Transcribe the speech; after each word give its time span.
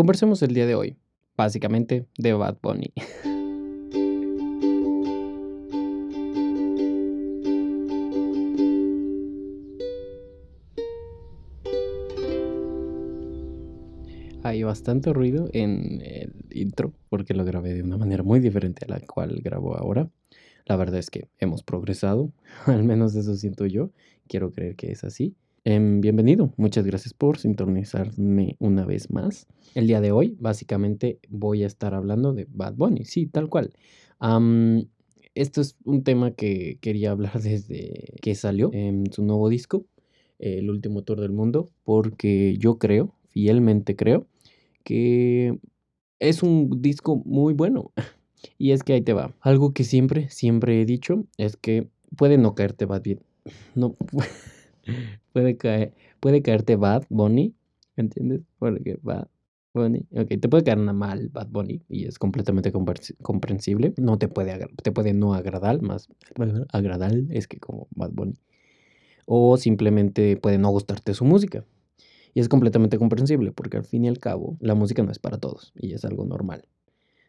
Conversemos 0.00 0.40
el 0.40 0.54
día 0.54 0.64
de 0.64 0.74
hoy, 0.74 0.96
básicamente, 1.36 2.06
de 2.16 2.32
Bad 2.32 2.56
Bunny. 2.62 2.90
Hay 14.42 14.62
bastante 14.62 15.12
ruido 15.12 15.50
en 15.52 16.00
el 16.00 16.32
intro 16.50 16.94
porque 17.10 17.34
lo 17.34 17.44
grabé 17.44 17.74
de 17.74 17.82
una 17.82 17.98
manera 17.98 18.22
muy 18.22 18.40
diferente 18.40 18.86
a 18.86 18.88
la 18.88 19.00
cual 19.00 19.42
grabo 19.44 19.76
ahora. 19.76 20.08
La 20.64 20.76
verdad 20.76 20.98
es 20.98 21.10
que 21.10 21.28
hemos 21.36 21.62
progresado, 21.62 22.32
al 22.64 22.84
menos 22.84 23.14
eso 23.16 23.34
siento 23.34 23.66
yo. 23.66 23.90
Quiero 24.28 24.50
creer 24.50 24.76
que 24.76 24.92
es 24.92 25.04
así. 25.04 25.36
Em, 25.64 26.00
bienvenido, 26.00 26.54
muchas 26.56 26.86
gracias 26.86 27.12
por 27.12 27.36
sintonizarme 27.36 28.56
una 28.60 28.86
vez 28.86 29.10
más. 29.10 29.46
El 29.74 29.88
día 29.88 30.00
de 30.00 30.10
hoy, 30.10 30.34
básicamente, 30.40 31.18
voy 31.28 31.64
a 31.64 31.66
estar 31.66 31.92
hablando 31.92 32.32
de 32.32 32.46
Bad 32.50 32.76
Bunny, 32.76 33.04
sí, 33.04 33.26
tal 33.26 33.50
cual. 33.50 33.74
esto 35.34 35.60
es 35.60 35.76
un 35.84 36.02
tema 36.02 36.30
que 36.30 36.78
quería 36.80 37.10
hablar 37.10 37.32
desde 37.42 38.14
que 38.22 38.34
salió 38.34 38.70
en 38.72 39.12
su 39.12 39.22
nuevo 39.22 39.50
disco, 39.50 39.84
El 40.38 40.70
último 40.70 41.02
tour 41.02 41.20
del 41.20 41.32
mundo, 41.32 41.70
porque 41.84 42.56
yo 42.56 42.78
creo, 42.78 43.14
fielmente 43.28 43.96
creo, 43.96 44.26
que 44.82 45.58
es 46.20 46.42
un 46.42 46.80
disco 46.80 47.16
muy 47.26 47.52
bueno. 47.52 47.92
Y 48.56 48.70
es 48.70 48.82
que 48.82 48.94
ahí 48.94 49.02
te 49.02 49.12
va. 49.12 49.34
Algo 49.42 49.74
que 49.74 49.84
siempre, 49.84 50.30
siempre 50.30 50.80
he 50.80 50.86
dicho 50.86 51.26
es 51.36 51.58
que 51.58 51.88
puede 52.16 52.38
no 52.38 52.54
caerte 52.54 52.86
Bad 52.86 53.02
bien. 53.02 53.20
No. 53.74 53.96
puede, 55.32 55.56
caer, 55.56 55.94
puede 56.20 56.42
caerte 56.42 56.76
Bad 56.76 57.04
Bunny, 57.08 57.54
¿entiendes? 57.96 58.42
Porque 58.58 58.98
Bad 59.02 59.28
Bunny, 59.74 60.06
ok, 60.12 60.28
te 60.40 60.48
puede 60.48 60.64
caer 60.64 60.78
nada 60.78 60.92
mal 60.92 61.28
Bad 61.28 61.48
Bunny 61.48 61.82
y 61.88 62.06
es 62.06 62.18
completamente 62.18 62.72
comprensible. 63.22 63.94
No 63.96 64.18
te 64.18 64.28
puede, 64.28 64.66
te 64.82 64.92
puede 64.92 65.12
no 65.12 65.34
agradar, 65.34 65.80
más 65.82 66.08
agradar 66.72 67.12
es 67.30 67.46
que 67.46 67.58
como 67.58 67.88
Bad 67.94 68.10
Bunny. 68.12 68.34
O 69.26 69.56
simplemente 69.56 70.36
puede 70.36 70.58
no 70.58 70.70
gustarte 70.70 71.14
su 71.14 71.24
música. 71.24 71.64
Y 72.34 72.40
es 72.40 72.48
completamente 72.48 72.98
comprensible 72.98 73.52
porque 73.52 73.76
al 73.76 73.84
fin 73.84 74.04
y 74.04 74.08
al 74.08 74.18
cabo 74.18 74.56
la 74.60 74.74
música 74.74 75.02
no 75.02 75.10
es 75.10 75.18
para 75.18 75.38
todos 75.38 75.72
y 75.74 75.94
es 75.94 76.04
algo 76.04 76.24
normal, 76.24 76.64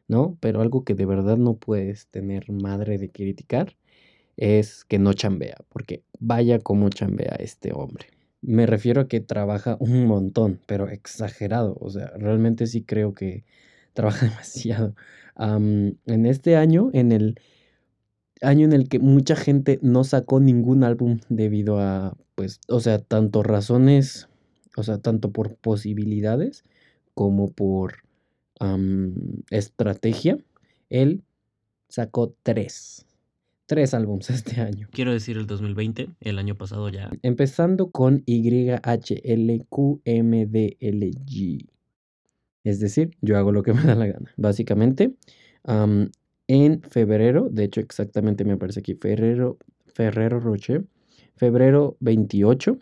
¿no? 0.08 0.38
Pero 0.40 0.62
algo 0.62 0.84
que 0.84 0.94
de 0.94 1.06
verdad 1.06 1.38
no 1.38 1.56
puedes 1.56 2.08
tener 2.08 2.52
madre 2.52 2.98
de 2.98 3.10
criticar 3.10 3.76
es 4.42 4.86
que 4.86 4.98
no 4.98 5.14
chambea, 5.14 5.56
porque 5.70 6.04
vaya 6.20 6.58
como 6.58 6.90
chambea 6.90 7.36
este 7.38 7.74
hombre. 7.74 8.08
Me 8.42 8.66
refiero 8.66 9.02
a 9.02 9.08
que 9.08 9.20
trabaja 9.20 9.78
un 9.80 10.08
montón, 10.08 10.60
pero 10.66 10.90
exagerado. 10.90 11.78
O 11.80 11.92
sea, 11.92 12.08
realmente 12.18 12.66
sí 12.66 12.82
creo 12.82 13.14
que 13.14 13.46
trabaja 13.94 14.26
demasiado. 14.26 14.96
en 15.38 16.26
este 16.26 16.56
año, 16.56 16.90
en 16.94 17.12
el 17.12 17.40
año 18.42 18.66
en 18.66 18.74
el 18.74 18.90
que 18.90 18.98
mucha 18.98 19.36
gente 19.36 19.78
no 19.84 20.04
sacó 20.04 20.40
ningún 20.40 20.84
álbum 20.84 21.20
debido 21.30 21.80
a, 21.80 22.18
pues, 22.34 22.62
o 22.68 22.80
sea, 22.80 22.98
tanto 22.98 23.44
razones, 23.44 24.28
o 24.76 24.82
sea, 24.82 24.98
tanto 24.98 25.32
por 25.32 25.56
posibilidades 25.56 26.64
como 27.14 27.52
por 27.52 27.98
estrategia, 29.52 30.40
él 30.90 31.24
sacó 31.90 32.34
tres 32.42 33.06
tres 33.72 33.94
álbums 33.94 34.30
este 34.30 34.60
año. 34.60 34.90
Quiero 34.92 35.14
decir 35.14 35.38
el 35.38 35.48
2020, 35.48 36.10
el 36.20 36.40
año 36.40 36.56
pasado 36.56 36.90
ya. 36.90 37.10
Empezando 37.22 37.90
con 37.90 38.22
YHLQMDLG. 38.26 38.90
Es 42.66 42.82
decir, 42.82 43.12
yo 43.22 43.38
hago 43.38 43.54
lo 43.54 43.64
que 43.64 43.72
me 43.74 43.84
da 43.84 43.96
la 43.96 44.08
gana. 44.08 44.30
Básicamente, 44.36 45.16
en 46.48 46.82
febrero, 46.82 47.48
de 47.50 47.64
hecho 47.64 47.80
exactamente 47.80 48.44
me 48.44 48.52
aparece 48.52 48.82
aquí, 48.82 48.96
febrero, 48.96 49.58
Ferrero 49.86 50.42
Roche, 50.42 50.82
febrero 51.38 51.96
28, 52.02 52.78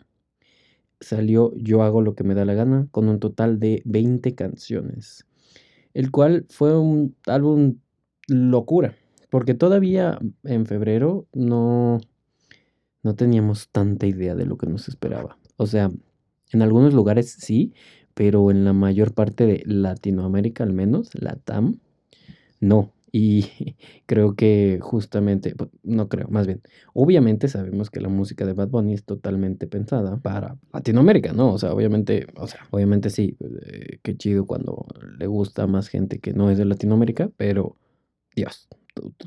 salió 0.98 1.54
Yo 1.54 1.84
hago 1.84 2.02
lo 2.02 2.16
que 2.16 2.24
me 2.24 2.34
da 2.34 2.44
la 2.44 2.54
gana 2.54 2.88
con 2.90 3.08
un 3.08 3.20
total 3.20 3.60
de 3.60 3.80
20 3.84 4.34
canciones. 4.34 5.24
El 5.94 6.10
cual 6.10 6.46
fue 6.48 6.76
un 6.76 7.14
álbum 7.26 7.76
locura. 8.26 8.96
Porque 9.30 9.54
todavía 9.54 10.18
en 10.44 10.66
febrero 10.66 11.26
no, 11.32 12.00
no 13.02 13.14
teníamos 13.14 13.68
tanta 13.70 14.06
idea 14.06 14.34
de 14.34 14.46
lo 14.46 14.56
que 14.58 14.66
nos 14.66 14.88
esperaba. 14.88 15.38
O 15.56 15.66
sea, 15.66 15.90
en 16.52 16.62
algunos 16.62 16.94
lugares 16.94 17.30
sí, 17.38 17.72
pero 18.14 18.50
en 18.50 18.64
la 18.64 18.72
mayor 18.72 19.14
parte 19.14 19.46
de 19.46 19.62
Latinoamérica 19.64 20.64
al 20.64 20.72
menos, 20.72 21.10
la 21.14 21.36
TAM, 21.36 21.78
no. 22.60 22.92
Y 23.12 23.46
creo 24.06 24.34
que 24.34 24.78
justamente, 24.80 25.54
no 25.82 26.08
creo, 26.08 26.28
más 26.28 26.46
bien, 26.46 26.62
obviamente 26.92 27.48
sabemos 27.48 27.90
que 27.90 28.00
la 28.00 28.08
música 28.08 28.46
de 28.46 28.52
Bad 28.52 28.68
Bunny 28.68 28.94
es 28.94 29.04
totalmente 29.04 29.66
pensada 29.66 30.18
para 30.18 30.58
Latinoamérica, 30.72 31.32
¿no? 31.32 31.52
O 31.52 31.58
sea, 31.58 31.72
obviamente, 31.72 32.26
o 32.36 32.46
sea, 32.46 32.60
obviamente 32.70 33.10
sí, 33.10 33.36
eh, 33.66 33.98
qué 34.02 34.16
chido 34.16 34.46
cuando 34.46 34.86
le 35.18 35.26
gusta 35.26 35.64
a 35.64 35.66
más 35.66 35.88
gente 35.88 36.18
que 36.18 36.32
no 36.32 36.50
es 36.50 36.58
de 36.58 36.64
Latinoamérica, 36.64 37.30
pero 37.36 37.76
Dios, 38.36 38.68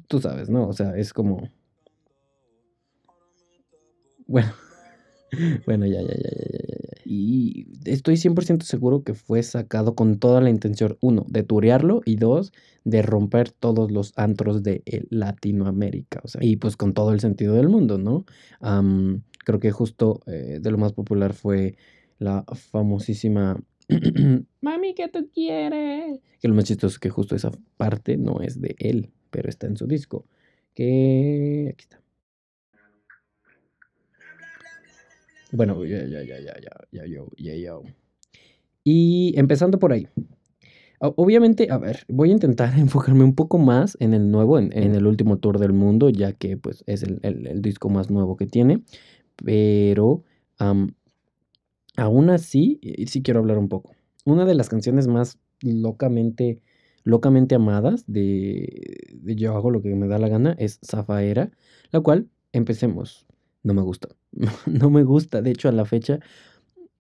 tú, 0.07 0.19
sabes, 0.19 0.50
¿no? 0.50 0.68
O 0.68 0.74
sea, 0.74 0.96
es 0.97 1.13
como... 1.13 1.50
Bueno, 4.25 4.53
bueno, 5.66 5.85
ya, 5.85 6.01
ya, 6.01 6.07
ya, 6.07 6.29
ya, 6.29 6.50
ya. 6.51 6.94
Y 7.06 7.68
estoy 7.85 8.16
100% 8.16 8.63
seguro 8.63 9.03
que 9.03 9.13
fue 9.13 9.44
sacado 9.44 9.96
con 9.96 10.19
toda 10.19 10.40
la 10.40 10.50
intención, 10.50 10.97
uno, 11.01 11.25
de 11.28 11.44
turearlo 11.44 12.01
y 12.06 12.16
dos, 12.16 12.53
de 12.85 13.01
romper 13.01 13.51
todos 13.51 13.91
los 13.91 14.13
antros 14.16 14.63
de 14.63 14.84
Latinoamérica. 15.09 16.22
O 16.24 16.28
sea, 16.28 16.44
y 16.44 16.56
pues 16.56 16.78
con 16.78 16.94
todo 16.94 17.12
el 17.12 17.19
sentido 17.19 17.56
del 17.56 17.69
mundo, 17.69 17.97
¿no? 17.97 18.25
creo 19.45 19.59
que 19.59 19.72
justo 19.72 20.22
eh, 20.25 20.59
de 20.62 20.72
lo 20.72 20.78
más 20.78 20.94
popular 20.94 21.34
fue 21.34 21.75
la 22.18 22.45
famosísima 22.53 23.62
Mami, 24.62 24.95
¿qué 24.95 25.09
tú 25.09 25.30
quieres? 25.34 26.22
Que 26.40 26.47
lo 26.47 26.56
más 26.56 26.63
chistoso 26.63 26.95
es 26.95 27.00
que 27.00 27.09
justo 27.09 27.35
esa 27.35 27.51
parte 27.75 28.16
no 28.16 28.40
es 28.40 28.62
de 28.62 28.75
él 28.80 29.12
pero 29.34 29.50
está 29.50 29.68
en 29.68 29.76
su 29.76 29.88
disco. 29.88 30.26
Que 30.74 31.70
aquí 31.74 31.84
está. 31.84 32.00
Bueno, 35.52 35.84
ya, 35.86 36.06
ya, 36.06 36.24
ya, 36.24 36.40
ya, 36.40 36.54
ya, 36.62 37.06
ya, 37.06 37.22
ya, 37.38 37.56
yo. 37.56 37.84
Y 38.84 39.34
empezando 39.38 39.78
por 39.80 39.92
ahí. 39.92 40.08
Obviamente, 41.00 41.68
a 41.70 41.78
ver, 41.78 42.06
voy 42.08 42.30
a 42.30 42.34
intentar 42.34 42.74
enfocarme 42.80 43.24
un 43.24 43.36
poco 43.36 43.58
más 43.58 43.98
en 44.00 44.14
el 44.14 44.32
nuevo, 44.32 44.58
en, 44.58 44.72
el 44.74 45.06
último 45.06 45.38
tour 45.38 45.60
del 45.60 45.74
mundo, 45.74 46.10
ya 46.10 46.32
que 46.32 46.56
pues 46.56 46.84
es 46.88 47.04
el, 47.04 47.62
disco 47.62 47.90
más 47.90 48.10
nuevo 48.10 48.38
que 48.38 48.46
tiene. 48.46 48.84
Pero 49.44 50.24
aún 51.98 52.30
así, 52.30 52.80
sí 53.08 53.22
quiero 53.22 53.40
hablar 53.40 53.58
un 53.58 53.68
poco. 53.68 53.96
Una 54.26 54.46
de 54.46 54.56
las 54.56 54.70
canciones 54.70 55.08
más 55.08 55.40
locamente 55.62 56.62
locamente 57.03 57.56
amadas 57.56 58.03
de, 58.08 59.18
Yo 59.24 59.56
hago 59.56 59.72
lo 59.72 59.81
que 59.81 59.94
me 59.96 60.08
da 60.08 60.19
la 60.19 60.30
gana 60.30 60.56
es 60.58 60.80
Zafaera, 60.86 61.52
la 61.91 62.02
cual, 62.02 62.30
empecemos, 62.52 63.25
no 63.64 63.74
me 63.74 63.81
gusta. 63.81 64.09
no 64.66 64.90
me 64.90 65.03
gusta, 65.03 65.42
de 65.42 65.52
hecho 65.52 65.69
a 65.69 65.72
la 65.72 65.86
fecha 65.86 66.19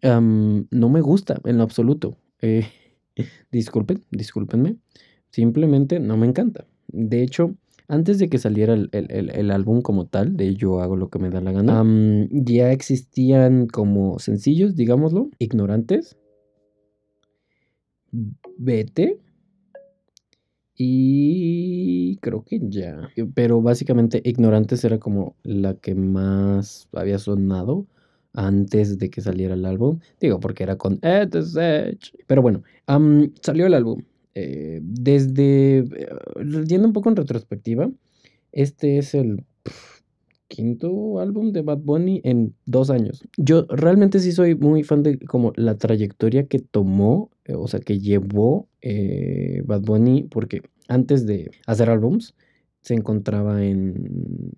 no 0.03 0.89
me 0.89 1.01
gusta 1.01 1.39
en 1.45 1.57
lo 1.57 1.63
absoluto. 1.63 2.17
Eh, 2.41 2.67
disculpen, 3.51 4.03
discúlpenme, 4.11 4.77
simplemente 5.29 5.99
no 5.99 6.17
me 6.17 6.27
encanta. 6.27 6.65
De 6.87 7.23
hecho, 7.23 7.55
antes 7.87 8.19
de 8.19 8.29
que 8.29 8.37
saliera 8.37 8.73
el, 8.73 9.51
álbum 9.51 9.81
como 9.81 10.07
tal, 10.07 10.35
de 10.35 10.55
Yo 10.55 10.81
hago 10.81 10.95
lo 10.95 11.09
que 11.09 11.19
me 11.19 11.29
da 11.29 11.41
la 11.41 11.51
gana, 11.51 11.83
ya 12.31 12.71
existían 12.71 13.67
como 13.67 14.19
sencillos, 14.19 14.75
digámoslo, 14.75 15.29
ignorantes. 15.39 16.17
Vete, 18.57 19.19
y 20.75 22.17
creo 22.17 22.43
que 22.43 22.59
ya. 22.61 23.09
Pero 23.33 23.61
básicamente 23.61 24.21
Ignorantes 24.23 24.83
era 24.83 24.99
como 24.99 25.35
la 25.43 25.75
que 25.75 25.95
más 25.95 26.87
había 26.93 27.19
sonado 27.19 27.85
antes 28.33 28.97
de 28.97 29.09
que 29.09 29.21
saliera 29.21 29.53
el 29.53 29.65
álbum. 29.65 29.99
Digo, 30.19 30.39
porque 30.39 30.63
era 30.63 30.77
con 30.77 30.99
Pero 30.99 32.41
bueno, 32.41 32.63
salió 33.41 33.65
el 33.65 33.73
álbum. 33.73 34.03
Eh, 34.35 34.79
desde. 34.81 35.79
Eh, 35.79 36.09
yendo 36.67 36.87
un 36.87 36.93
poco 36.93 37.09
en 37.09 37.15
retrospectiva, 37.15 37.91
este 38.51 38.97
es 38.97 39.13
el 39.13 39.45
quinto 40.47 41.19
álbum 41.19 41.51
de 41.51 41.61
Bad 41.61 41.79
Bunny 41.79 42.21
en 42.23 42.55
dos 42.65 42.89
años. 42.89 43.23
Yo 43.37 43.65
realmente 43.69 44.19
sí 44.19 44.31
soy 44.31 44.55
muy 44.55 44.83
fan 44.83 45.03
de 45.03 45.19
como 45.19 45.51
la 45.55 45.77
trayectoria 45.77 46.47
que 46.47 46.59
tomó, 46.59 47.31
eh, 47.31 47.32
o 47.49 47.67
sea, 47.67 47.79
que 47.79 47.99
llevó 47.99 48.69
eh, 48.81 49.61
Bad 49.65 49.81
Bunny, 49.81 50.23
porque 50.23 50.61
antes 50.87 51.25
de 51.25 51.51
hacer 51.67 51.89
álbums 51.89 52.35
se 52.81 52.93
encontraba 52.93 53.63
en 53.63 54.51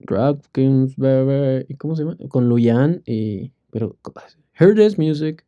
Baby, 0.97 1.75
¿cómo 1.77 1.95
se 1.95 2.03
llama? 2.03 2.17
Con 2.29 2.49
Luyan, 2.49 3.01
y, 3.05 3.51
pero 3.71 3.97
Hear 4.59 4.75
This 4.75 4.97
Music, 4.97 5.45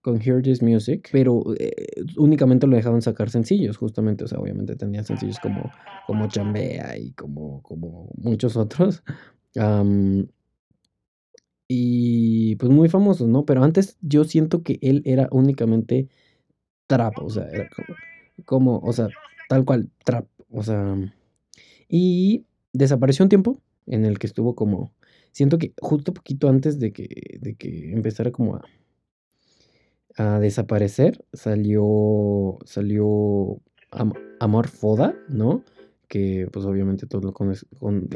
con 0.00 0.20
Hear 0.20 0.42
This 0.42 0.62
Music, 0.62 1.08
pero 1.12 1.44
eh, 1.58 1.72
únicamente 2.16 2.66
lo 2.66 2.76
dejaban 2.76 3.02
sacar 3.02 3.30
sencillos, 3.30 3.76
justamente, 3.76 4.24
o 4.24 4.28
sea, 4.28 4.38
obviamente 4.38 4.76
tenía 4.76 5.02
sencillos 5.04 5.38
como, 5.40 5.70
como 6.06 6.28
Chambea 6.28 6.96
y 6.96 7.12
como, 7.12 7.62
como 7.62 8.10
muchos 8.16 8.56
otros. 8.56 9.02
y 11.68 12.56
pues 12.56 12.72
muy 12.72 12.88
famosos, 12.88 13.28
¿no? 13.28 13.44
Pero 13.44 13.62
antes 13.62 13.98
yo 14.00 14.24
siento 14.24 14.62
que 14.62 14.78
él 14.82 15.02
era 15.04 15.28
únicamente 15.30 16.08
trap, 16.94 17.18
o 17.18 17.28
sea, 17.28 17.48
era 17.50 17.68
como, 17.74 17.96
como 18.44 18.78
o 18.78 18.92
sea, 18.92 19.08
tal 19.48 19.64
cual, 19.64 19.90
trap, 20.04 20.26
o 20.50 20.62
sea, 20.62 20.96
y 21.88 22.44
desapareció 22.72 23.24
un 23.24 23.28
tiempo 23.28 23.58
en 23.86 24.04
el 24.04 24.18
que 24.18 24.28
estuvo 24.28 24.54
como, 24.54 24.92
siento 25.32 25.58
que 25.58 25.74
justo 25.80 26.14
poquito 26.14 26.48
antes 26.48 26.78
de 26.78 26.92
que, 26.92 27.38
de 27.40 27.56
que 27.56 27.92
empezara 27.92 28.30
como 28.30 28.56
a, 28.56 28.64
a 30.16 30.38
desaparecer, 30.38 31.24
salió, 31.32 32.58
salió 32.64 33.60
Amor 34.40 34.68
Foda, 34.68 35.16
¿no? 35.28 35.64
Que 36.08 36.48
pues 36.52 36.64
obviamente 36.64 37.06
todos 37.06 37.24
lo 37.24 37.32
conocen, 37.32 37.68
con, 37.78 38.08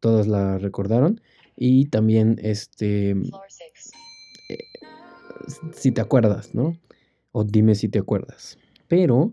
todos 0.00 0.26
la 0.26 0.58
recordaron. 0.58 1.20
Y 1.56 1.86
también 1.86 2.38
este, 2.42 3.10
eh, 3.10 4.58
si 5.72 5.90
te 5.90 6.00
acuerdas, 6.00 6.54
¿no? 6.54 6.76
O 7.38 7.44
dime 7.44 7.74
si 7.74 7.90
te 7.90 7.98
acuerdas. 7.98 8.56
Pero 8.88 9.30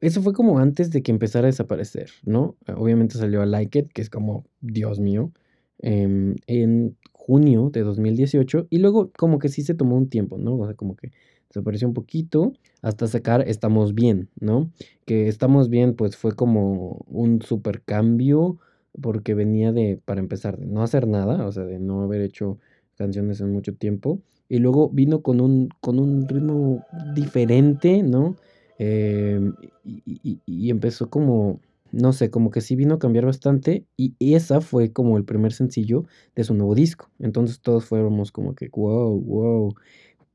eso 0.00 0.22
fue 0.22 0.32
como 0.32 0.58
antes 0.58 0.90
de 0.90 1.02
que 1.02 1.12
empezara 1.12 1.46
a 1.46 1.50
desaparecer, 1.50 2.08
¿no? 2.24 2.56
Obviamente 2.74 3.18
salió 3.18 3.42
a 3.42 3.46
Like 3.46 3.80
It, 3.80 3.92
que 3.92 4.00
es 4.00 4.08
como, 4.08 4.46
Dios 4.62 4.98
mío, 4.98 5.30
em, 5.78 6.36
en 6.46 6.96
junio 7.12 7.68
de 7.68 7.82
2018. 7.82 8.66
Y 8.70 8.78
luego 8.78 9.10
como 9.18 9.38
que 9.38 9.50
sí 9.50 9.60
se 9.60 9.74
tomó 9.74 9.94
un 9.94 10.08
tiempo, 10.08 10.38
¿no? 10.38 10.56
O 10.56 10.64
sea, 10.64 10.74
como 10.74 10.96
que 10.96 11.12
desapareció 11.50 11.86
un 11.86 11.92
poquito 11.92 12.54
hasta 12.80 13.06
sacar 13.08 13.46
Estamos 13.46 13.94
Bien, 13.94 14.30
¿no? 14.40 14.70
Que 15.04 15.28
Estamos 15.28 15.68
Bien 15.68 15.92
pues 15.96 16.16
fue 16.16 16.32
como 16.34 17.04
un 17.08 17.42
super 17.42 17.82
cambio 17.82 18.58
porque 18.98 19.34
venía 19.34 19.70
de, 19.70 20.00
para 20.02 20.20
empezar, 20.20 20.56
de 20.56 20.64
no 20.64 20.82
hacer 20.82 21.06
nada, 21.06 21.46
o 21.46 21.52
sea, 21.52 21.64
de 21.64 21.78
no 21.78 22.04
haber 22.04 22.22
hecho 22.22 22.58
canciones 22.96 23.42
en 23.42 23.52
mucho 23.52 23.74
tiempo. 23.74 24.22
Y 24.48 24.58
luego 24.58 24.90
vino 24.90 25.22
con 25.22 25.40
un, 25.40 25.68
con 25.80 25.98
un 25.98 26.28
ritmo 26.28 26.84
diferente, 27.14 28.02
¿no? 28.02 28.36
Em, 28.78 29.54
y, 29.84 30.70
empezó 30.70 31.08
como, 31.10 31.60
no 31.92 32.12
sé, 32.12 32.30
como 32.30 32.50
que 32.50 32.60
sí 32.60 32.76
vino 32.76 32.94
a 32.94 32.98
cambiar 32.98 33.26
bastante. 33.26 33.86
Y 33.96 34.14
esa 34.34 34.60
fue 34.60 34.92
como 34.92 35.16
el 35.16 35.24
primer 35.24 35.52
sencillo 35.52 36.04
de 36.34 36.44
su 36.44 36.54
nuevo 36.54 36.74
disco. 36.74 37.10
Entonces 37.18 37.60
todos 37.60 37.84
fuéramos 37.84 38.32
como 38.32 38.54
que, 38.54 38.68
wow, 38.72 39.20
wow. 39.20 39.74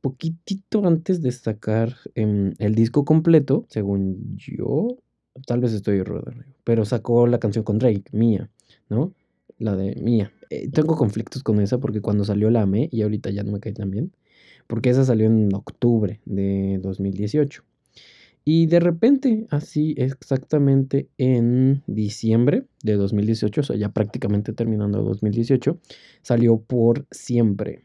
Poquitito 0.02 0.86
antes 0.88 1.22
de 1.22 1.32
sacar 1.32 1.96
em, 2.16 2.54
el 2.58 2.74
disco 2.76 3.04
completo, 3.04 3.66
según 3.70 4.38
yo, 4.38 4.98
tal 5.46 5.60
vez 5.60 5.74
estoy 5.74 6.00
errado, 6.00 6.32
pero 6.64 6.86
sacó 6.86 7.28
la 7.28 7.40
canción 7.40 7.66
con 7.66 7.80
Drake, 7.80 8.06
Mía, 8.14 8.50
¿no? 8.90 9.14
La 9.58 9.76
de 9.76 9.96
Mía. 10.02 10.32
Eh, 10.50 10.70
tengo 10.70 10.96
conflictos 10.96 11.44
con 11.44 11.60
esa 11.62 11.80
porque 11.80 12.02
cuando 12.02 12.26
salió 12.26 12.50
la 12.50 12.64
amé 12.64 12.90
y 12.92 13.02
ahorita 13.04 13.30
ya 13.30 13.44
no 13.44 13.52
me 13.52 13.60
cae 13.60 13.74
tan 13.74 13.92
bien. 13.92 14.14
Porque 14.68 14.90
esa 14.90 15.04
salió 15.06 15.26
en 15.28 15.54
octubre 15.54 16.22
de 16.26 16.80
2018. 16.82 17.64
Y 18.46 18.66
de 18.68 18.80
repente, 18.80 19.46
así 19.52 19.94
exactamente 19.98 21.10
en 21.18 21.84
diciembre 21.88 22.66
de 22.84 22.96
2018, 22.96 23.62
o 23.62 23.64
sea, 23.64 23.76
ya 23.76 23.90
prácticamente 23.90 24.54
terminando 24.54 25.04
2018, 25.04 25.80
salió 26.22 26.60
Por 26.60 27.06
Siempre, 27.12 27.84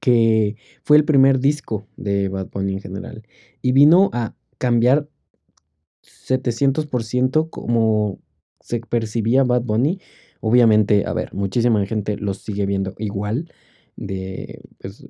que 0.00 0.56
fue 0.82 0.98
el 0.98 1.04
primer 1.04 1.38
disco 1.38 1.86
de 1.96 2.28
Bad 2.28 2.50
Bunny 2.50 2.74
en 2.74 2.80
general. 2.80 3.22
Y 3.62 3.72
vino 3.72 4.10
a 4.12 4.34
cambiar 4.58 5.08
700% 6.02 7.48
como 7.50 8.18
se 8.66 8.80
percibía 8.80 9.44
Bad 9.44 9.62
Bunny. 9.62 10.00
Obviamente, 10.40 11.04
a 11.06 11.12
ver, 11.12 11.32
muchísima 11.32 11.84
gente 11.86 12.16
lo 12.16 12.34
sigue 12.34 12.66
viendo 12.66 12.94
igual 12.98 13.52
de, 13.96 14.60
pues, 14.78 15.06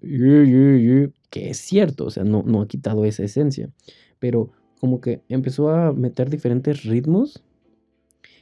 que 1.31 1.51
es 1.51 1.57
cierto, 1.59 2.05
o 2.05 2.11
sea, 2.11 2.25
no, 2.25 2.43
no 2.47 2.63
ha 2.63 2.69
quitado 2.69 3.05
esa 3.05 3.25
esencia, 3.25 3.71
pero 4.19 4.53
como 4.79 5.01
que 5.01 5.23
empezó 5.29 5.71
a 5.71 5.93
meter 5.93 6.31
diferentes 6.31 6.85
ritmos 6.85 7.43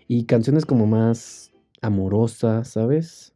y 0.07 0.25
canciones 0.25 0.67
como 0.67 0.87
más 0.87 1.53
amorosas, 1.81 2.69
¿sabes? 2.69 3.33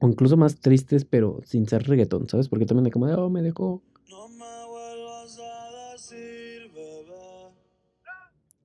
o 0.00 0.08
incluso 0.08 0.36
más 0.36 0.60
tristes, 0.60 1.04
pero 1.04 1.40
sin 1.44 1.68
ser 1.68 1.84
reggaetón, 1.84 2.28
¿sabes? 2.28 2.48
Porque 2.48 2.66
también 2.66 2.84
de 2.84 2.90
como 2.90 3.06
oh, 3.06 3.30
me 3.30 3.42
dejó 3.42 3.82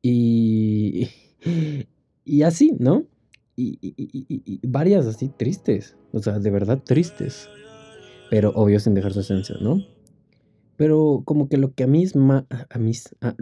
Y, 0.07 1.09
y 2.25 2.43
así, 2.43 2.73
¿no? 2.77 3.07
Y, 3.55 4.59
varias 4.67 5.07
así 5.07 5.29
tristes, 5.29 5.95
o 6.11 6.19
sea, 6.21 6.37
de 6.37 6.51
verdad 6.51 6.83
tristes, 6.83 7.49
pero 8.29 8.51
obvio 8.51 8.79
sin 8.79 8.93
dejar 8.93 9.13
su 9.13 9.21
esencia, 9.21 9.55
¿no? 9.59 9.81
Pero 10.77 11.23
como 11.25 11.49
que 11.49 11.57
lo 11.57 11.73
que 11.73 11.85
a 11.85 11.87
mí 11.87 12.05
más, 12.13 12.43
a 12.69 12.77
mí, 12.77 12.91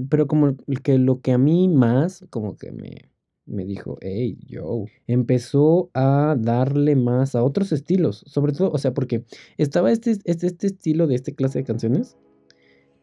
pero 0.10 0.28
como 0.28 0.56
que 0.84 0.98
lo 1.00 1.20
que 1.20 1.34
a 1.34 1.38
mí 1.38 1.68
más, 1.68 2.26
como 2.30 2.56
que 2.56 2.72
me, 2.72 3.12
me 3.46 3.66
dijo, 3.66 3.98
hey, 4.00 4.38
yo, 4.46 4.86
empezó 5.06 5.90
a 5.94 6.38
darle 6.40 6.96
más 6.96 7.36
a 7.36 7.44
otros 7.44 7.74
estilos, 7.74 8.24
sobre 8.26 8.54
todo, 8.54 8.72
o 8.72 8.78
sea, 8.78 8.94
porque 8.94 9.26
estaba 9.58 9.92
este, 9.92 10.12
este, 10.24 10.48
este 10.48 10.68
estilo 10.68 11.08
de 11.08 11.16
esta 11.16 11.34
clase 11.34 11.60
de 11.60 11.66
canciones 11.66 12.16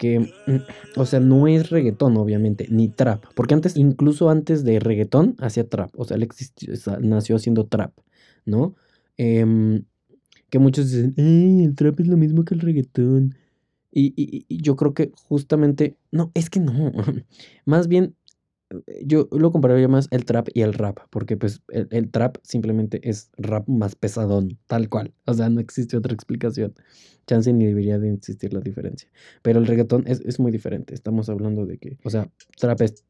que, 0.00 0.18
mm, 0.18 0.56
o 0.96 1.04
sea, 1.04 1.20
no 1.20 1.46
es 1.46 1.68
reggaetón, 1.68 2.16
obviamente, 2.16 2.66
ni 2.70 2.88
trap, 2.88 3.26
porque 3.34 3.52
antes, 3.52 3.76
incluso 3.76 4.30
antes 4.30 4.64
de 4.64 4.80
reggaetón, 4.80 5.36
hacía 5.40 5.68
trap, 5.68 5.90
o 5.94 6.06
sea, 6.06 6.16
él 6.16 6.26
nació 7.02 7.36
haciendo 7.36 7.66
trap, 7.66 7.92
¿no? 8.46 8.74
Em, 9.18 9.84
que 10.48 10.58
muchos 10.58 10.90
dicen, 10.90 11.12
el 11.18 11.74
trap 11.74 12.00
es 12.00 12.08
lo 12.08 12.16
mismo 12.16 12.46
que 12.46 12.54
el 12.54 12.60
reggaetón. 12.60 13.34
Y, 13.92 14.14
y, 14.16 14.62
yo 14.62 14.74
creo 14.76 14.94
que 14.94 15.12
justamente, 15.14 15.98
no, 16.12 16.30
es 16.32 16.48
que 16.48 16.60
no, 16.60 16.92
más 17.66 17.86
bien 17.86 18.14
yo 19.02 19.28
lo 19.32 19.50
compararía 19.50 19.88
más 19.88 20.06
el 20.10 20.24
trap 20.24 20.48
y 20.54 20.62
el 20.62 20.74
rap, 20.74 21.00
porque 21.10 21.36
pues 21.36 21.62
el, 21.68 22.10
trap 22.10 22.36
simplemente 22.42 23.00
es 23.08 23.30
rap 23.36 23.68
más 23.68 23.96
pesadón, 23.96 24.58
tal 24.66 24.88
cual. 24.88 25.12
O 25.26 25.34
sea, 25.34 25.48
no 25.48 25.60
existe 25.60 25.96
otra 25.96 26.14
explicación. 26.14 26.74
Chance 27.26 27.52
ni 27.52 27.66
debería 27.66 27.98
de 27.98 28.12
existir 28.12 28.52
la 28.54 28.60
diferencia. 28.60 29.10
Pero 29.42 29.58
el 29.58 29.66
reggaetón 29.66 30.04
es, 30.06 30.20
es 30.20 30.38
muy 30.38 30.52
diferente. 30.52 30.94
Estamos 30.94 31.28
hablando 31.28 31.66
de 31.66 31.78
que, 31.78 31.98
o 32.04 32.10
sea, 32.10 32.30
trap 32.58 32.82
es... 32.82 33.04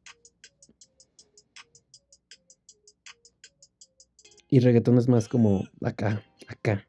Y 4.49 4.59
reggaetón 4.59 4.97
es 4.97 5.07
más 5.07 5.27
como 5.27 5.63
acá, 5.81 6.23
acá. 6.47 6.85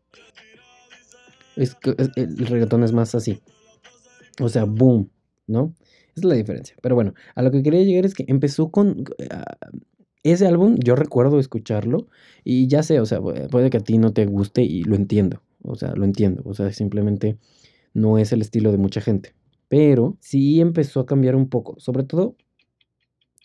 Es, 1.57 1.77
el 2.17 2.47
reggaetón 2.47 2.83
es 2.83 2.93
más 2.93 3.15
así. 3.15 3.41
O 4.41 4.49
sea, 4.49 4.65
boom, 4.65 5.11
¿no? 5.47 5.75
Es 6.17 6.25
la 6.25 6.35
diferencia. 6.35 6.77
Pero 6.83 6.95
bueno, 6.95 7.15
a 7.35 7.43
lo 7.43 7.51
que 7.51 7.63
quería 7.63 7.83
llegar 7.83 8.07
es 8.07 8.15
que 8.15 8.25
empezó 8.29 8.71
con... 8.71 9.05
Ah, 9.31 9.57
ese 10.23 10.47
álbum, 10.47 10.77
yo 10.79 10.95
recuerdo 10.95 11.41
escucharlo 11.41 12.07
y 12.45 12.69
ya 12.69 12.85
sé, 12.85 13.01
o 13.01 13.07
sea, 13.07 13.21
puede 13.21 13.71
que 13.71 13.79
a 13.79 13.81
ti 13.81 13.99
no 13.99 14.13
te 14.13 14.25
guste 14.27 14.63
y 14.63 14.85
lo 14.85 14.95
entiendo. 14.95 15.43
O 15.63 15.75
sea, 15.75 15.95
lo 15.95 16.05
entiendo. 16.05 16.43
O 16.45 16.55
sea, 16.55 16.73
simplemente 16.73 17.39
no 17.95 18.19
es 18.19 18.33
el 18.33 18.41
estilo 18.41 18.71
de 18.73 18.79
mucha 18.79 19.01
gente. 19.01 19.35
Pero 19.69 20.17
sí 20.21 20.61
empezó 20.61 21.01
a 21.01 21.07
cambiar 21.07 21.35
un 21.35 21.49
poco. 21.49 21.79
Sobre 21.79 22.05
todo, 22.05 22.37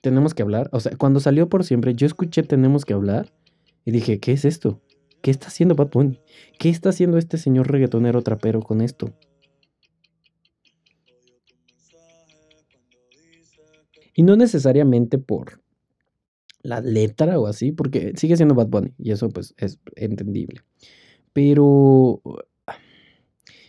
tenemos 0.01 0.33
que 0.33 0.43
hablar. 0.43 0.69
O 0.71 0.79
sea, 0.79 0.95
cuando 0.97 1.19
salió 1.19 1.49
por 1.49 1.63
siempre, 1.63 1.93
yo 1.95 2.05
escuché 2.05 2.43
Tenemos 2.43 2.85
que 2.85 2.93
hablar 2.93 3.33
y 3.85 3.91
dije, 3.91 4.19
¿qué 4.19 4.33
es 4.33 4.45
esto? 4.45 4.81
¿Qué 5.21 5.31
está 5.31 5.47
haciendo 5.47 5.75
Bad 5.75 5.89
Bunny? 5.91 6.19
¿Qué 6.59 6.69
está 6.69 6.89
haciendo 6.89 7.17
este 7.17 7.37
señor 7.37 7.71
reggaetonero 7.71 8.21
trapero 8.21 8.61
con 8.61 8.81
esto? 8.81 9.13
Y 14.17 14.23
no 14.23 14.35
necesariamente 14.35 15.19
por 15.19 15.61
la 16.63 16.81
letra 16.81 17.39
o 17.39 17.45
así, 17.45 17.71
porque 17.71 18.13
sigue 18.15 18.35
siendo 18.35 18.55
Bad 18.55 18.69
Bunny 18.69 18.91
y 18.97 19.11
eso 19.11 19.29
pues 19.29 19.53
es 19.57 19.77
entendible. 19.95 20.61
Pero 21.33 22.23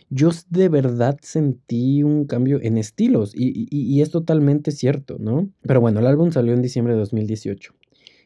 yo 0.09 0.31
de 0.49 0.69
verdad 0.69 1.19
sentí 1.21 2.01
un 2.01 2.25
cambio 2.25 2.59
en 2.63 2.79
estilos 2.79 3.33
y, 3.35 4.01
es 4.01 4.09
totalmente 4.09 4.71
cierto, 4.71 5.17
¿no? 5.19 5.51
Pero 5.61 5.81
bueno, 5.81 5.99
el 5.99 6.07
álbum 6.07 6.31
salió 6.31 6.53
en 6.53 6.63
diciembre 6.63 6.95
de 6.95 6.99
2018. 7.01 7.75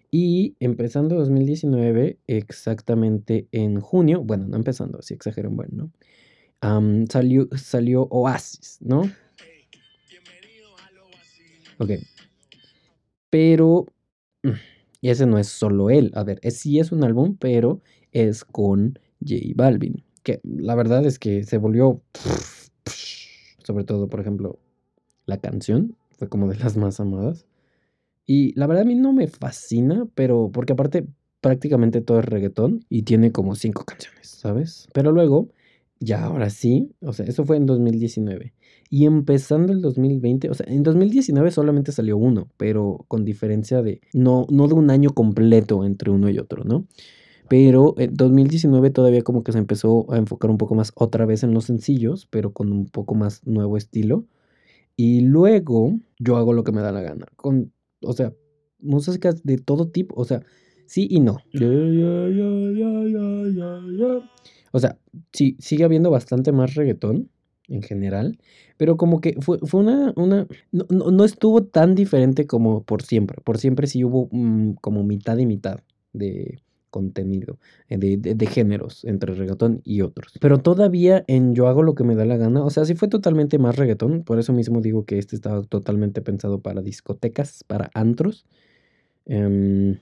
Y 0.10 0.56
empezando 0.62 1.16
2019, 1.16 2.20
exactamente 2.28 3.50
en 3.52 3.82
junio, 3.82 4.24
bueno, 4.24 4.48
no 4.48 4.56
empezando, 4.56 5.00
así 5.00 5.14
exagero 5.14 5.50
bueno, 5.52 5.92
¿no? 6.62 7.06
salió, 7.10 7.50
salió 7.58 8.04
Oasis, 8.04 8.78
¿no? 8.80 9.12
Ok, 11.80 11.92
pero 13.34 13.88
mm, 14.44 14.52
ese 15.02 15.26
no 15.26 15.40
es 15.40 15.48
solo 15.48 15.90
él. 15.90 16.12
A 16.14 16.24
ver, 16.24 16.40
sí 16.52 16.78
es 16.78 16.92
un 16.92 17.04
álbum, 17.04 17.36
pero 17.40 17.82
es 18.12 18.46
con 18.46 19.00
J 19.28 19.38
Balvin. 19.56 20.04
que 20.22 20.40
la 20.44 20.76
verdad 20.76 21.04
es 21.04 21.18
que 21.18 21.44
se 21.44 21.58
volvió, 21.58 22.04
sobre 23.66 23.86
todo, 23.86 24.08
por 24.08 24.20
ejemplo, 24.20 24.60
la 25.26 25.38
canción 25.38 25.98
fue 26.12 26.30
como 26.30 26.48
de 26.48 26.58
las 26.60 26.78
más 26.78 27.00
amadas. 27.00 27.48
Y 28.28 28.54
la 28.54 28.68
verdad 28.68 28.84
a 28.84 28.86
mí 28.86 28.94
no 28.94 29.14
me 29.14 29.26
fascina, 29.26 30.08
pero 30.14 30.52
porque 30.54 30.74
aparte 30.74 31.08
prácticamente 31.42 32.02
todo 32.02 32.20
es 32.20 32.26
reggaetón 32.26 32.86
y 32.88 33.02
tiene 33.02 33.32
como 33.32 33.56
cinco 33.56 33.84
canciones, 33.84 34.28
¿sabes? 34.28 34.88
Pero 34.94 35.12
luego, 35.12 35.50
ya 36.04 36.26
ahora 36.26 36.50
sí, 36.50 36.92
o 37.02 37.14
sea, 37.14 37.26
eso 37.26 37.46
fue 37.46 37.58
en 37.58 37.66
2019. 37.66 38.54
Y 38.90 39.06
empezando 39.06 39.74
el 39.74 39.82
2020, 39.82 40.50
o 40.50 40.54
sea, 40.54 40.66
en 40.70 40.84
2019 40.84 41.52
solamente 41.52 41.92
salió 41.92 42.18
uno, 42.18 42.50
pero 42.58 43.06
con 43.08 43.26
diferencia 43.26 43.82
de, 43.82 44.02
no, 44.14 44.46
no 44.50 44.68
de 44.68 44.74
un 44.76 44.92
año 44.92 45.12
completo 45.12 45.84
entre 45.86 46.12
uno 46.12 46.30
y 46.30 46.38
otro, 46.38 46.64
¿no? 46.64 46.86
Pero 47.50 47.96
en 47.98 48.14
2019 48.14 48.90
todavía 48.90 49.22
como 49.22 49.44
que 49.44 49.52
se 49.52 49.58
empezó 49.58 50.12
a 50.12 50.18
enfocar 50.18 50.52
un 50.52 50.58
poco 50.58 50.76
más 50.76 50.92
otra 50.96 51.26
vez 51.26 51.44
en 51.44 51.54
los 51.54 51.66
sencillos, 51.66 52.28
pero 52.30 52.52
con 52.52 52.72
un 52.72 52.86
poco 52.88 53.16
más 53.16 53.46
nuevo 53.46 53.78
estilo. 53.78 54.26
Y 54.96 55.22
luego 55.22 56.00
yo 56.20 56.38
hago 56.38 56.54
lo 56.54 56.64
que 56.64 56.72
me 56.72 56.82
da 56.82 56.92
la 56.92 57.02
gana. 57.02 57.26
Con, 57.36 57.72
o 58.02 58.14
sea, 58.14 58.34
músicas 58.80 59.44
de 59.44 59.58
todo 59.58 59.90
tipo. 59.90 60.16
O 60.20 60.26
sea, 60.26 60.44
sí 60.86 61.08
y 61.10 61.20
no. 61.20 61.38
O 64.74 64.80
sea, 64.80 64.98
sí, 65.32 65.56
sigue 65.60 65.86
habiendo 65.86 66.12
bastante 66.12 66.52
más 66.52 66.76
reggaetón 66.76 67.30
en 67.70 67.82
general. 67.82 68.38
Pero 68.78 68.98
como 68.98 69.22
que 69.22 69.38
fue, 69.40 69.60
fue 69.60 69.82
una, 69.82 70.14
una 70.18 70.48
no, 70.72 70.86
no, 70.90 71.24
estuvo 71.24 71.64
tan 71.64 71.96
diferente 71.96 72.48
como 72.48 72.84
por 72.84 73.04
siempre. 73.04 73.38
Por 73.44 73.58
siempre 73.58 73.88
sí 73.88 74.04
hubo 74.04 74.28
mm, 74.32 74.74
como 74.82 75.04
mitad 75.04 75.38
y 75.38 75.46
mitad 75.46 75.80
de, 76.12 76.60
contenido 76.94 77.58
eh, 77.90 77.98
de, 77.98 78.46
géneros 78.46 79.04
entre 79.04 79.34
reggaetón 79.34 79.82
y 79.84 80.02
otros. 80.02 80.34
Pero 80.40 80.60
todavía 80.60 81.26
en 81.28 81.56
Yo 81.56 81.68
hago 81.68 81.82
lo 81.82 81.96
que 81.96 82.04
me 82.04 82.16
da 82.16 82.24
la 82.24 82.38
gana, 82.38 82.64
o 82.64 82.70
sea, 82.70 82.86
sí 82.86 82.94
fue 82.94 83.08
totalmente 83.08 83.58
más 83.58 83.76
reggaetón, 83.76 84.24
por 84.24 84.38
eso 84.38 84.54
mismo 84.54 84.80
digo 84.80 85.04
que 85.04 85.18
este 85.18 85.36
estaba 85.36 85.64
totalmente 85.64 86.22
pensado 86.22 86.62
para 86.62 86.84
discotecas, 86.84 87.64
para 87.66 87.90
antros. 87.96 88.46
Em, 89.26 89.98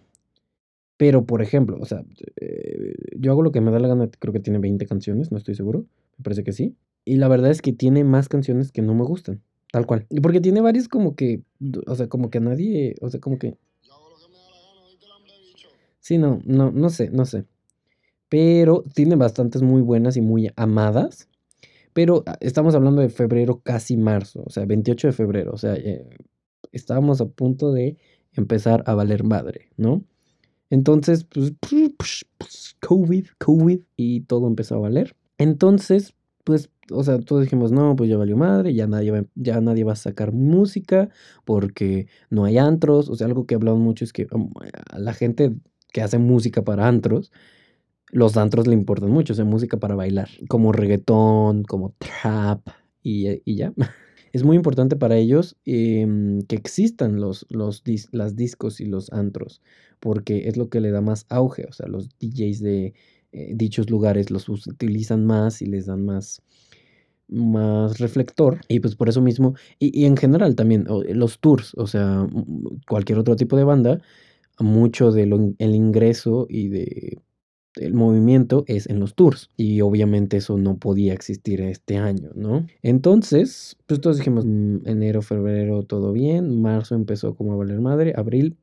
pero, 1.01 1.25
por 1.25 1.41
ejemplo, 1.41 1.79
o 1.81 1.85
sea, 1.85 2.03
eh, 2.39 2.93
Yo 3.17 3.31
hago 3.31 3.41
lo 3.41 3.51
que 3.51 3.59
me 3.59 3.71
da 3.71 3.79
la 3.79 3.87
gana, 3.87 4.07
creo 4.19 4.31
que 4.31 4.39
tiene 4.39 4.59
20 4.59 4.85
canciones, 4.85 5.31
no 5.31 5.37
estoy 5.39 5.55
seguro, 5.55 5.87
me 6.19 6.23
parece 6.23 6.43
que 6.43 6.51
sí. 6.51 6.75
Y 7.05 7.15
la 7.15 7.27
verdad 7.27 7.49
es 7.49 7.63
que 7.63 7.73
tiene 7.73 8.03
más 8.03 8.29
canciones 8.29 8.71
que 8.71 8.83
no 8.83 8.93
me 8.93 9.03
gustan, 9.03 9.41
tal 9.71 9.87
cual. 9.87 10.05
Porque 10.21 10.41
tiene 10.41 10.61
varias 10.61 10.87
como 10.87 11.15
que, 11.15 11.41
o 11.87 11.95
sea, 11.95 12.07
como 12.07 12.29
que 12.29 12.39
nadie, 12.39 12.93
o 13.01 13.09
sea, 13.09 13.19
como 13.19 13.39
que 13.39 13.57
Sí, 16.01 16.19
no, 16.19 16.39
no, 16.45 16.71
no 16.71 16.91
sé, 16.91 17.09
no 17.09 17.25
sé. 17.25 17.45
Pero 18.29 18.83
tiene 18.93 19.15
bastantes 19.15 19.63
muy 19.63 19.81
buenas 19.81 20.17
y 20.17 20.21
muy 20.21 20.51
amadas. 20.55 21.29
Pero 21.93 22.21
ah, 22.27 22.37
estamos 22.41 22.75
hablando 22.75 23.01
de 23.01 23.09
febrero, 23.09 23.61
casi 23.63 23.97
marzo, 23.97 24.43
o 24.45 24.51
sea, 24.51 24.65
28 24.65 25.07
de 25.07 25.13
febrero, 25.13 25.51
o 25.51 25.57
sea, 25.57 25.73
eh, 25.73 26.05
estábamos 26.71 27.21
a 27.21 27.25
punto 27.25 27.71
de 27.71 27.97
empezar 28.33 28.83
a 28.85 28.93
valer 28.93 29.23
madre, 29.23 29.69
¿no? 29.77 30.03
Entonces, 30.71 31.25
pues, 31.25 31.53
COVID, 32.79 33.27
COVID, 33.37 33.79
y 33.97 34.21
todo 34.21 34.47
empezó 34.47 34.75
a 34.75 34.79
valer. 34.79 35.15
Entonces, 35.37 36.15
pues, 36.45 36.69
o 36.89 37.03
sea, 37.03 37.19
todos 37.19 37.43
dijimos, 37.43 37.71
no, 37.73 37.95
pues 37.95 38.09
ya 38.09 38.17
valió 38.17 38.37
madre, 38.37 38.73
ya 38.73 38.87
nadie 38.87 39.11
va, 39.11 39.23
ya 39.35 39.59
nadie 39.61 39.83
va 39.83 39.93
a 39.93 39.95
sacar 39.97 40.31
música 40.31 41.09
porque 41.45 42.07
no 42.29 42.45
hay 42.45 42.57
antros, 42.57 43.09
o 43.09 43.15
sea, 43.15 43.27
algo 43.27 43.45
que 43.45 43.55
hablamos 43.55 43.81
mucho 43.81 44.05
es 44.05 44.13
que 44.13 44.27
um, 44.31 44.51
a 44.91 44.97
la 44.97 45.13
gente 45.13 45.53
que 45.91 46.01
hacen 46.01 46.23
música 46.23 46.63
para 46.63 46.87
antros, 46.87 47.31
los 48.11 48.37
antros 48.37 48.67
le 48.67 48.73
importan 48.73 49.11
mucho, 49.11 49.33
o 49.33 49.35
sea, 49.35 49.45
música 49.45 49.77
para 49.77 49.95
bailar, 49.95 50.29
como 50.49 50.71
reggaetón, 50.71 51.63
como 51.63 51.93
trap 51.99 52.67
y, 53.03 53.27
eh, 53.27 53.43
ya. 53.45 53.73
Es 54.31 54.43
muy 54.43 54.55
importante 54.55 54.95
para 54.95 55.17
ellos 55.17 55.57
em, 55.65 56.41
que 56.43 56.55
existan 56.55 57.19
los, 57.19 57.45
los 57.49 57.83
las 58.11 58.35
discos 58.35 58.79
y 58.79 58.85
los 58.85 59.11
antros, 59.11 59.61
porque 59.99 60.47
es 60.47 60.57
lo 60.57 60.69
que 60.69 60.81
le 60.81 60.91
da 60.91 61.01
más 61.01 61.25
auge, 61.29 61.65
o 61.69 61.73
sea, 61.73 61.87
los 61.87 62.09
DJs 62.19 62.61
de 62.61 62.93
eh, 63.33 63.53
dichos 63.55 63.89
lugares 63.89 64.31
los 64.31 64.49
utilizan 64.49 65.25
más 65.25 65.61
y 65.61 65.65
les 65.65 65.85
dan 65.85 66.05
más, 66.05 66.41
más 67.29 67.99
reflector 67.99 68.59
y 68.67 68.79
pues 68.81 68.95
por 68.95 69.09
eso 69.09 69.21
mismo 69.21 69.55
y, 69.79 69.97
y 69.97 70.05
en 70.05 70.17
general 70.17 70.55
también 70.55 70.85
los 71.13 71.39
tours 71.39 71.73
o 71.77 71.87
sea 71.87 72.27
cualquier 72.89 73.19
otro 73.19 73.37
tipo 73.37 73.55
de 73.55 73.63
banda 73.63 74.01
mucho 74.59 75.11
del 75.11 75.55
el 75.57 75.75
ingreso 75.75 76.45
y 76.49 76.67
de 76.67 77.21
el 77.75 77.93
movimiento 77.93 78.63
es 78.67 78.87
en 78.89 78.99
los 78.99 79.15
tours 79.15 79.49
y 79.55 79.81
obviamente 79.81 80.37
eso 80.37 80.57
no 80.57 80.77
podía 80.77 81.13
existir 81.13 81.61
este 81.61 81.97
año, 81.97 82.31
¿no? 82.35 82.65
Entonces, 82.81 83.77
pues 83.85 84.01
todos 84.01 84.17
dijimos 84.17 84.45
mm, 84.45 84.87
enero, 84.87 85.21
febrero, 85.21 85.83
todo 85.83 86.11
bien, 86.11 86.61
marzo 86.61 86.95
empezó 86.95 87.35
como 87.35 87.53
a 87.53 87.55
valer 87.55 87.79
madre, 87.79 88.13
abril 88.15 88.57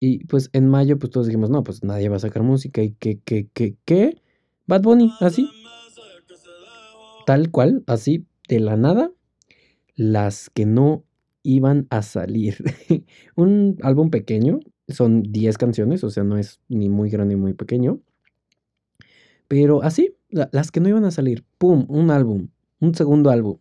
y 0.00 0.24
pues 0.26 0.50
en 0.52 0.68
mayo 0.68 0.98
pues 0.98 1.10
todos 1.10 1.26
dijimos, 1.26 1.50
no, 1.50 1.64
pues 1.64 1.82
nadie 1.82 2.08
va 2.08 2.16
a 2.16 2.20
sacar 2.20 2.42
música 2.42 2.82
y 2.82 2.92
que, 2.92 3.18
que, 3.20 3.48
que, 3.48 3.76
que, 3.84 4.22
Bad 4.66 4.82
Bunny, 4.82 5.12
así, 5.20 5.48
tal 7.26 7.50
cual, 7.50 7.82
así, 7.86 8.26
de 8.48 8.60
la 8.60 8.76
nada, 8.76 9.10
las 9.96 10.50
que 10.50 10.66
no 10.66 11.04
iban 11.42 11.86
a 11.90 12.02
salir. 12.02 12.58
un 13.34 13.78
álbum 13.82 14.10
pequeño, 14.10 14.60
son 14.88 15.22
10 15.22 15.58
canciones, 15.58 16.04
o 16.04 16.10
sea, 16.10 16.24
no 16.24 16.38
es 16.38 16.60
ni 16.68 16.88
muy 16.88 17.10
grande 17.10 17.34
ni 17.34 17.40
muy 17.40 17.54
pequeño. 17.54 18.00
Pero 19.48 19.82
así, 19.82 20.14
las 20.30 20.70
que 20.70 20.80
no 20.80 20.88
iban 20.88 21.04
a 21.04 21.10
salir, 21.10 21.44
¡pum! 21.58 21.86
Un 21.88 22.10
álbum, 22.10 22.48
un 22.80 22.94
segundo 22.94 23.30
álbum, 23.30 23.58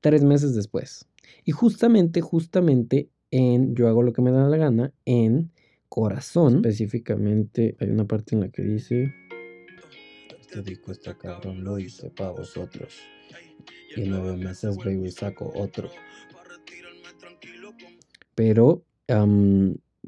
tres 0.00 0.24
meses 0.24 0.54
después. 0.54 1.06
Y 1.44 1.52
justamente, 1.52 2.20
justamente 2.20 3.10
en 3.30 3.74
Yo 3.74 3.88
hago 3.88 4.02
lo 4.02 4.12
que 4.12 4.22
me 4.22 4.32
da 4.32 4.48
la 4.48 4.56
gana, 4.56 4.92
en 5.04 5.52
Corazón, 5.88 6.56
específicamente 6.56 7.76
hay 7.80 7.90
una 7.90 8.06
parte 8.06 8.34
en 8.34 8.42
la 8.42 8.48
que 8.48 8.62
dice... 8.62 9.12
Este 10.40 10.62
disco 10.62 10.92
está 10.92 11.16
cabrón, 11.16 11.62
lo 11.62 11.78
hice 11.78 12.10
para 12.10 12.30
vosotros. 12.30 12.98
Y 13.96 14.02
en 14.02 14.10
nueve 14.10 14.36
meses, 14.36 14.76
baby, 14.76 15.10
saco 15.10 15.52
otro. 15.54 15.90
Pero 18.34 18.84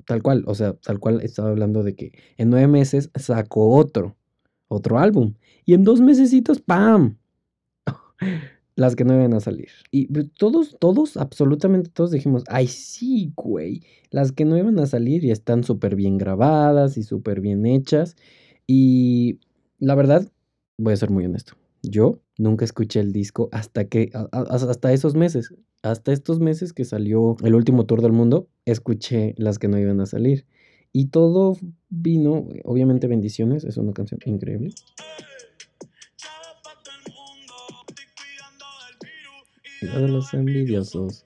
tal 0.07 0.23
cual, 0.23 0.45
o 0.47 0.55
sea, 0.55 0.75
tal 0.75 0.99
cual 0.99 1.21
estaba 1.23 1.51
hablando 1.51 1.83
de 1.83 1.95
que 1.95 2.13
en 2.37 2.51
nueve 2.51 2.69
meses 2.69 3.11
sacó 3.15 3.71
otro, 3.77 4.17
otro 4.69 4.99
álbum. 4.99 5.35
Y 5.65 5.75
en 5.75 5.85
dos 5.85 6.01
mesecitos, 6.01 6.61
¡pam! 6.61 7.19
Las 8.75 8.97
que 8.97 9.05
no 9.05 9.15
iban 9.15 9.35
a 9.35 9.41
salir. 9.41 9.69
Y 9.91 10.07
pues, 10.07 10.31
todos, 10.33 10.77
todos, 10.81 11.17
absolutamente 11.17 11.91
todos 11.91 12.11
dijimos, 12.11 12.43
ay, 12.49 12.67
sí, 12.67 13.33
güey. 13.37 13.83
Las 14.11 14.33
que 14.33 14.45
no 14.45 14.57
iban 14.57 14.79
a 14.79 14.87
salir 14.87 15.25
y 15.25 15.31
están 15.31 15.63
súper 15.63 15.95
bien 15.95 16.19
grabadas 16.19 16.97
y 16.97 17.03
súper 17.03 17.41
bien 17.41 17.67
hechas. 17.67 18.17
Y 18.67 19.41
la 19.79 19.95
verdad, 19.95 20.31
voy 20.79 20.95
a 20.95 20.97
ser 20.97 21.11
muy 21.11 21.25
honesto. 21.27 21.55
Yo 21.83 22.21
nunca 22.43 22.65
escuché 22.65 23.01
el 23.01 23.13
disco 23.13 23.49
hasta 23.53 23.87
que, 23.87 24.11
hasta 24.33 24.93
esos 24.93 25.15
meses, 25.15 25.55
hasta 25.83 26.13
estos 26.13 26.41
meses 26.41 26.73
que 26.73 26.85
salió 26.85 27.37
el 27.43 27.55
último 27.55 27.87
tour 27.87 28.03
del 28.03 28.13
mundo, 28.13 28.49
escuché 28.65 29.35
las 29.39 29.59
que 29.59 29.69
no 29.69 29.79
iban 29.79 30.01
a 30.01 30.07
salir. 30.07 30.47
Y 30.93 31.07
todo 31.07 31.57
vino, 31.89 32.49
obviamente 32.65 33.07
bendiciones, 33.07 33.65
es 33.65 33.77
una 33.77 33.93
canción 33.93 34.21
increíble. 34.27 34.75
de 39.81 40.09
los 40.09 40.33
envidiosos. 40.33 41.25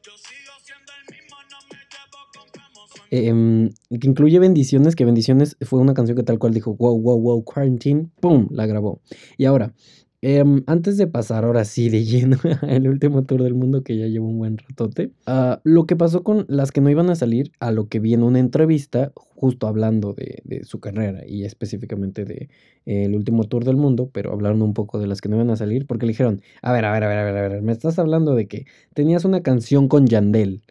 Em, 3.11 3.71
que 4.01 4.09
incluye 4.09 4.39
Bendiciones, 4.39 4.97
que 4.97 5.05
Bendiciones 5.05 5.57
fue 5.61 5.79
una 5.79 5.95
canción 5.95 6.17
que 6.17 6.25
tal 6.25 6.39
cual 6.39 6.55
dijo, 6.55 6.75
wow, 6.75 6.99
wow, 7.01 7.21
wow, 7.21 7.45
quarantine, 7.45 8.09
¡pum! 8.21 8.49
La 8.51 8.67
grabó. 8.67 9.01
Y 9.37 9.45
ahora, 9.45 9.75
Em, 10.23 10.63
antes 10.67 10.97
de 10.97 11.07
pasar 11.07 11.45
ahora 11.45 11.65
sí 11.65 11.91
de 11.91 12.05
lleno 12.05 12.39
el 12.69 12.89
último 12.89 13.25
tour 13.25 13.43
del 13.43 13.55
mundo 13.55 13.83
que 13.83 13.97
ya 13.97 14.07
llevo 14.07 14.29
un 14.29 14.39
buen 14.39 14.59
ratote, 14.59 15.11
ah, 15.27 15.61
lo 15.63 15.87
que 15.87 15.95
pasó 15.95 16.23
con 16.23 16.47
las 16.49 16.73
que 16.73 16.81
no 16.81 16.89
iban 16.91 17.11
a 17.11 17.17
salir, 17.17 17.53
a 17.61 17.71
lo 17.71 17.89
que 17.89 18.01
vi 18.01 18.15
en 18.15 18.23
una 18.23 18.39
entrevista, 18.39 19.13
justo 19.15 19.67
hablando 19.69 20.15
de, 20.15 20.43
su 20.65 20.81
carrera 20.81 21.23
y 21.27 21.45
específicamente 21.45 22.25
de 22.25 22.49
el 22.87 23.15
último 23.15 23.45
tour 23.45 23.65
del 23.65 23.77
mundo, 23.77 24.11
pero 24.13 24.33
hablando 24.33 24.65
un 24.65 24.75
poco 24.75 24.99
de 24.99 25.07
las 25.07 25.21
que 25.21 25.29
no 25.29 25.37
iban 25.37 25.51
a 25.51 25.57
salir, 25.57 25.87
porque 25.87 26.07
le 26.07 26.13
dijeron, 26.13 26.41
a 26.63 26.73
ver, 26.73 26.85
a 26.87 26.93
ver, 26.93 27.05
a 27.05 27.09
ver, 27.09 27.19
a 27.19 27.25
ver, 27.25 27.37
a 27.37 27.49
ver, 27.49 27.63
me 27.63 27.73
estás 27.73 27.99
hablando 27.99 28.35
de 28.35 28.49
que 28.49 28.67
tenías 28.95 29.25
una 29.25 29.43
canción 29.43 29.89
con 29.89 30.07
Yandel, 30.07 30.63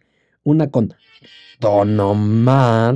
una 0.43 0.71
con 0.71 0.93
Don 1.59 1.99
Omar 1.99 2.95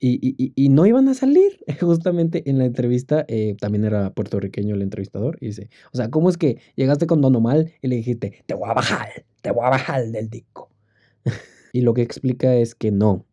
y, 0.00 0.68
no 0.70 0.86
iban 0.86 1.08
a 1.08 1.14
salir. 1.14 1.60
Justamente 1.80 2.48
en 2.48 2.58
la 2.58 2.64
entrevista, 2.64 3.24
eh, 3.28 3.56
también 3.60 3.84
era 3.84 4.12
puertorriqueño 4.12 4.74
el 4.74 4.82
entrevistador, 4.82 5.36
y 5.40 5.46
dice, 5.46 5.70
o 5.92 5.96
sea, 5.96 6.10
¿cómo 6.10 6.30
es 6.30 6.36
que 6.36 6.58
llegaste 6.74 7.06
con 7.06 7.20
Don 7.20 7.36
Omar 7.36 7.66
y 7.82 7.88
le 7.88 7.96
dijiste, 7.96 8.42
te 8.46 8.54
voy 8.54 8.70
a 8.70 8.74
bajar, 8.74 9.24
te 9.42 9.50
voy 9.50 9.66
a 9.66 9.70
bajar 9.70 10.06
del 10.06 10.30
disco? 10.30 10.70
y 11.72 11.82
lo 11.82 11.94
que 11.94 12.02
explica 12.02 12.54
es 12.54 12.74
que 12.74 12.90
no, 12.90 13.26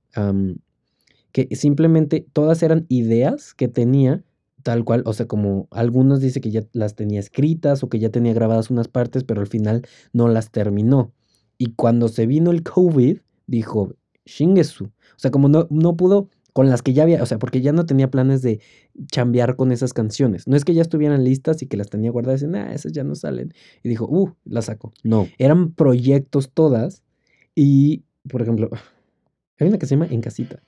que 1.31 1.55
simplemente 1.55 2.25
todas 2.33 2.61
eran 2.63 2.85
ideas 2.89 3.53
que 3.53 3.67
tenía 3.67 4.23
tal 4.63 4.83
cual, 4.83 5.03
o 5.05 5.13
sea, 5.13 5.27
como 5.27 5.69
algunos 5.71 6.19
dice 6.19 6.41
que 6.41 6.51
ya 6.51 6.61
las 6.73 6.93
tenía 6.93 7.21
escritas 7.21 7.83
o 7.83 7.89
que 7.89 7.99
ya 7.99 8.09
tenía 8.09 8.33
grabadas 8.33 8.69
unas 8.69 8.89
partes, 8.89 9.23
pero 9.23 9.39
al 9.39 9.47
final 9.47 9.83
no 10.11 10.27
las 10.27 10.51
terminó. 10.51 11.13
Y 11.57 11.67
cuando 11.67 12.09
se 12.09 12.25
vino 12.25 12.51
el 12.51 12.63
COVID, 12.63 13.19
dijo, 13.45 13.95
Shingesu. 14.25 14.85
O 14.85 15.19
sea, 15.19 15.31
como 15.31 15.47
no, 15.47 15.67
no 15.69 15.95
pudo 15.95 16.29
con 16.57 16.71
las 16.71 16.81
que 16.81 16.91
ya 16.91 17.03
había, 17.03 17.21
o 17.21 17.25
sea, 17.27 17.37
porque 17.37 17.61
ya 17.61 17.71
no 17.71 17.85
tenía 17.85 18.09
planes 18.09 18.41
de 18.41 18.59
chambear 19.11 19.55
con 19.57 19.71
esas 19.71 19.93
canciones. 19.93 20.47
No 20.47 20.55
es 20.55 20.65
que 20.65 20.73
ya 20.73 20.81
estuvieran 20.81 21.23
listas 21.23 21.61
y 21.61 21.67
que 21.67 21.77
las 21.77 21.91
tenía 21.91 22.09
guardadas 22.09 22.41
y 22.41 22.47
nah, 22.47 22.71
esas 22.71 22.93
ya 22.93 23.03
no 23.03 23.13
salen. 23.13 23.53
Y 23.83 23.89
dijo, 23.89 24.07
uh, 24.09 24.31
las 24.43 24.65
saco. 24.65 24.91
No, 25.03 25.27
eran 25.37 25.73
proyectos 25.73 26.49
todas 26.51 27.03
y, 27.53 28.05
por 28.27 28.41
ejemplo, 28.41 28.71
hay 29.59 29.67
una 29.67 29.77
que 29.77 29.85
se 29.85 29.93
llama 29.93 30.07
En 30.09 30.19
Casita. 30.19 30.59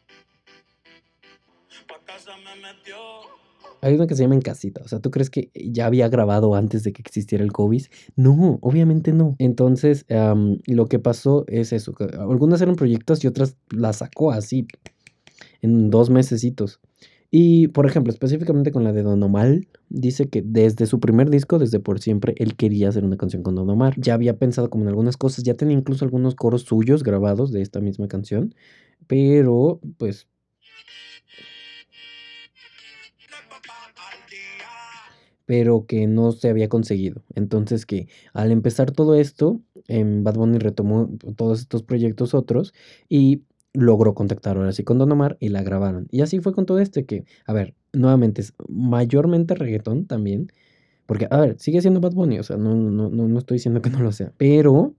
Hay 3.81 3.95
una 3.95 4.05
que 4.05 4.13
se 4.13 4.21
llama 4.21 4.35
En 4.35 4.41
Casita. 4.41 4.81
O 4.85 4.87
sea, 4.87 4.99
¿tú 4.99 5.09
crees 5.09 5.31
que 5.31 5.49
ya 5.55 5.87
había 5.87 6.07
grabado 6.07 6.53
antes 6.53 6.83
de 6.83 6.93
que 6.93 7.01
existiera 7.01 7.43
el 7.43 7.51
COVID? 7.51 7.83
No, 8.15 8.59
obviamente 8.61 9.11
no. 9.11 9.35
Entonces, 9.39 10.05
lo 10.67 10.85
que 10.85 10.99
pasó 10.99 11.45
es 11.47 11.73
eso. 11.73 11.95
algunas 12.19 12.61
eran 12.61 12.75
proyectos 12.75 13.23
y 13.23 13.27
otras 13.27 13.57
las 13.71 13.97
sacó 13.97 14.31
así, 14.31 14.67
en 15.61 15.89
dos 15.89 16.09
mesecitos. 16.09 16.79
Y, 17.31 17.67
por 17.69 17.85
ejemplo, 17.85 18.11
específicamente 18.11 18.71
con 18.71 18.83
la 18.83 18.91
de 18.91 19.03
Don 19.03 19.21
Omar, 19.21 19.61
dice 19.89 20.29
que 20.29 20.41
desde 20.41 20.87
su 20.87 20.99
primer 20.99 21.29
disco, 21.29 21.59
desde 21.59 21.79
por 21.79 21.99
siempre, 21.99 22.33
él 22.37 22.55
quería 22.55 22.89
hacer 22.89 23.05
una 23.05 23.17
canción 23.17 23.43
con 23.43 23.55
Don 23.55 23.69
Omar. 23.69 23.93
Ya 23.97 24.15
había 24.15 24.37
pensado 24.37 24.69
como 24.69 24.83
en 24.83 24.89
algunas 24.89 25.15
cosas, 25.17 25.43
ya 25.43 25.53
tenía 25.53 25.77
incluso 25.77 26.05
algunos 26.05 26.35
coros 26.35 26.63
suyos 26.63 27.03
grabados 27.03 27.51
de 27.51 27.61
esta 27.61 27.81
misma 27.81 28.07
canción, 28.07 28.55
pero 29.07 29.79
pues 29.97 30.27
pero 35.45 35.87
que 35.87 36.05
no 36.05 36.31
se 36.31 36.47
había 36.47 36.69
conseguido. 36.69 37.23
Entonces 37.33 37.87
que 37.87 38.07
al 38.33 38.51
empezar 38.51 38.91
todo 38.91 39.15
esto, 39.15 39.59
en 39.87 40.23
Bad 40.23 40.35
Bunny 40.35 40.59
retomó 40.59 41.09
todos 41.35 41.61
estos 41.61 41.81
proyectos 41.81 42.35
otros 42.35 42.71
y 43.09 43.41
logró 43.73 44.13
contactar 44.15 44.57
ahora 44.57 44.71
sí 44.71 44.83
con 44.83 44.97
Don 44.97 45.11
Omar 45.11 45.37
y 45.39 45.49
la 45.49 45.63
grabaron. 45.63 46.07
Y 46.11 46.21
así 46.21 46.39
fue 46.39 46.53
con 46.53 46.65
todo 46.65 46.79
este 46.79 47.05
que, 47.05 47.25
a 47.45 47.53
ver, 47.53 47.75
nuevamente 47.93 48.41
es 48.41 48.53
mayormente 48.67 49.55
reggaetón 49.55 50.05
también, 50.05 50.51
porque, 51.05 51.27
a 51.31 51.37
ver, 51.39 51.59
sigue 51.59 51.81
siendo 51.81 52.01
Bad 52.01 52.13
Bunny, 52.13 52.39
o 52.39 52.43
sea, 52.43 52.57
no, 52.57 52.75
no, 52.75 53.09
no, 53.09 53.27
no 53.27 53.39
estoy 53.39 53.55
diciendo 53.55 53.81
que 53.81 53.89
no 53.89 53.99
lo 53.99 54.11
sea, 54.11 54.33
pero, 54.37 54.93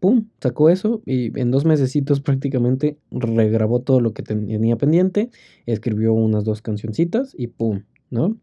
¡pum!, 0.00 0.26
sacó 0.40 0.70
eso 0.70 1.02
y 1.06 1.38
en 1.38 1.50
dos 1.50 1.64
mesecitos 1.64 2.20
prácticamente 2.22 2.98
regrabó 3.10 3.80
todo 3.80 4.00
lo 4.00 4.12
que 4.14 4.22
tenía 4.22 4.76
pendiente, 4.76 5.30
escribió 5.66 6.14
unas 6.14 6.44
dos 6.44 6.62
cancioncitas 6.62 7.34
y 7.36 7.48
¡pum!, 7.48 7.82
¿no? 8.10 8.38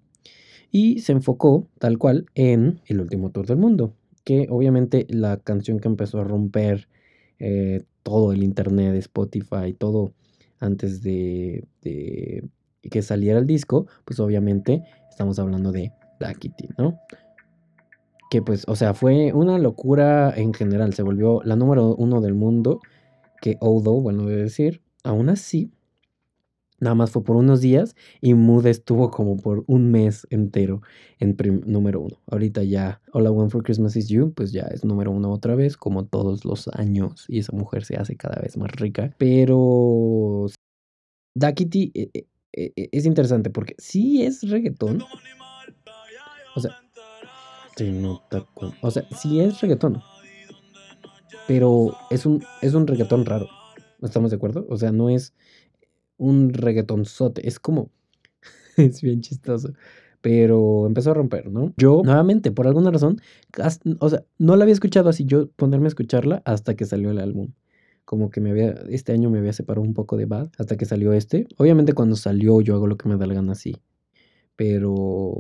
y 0.72 1.00
se 1.00 1.14
enfocó 1.14 1.68
tal 1.80 1.98
cual 1.98 2.26
en 2.36 2.82
El 2.88 3.02
último 3.02 3.32
tour 3.32 3.46
del 3.46 3.58
mundo, 3.58 3.94
que 4.24 4.48
obviamente 4.50 5.06
la 5.10 5.38
canción 5.38 5.80
que 5.80 5.88
empezó 5.88 6.20
a 6.20 6.24
romper 6.24 6.88
eh, 7.40 7.84
todo 8.04 8.32
el 8.32 8.44
internet, 8.44 8.96
Spotify, 8.96 9.74
todo 9.78 10.14
antes 10.60 11.04
de, 11.04 11.68
que 11.82 13.02
saliera 13.02 13.40
el 13.40 13.46
disco, 13.46 13.88
pues 14.06 14.20
obviamente 14.20 14.84
estamos 15.10 15.40
hablando 15.40 15.72
de 15.72 15.92
Black 16.20 16.40
Kitty, 16.40 16.70
¿no? 16.78 17.00
Que 18.30 18.42
pues, 18.42 18.66
o 18.68 18.76
sea, 18.76 18.94
fue 18.94 19.34
una 19.34 19.58
locura 19.58 20.34
en 20.36 20.54
general, 20.54 20.94
se 20.94 21.04
volvió 21.04 21.42
la 21.44 21.56
número 21.56 21.96
uno 21.96 22.22
del 22.22 22.34
mundo, 22.34 22.80
que 23.42 23.58
although, 23.62 24.02
bueno, 24.02 24.26
de 24.26 24.38
decir, 24.38 24.82
aún 25.04 25.30
así, 25.30 25.72
Nada 26.80 26.94
más 26.94 27.10
fue 27.10 27.24
por 27.24 27.36
unos 27.36 27.62
días 27.62 27.96
y 28.22 28.36
Mood 28.36 28.68
estuvo 28.68 29.10
como 29.10 29.38
por 29.38 29.64
un 29.68 29.90
mes 29.90 30.28
entero 30.30 30.82
en 31.20 31.36
número 31.66 32.02
uno. 32.02 32.22
Ahorita 32.28 32.64
ya 32.64 33.02
All 33.14 33.26
I 33.26 33.30
Want 33.30 33.52
for 33.52 33.64
Christmas 33.64 33.96
is 33.96 34.10
You, 34.10 34.32
pues 34.34 34.52
ya 34.52 34.64
es 34.64 34.86
número 34.86 35.12
uno 35.12 35.32
otra 35.32 35.56
vez, 35.56 35.76
como 35.76 36.06
todos 36.06 36.46
los 36.46 36.68
años. 36.68 37.26
Y 37.28 37.40
esa 37.40 37.56
mujer 37.56 37.84
se 37.84 37.96
hace 37.96 38.16
cada 38.16 38.40
vez 38.42 38.58
más 38.58 38.72
rica. 38.74 39.16
Pero 39.18 40.46
Dakiti 41.34 41.92
eh, 41.96 42.10
eh, 42.14 42.28
eh, 42.54 42.90
es 42.92 43.06
interesante 43.06 43.50
porque 43.50 43.76
sí 43.80 44.24
es 44.24 44.48
reggaetón. 44.48 45.04
O 46.56 46.60
sea, 46.60 46.72
o 48.82 48.92
sea, 48.92 49.08
sí 49.20 49.40
es 49.40 49.62
reggaetón. 49.62 50.02
Pero 51.48 51.96
es 52.10 52.26
un, 52.26 52.44
es 52.62 52.74
un 52.74 52.86
reggaetón 52.86 53.26
raro. 53.26 53.48
¿Estamos 54.02 54.32
de 54.32 54.38
acuerdo? 54.38 54.66
O 54.70 54.78
sea, 54.78 54.92
no 54.92 55.10
es 55.10 55.34
un 56.18 56.54
reggaetonzote. 56.54 57.48
Es 57.48 57.60
como. 57.60 57.90
es 58.78 59.02
bien 59.02 59.22
chistoso. 59.22 59.74
Pero 60.22 60.88
empezó 60.88 61.12
a 61.12 61.14
romper, 61.14 61.52
¿no? 61.52 61.74
Yo, 61.78 62.02
nuevamente, 62.04 62.52
por 62.52 62.68
alguna 62.68 62.92
razón, 62.92 63.22
o 64.00 64.10
sea, 64.10 64.24
no 64.40 64.56
la 64.56 64.64
había 64.64 64.74
escuchado 64.74 65.10
así, 65.10 65.26
yo 65.26 65.50
ponerme 65.52 65.86
a 65.86 65.90
escucharla 65.90 66.42
hasta 66.44 66.76
que 66.76 66.86
salió 66.86 67.12
el 67.12 67.20
álbum. 67.20 67.54
Como 68.04 68.30
que 68.30 68.42
me 68.42 68.50
había, 68.50 68.72
este 68.90 69.12
año 69.12 69.30
me 69.30 69.40
había 69.40 69.54
separado 69.54 69.86
un 69.86 69.94
poco 69.94 70.18
de 70.18 70.26
Bad 70.26 70.50
hasta 70.58 70.76
que 70.76 70.86
salió 70.86 71.14
este. 71.14 71.48
Obviamente 71.58 71.94
cuando 71.94 72.16
salió 72.16 72.62
yo 72.62 72.76
hago 72.76 72.88
lo 72.88 72.98
que 72.98 73.10
me 73.10 73.18
da 73.18 73.28
la 73.28 73.36
gana 73.36 73.52
así. 73.52 73.76
Pero 74.56 75.38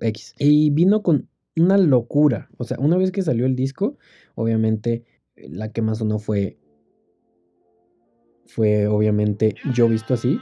X. 0.00 0.34
Y 0.38 0.70
vino 0.70 1.02
con 1.02 1.28
una 1.56 1.78
locura. 1.78 2.48
O 2.58 2.64
sea, 2.64 2.78
una 2.78 2.96
vez 2.96 3.10
que 3.12 3.22
salió 3.22 3.46
el 3.46 3.56
disco, 3.56 3.96
obviamente 4.34 5.04
la 5.36 5.72
que 5.72 5.82
más 5.82 5.98
sonó 5.98 6.18
fue 6.18 6.58
fue 8.46 8.86
obviamente 8.86 9.54
yo 9.72 9.88
visto 9.88 10.14
así. 10.14 10.40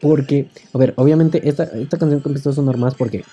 Porque, 0.00 0.50
a 0.72 0.78
ver, 0.78 0.94
obviamente 0.96 1.48
esta, 1.48 1.64
esta 1.64 1.98
canción 1.98 2.22
empezó 2.24 2.50
a 2.50 2.52
sonar 2.52 2.76
más 2.76 2.94
porque... 2.94 3.24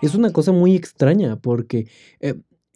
Es 0.00 0.14
una 0.14 0.32
cosa 0.32 0.52
muy 0.52 0.76
extraña 0.76 1.36
porque 1.36 1.88
eh, 2.20 2.34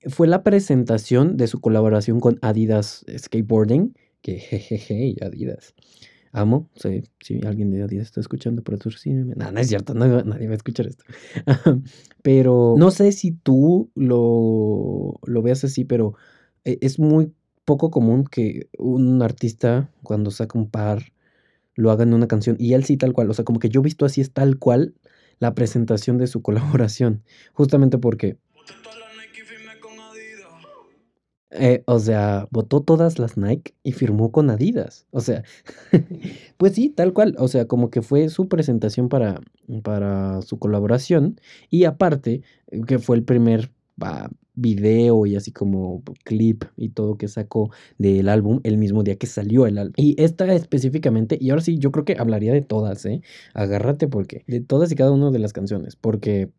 fue 0.09 0.27
la 0.27 0.43
presentación 0.43 1.37
de 1.37 1.47
su 1.47 1.61
colaboración 1.61 2.19
con 2.19 2.39
Adidas 2.43 3.05
Skateboarding, 3.17 3.95
que 4.21 4.39
jejeje, 4.39 5.15
Adidas 5.25 5.75
amo. 6.33 6.69
si 6.75 7.41
alguien 7.47 7.71
de 7.71 7.83
Adidas 7.83 8.07
está 8.07 8.21
escuchando, 8.21 8.63
pero 8.63 8.79
sí, 8.91 9.11
No, 9.11 9.53
no 9.53 9.61
es 9.61 9.69
cierto, 9.69 9.95
nadie 9.95 10.47
va 10.47 10.53
a 10.53 10.57
escuchar 10.57 10.87
esto. 10.87 11.05
pero 12.23 12.75
no 12.77 12.91
sé 12.91 13.13
si 13.13 13.33
tú 13.33 13.91
lo, 13.95 15.21
lo 15.25 15.43
veas 15.43 15.65
así, 15.65 15.85
pero 15.85 16.15
e, 16.65 16.79
es 16.81 16.99
muy 16.99 17.33
poco 17.65 17.91
común 17.91 18.25
que 18.25 18.69
un 18.79 19.23
artista, 19.23 19.91
cuando 20.03 20.31
saca 20.31 20.59
un 20.59 20.69
par, 20.69 21.13
lo 21.75 21.91
haga 21.91 22.03
en 22.03 22.15
una 22.15 22.29
canción. 22.29 22.57
Y 22.59 22.75
él 22.75 22.85
sí, 22.85 22.97
tal 22.97 23.13
cual. 23.13 23.31
O 23.31 23.35
sea, 23.35 23.45
como 23.45 23.59
que 23.59 23.69
yo 23.69 23.81
he 23.81 23.85
visto 23.85 24.05
así 24.05 24.21
es 24.21 24.33
tal 24.33 24.59
cual 24.59 24.95
la 25.39 25.55
presentación 25.55 26.19
de 26.19 26.27
su 26.27 26.43
colaboración. 26.43 27.23
Justamente 27.53 27.99
porque 27.99 28.37
eh, 31.55 31.83
o 31.87 31.99
sea, 31.99 32.49
votó 32.51 32.81
todas 32.83 33.19
las 33.19 33.37
Nike 33.37 33.75
y 33.83 33.93
firmó 33.93 34.33
con 34.33 34.51
Adidas. 34.51 35.07
O 35.11 35.21
sea, 35.21 35.45
pues 36.57 36.75
sí, 36.75 36.89
tal 36.89 37.13
cual. 37.13 37.35
O 37.39 37.49
sea, 37.49 37.67
como 37.67 37.91
que 37.91 38.03
fue 38.03 38.29
su 38.31 38.49
presentación 38.49 39.09
para, 39.09 39.41
para 39.83 40.41
su 40.43 40.59
colaboración. 40.59 41.41
Y 41.71 41.85
aparte, 41.85 42.43
que 42.87 42.99
fue 42.99 43.17
el 43.17 43.25
primer 43.25 43.71
video 44.55 45.27
y 45.27 45.37
así 45.37 45.53
como 45.53 46.03
clip 46.25 46.65
y 46.77 46.91
todo 46.91 47.17
que 47.17 47.29
sacó 47.29 47.71
del 47.99 48.29
álbum 48.29 48.61
el 48.65 48.77
mismo 48.77 49.03
día 49.03 49.17
que 49.17 49.27
salió 49.27 49.67
el 49.67 49.79
álbum. 49.79 49.95
Y 49.97 50.21
esta 50.21 50.53
específicamente, 50.53 51.39
y 51.41 51.51
ahora 51.51 51.63
sí, 51.63 51.79
yo 51.79 51.93
creo 51.93 52.05
que 52.05 52.17
hablaría 52.19 52.53
de 52.53 52.63
todas, 52.63 53.05
¿eh? 53.07 53.23
Agárrate 53.55 54.09
porque, 54.09 54.45
de 54.47 54.61
todas 54.61 54.91
y 54.93 54.97
cada 54.97 55.13
una 55.13 55.31
de 55.31 55.39
las 55.39 55.53
canciones. 55.53 55.97
Porque 55.97 56.51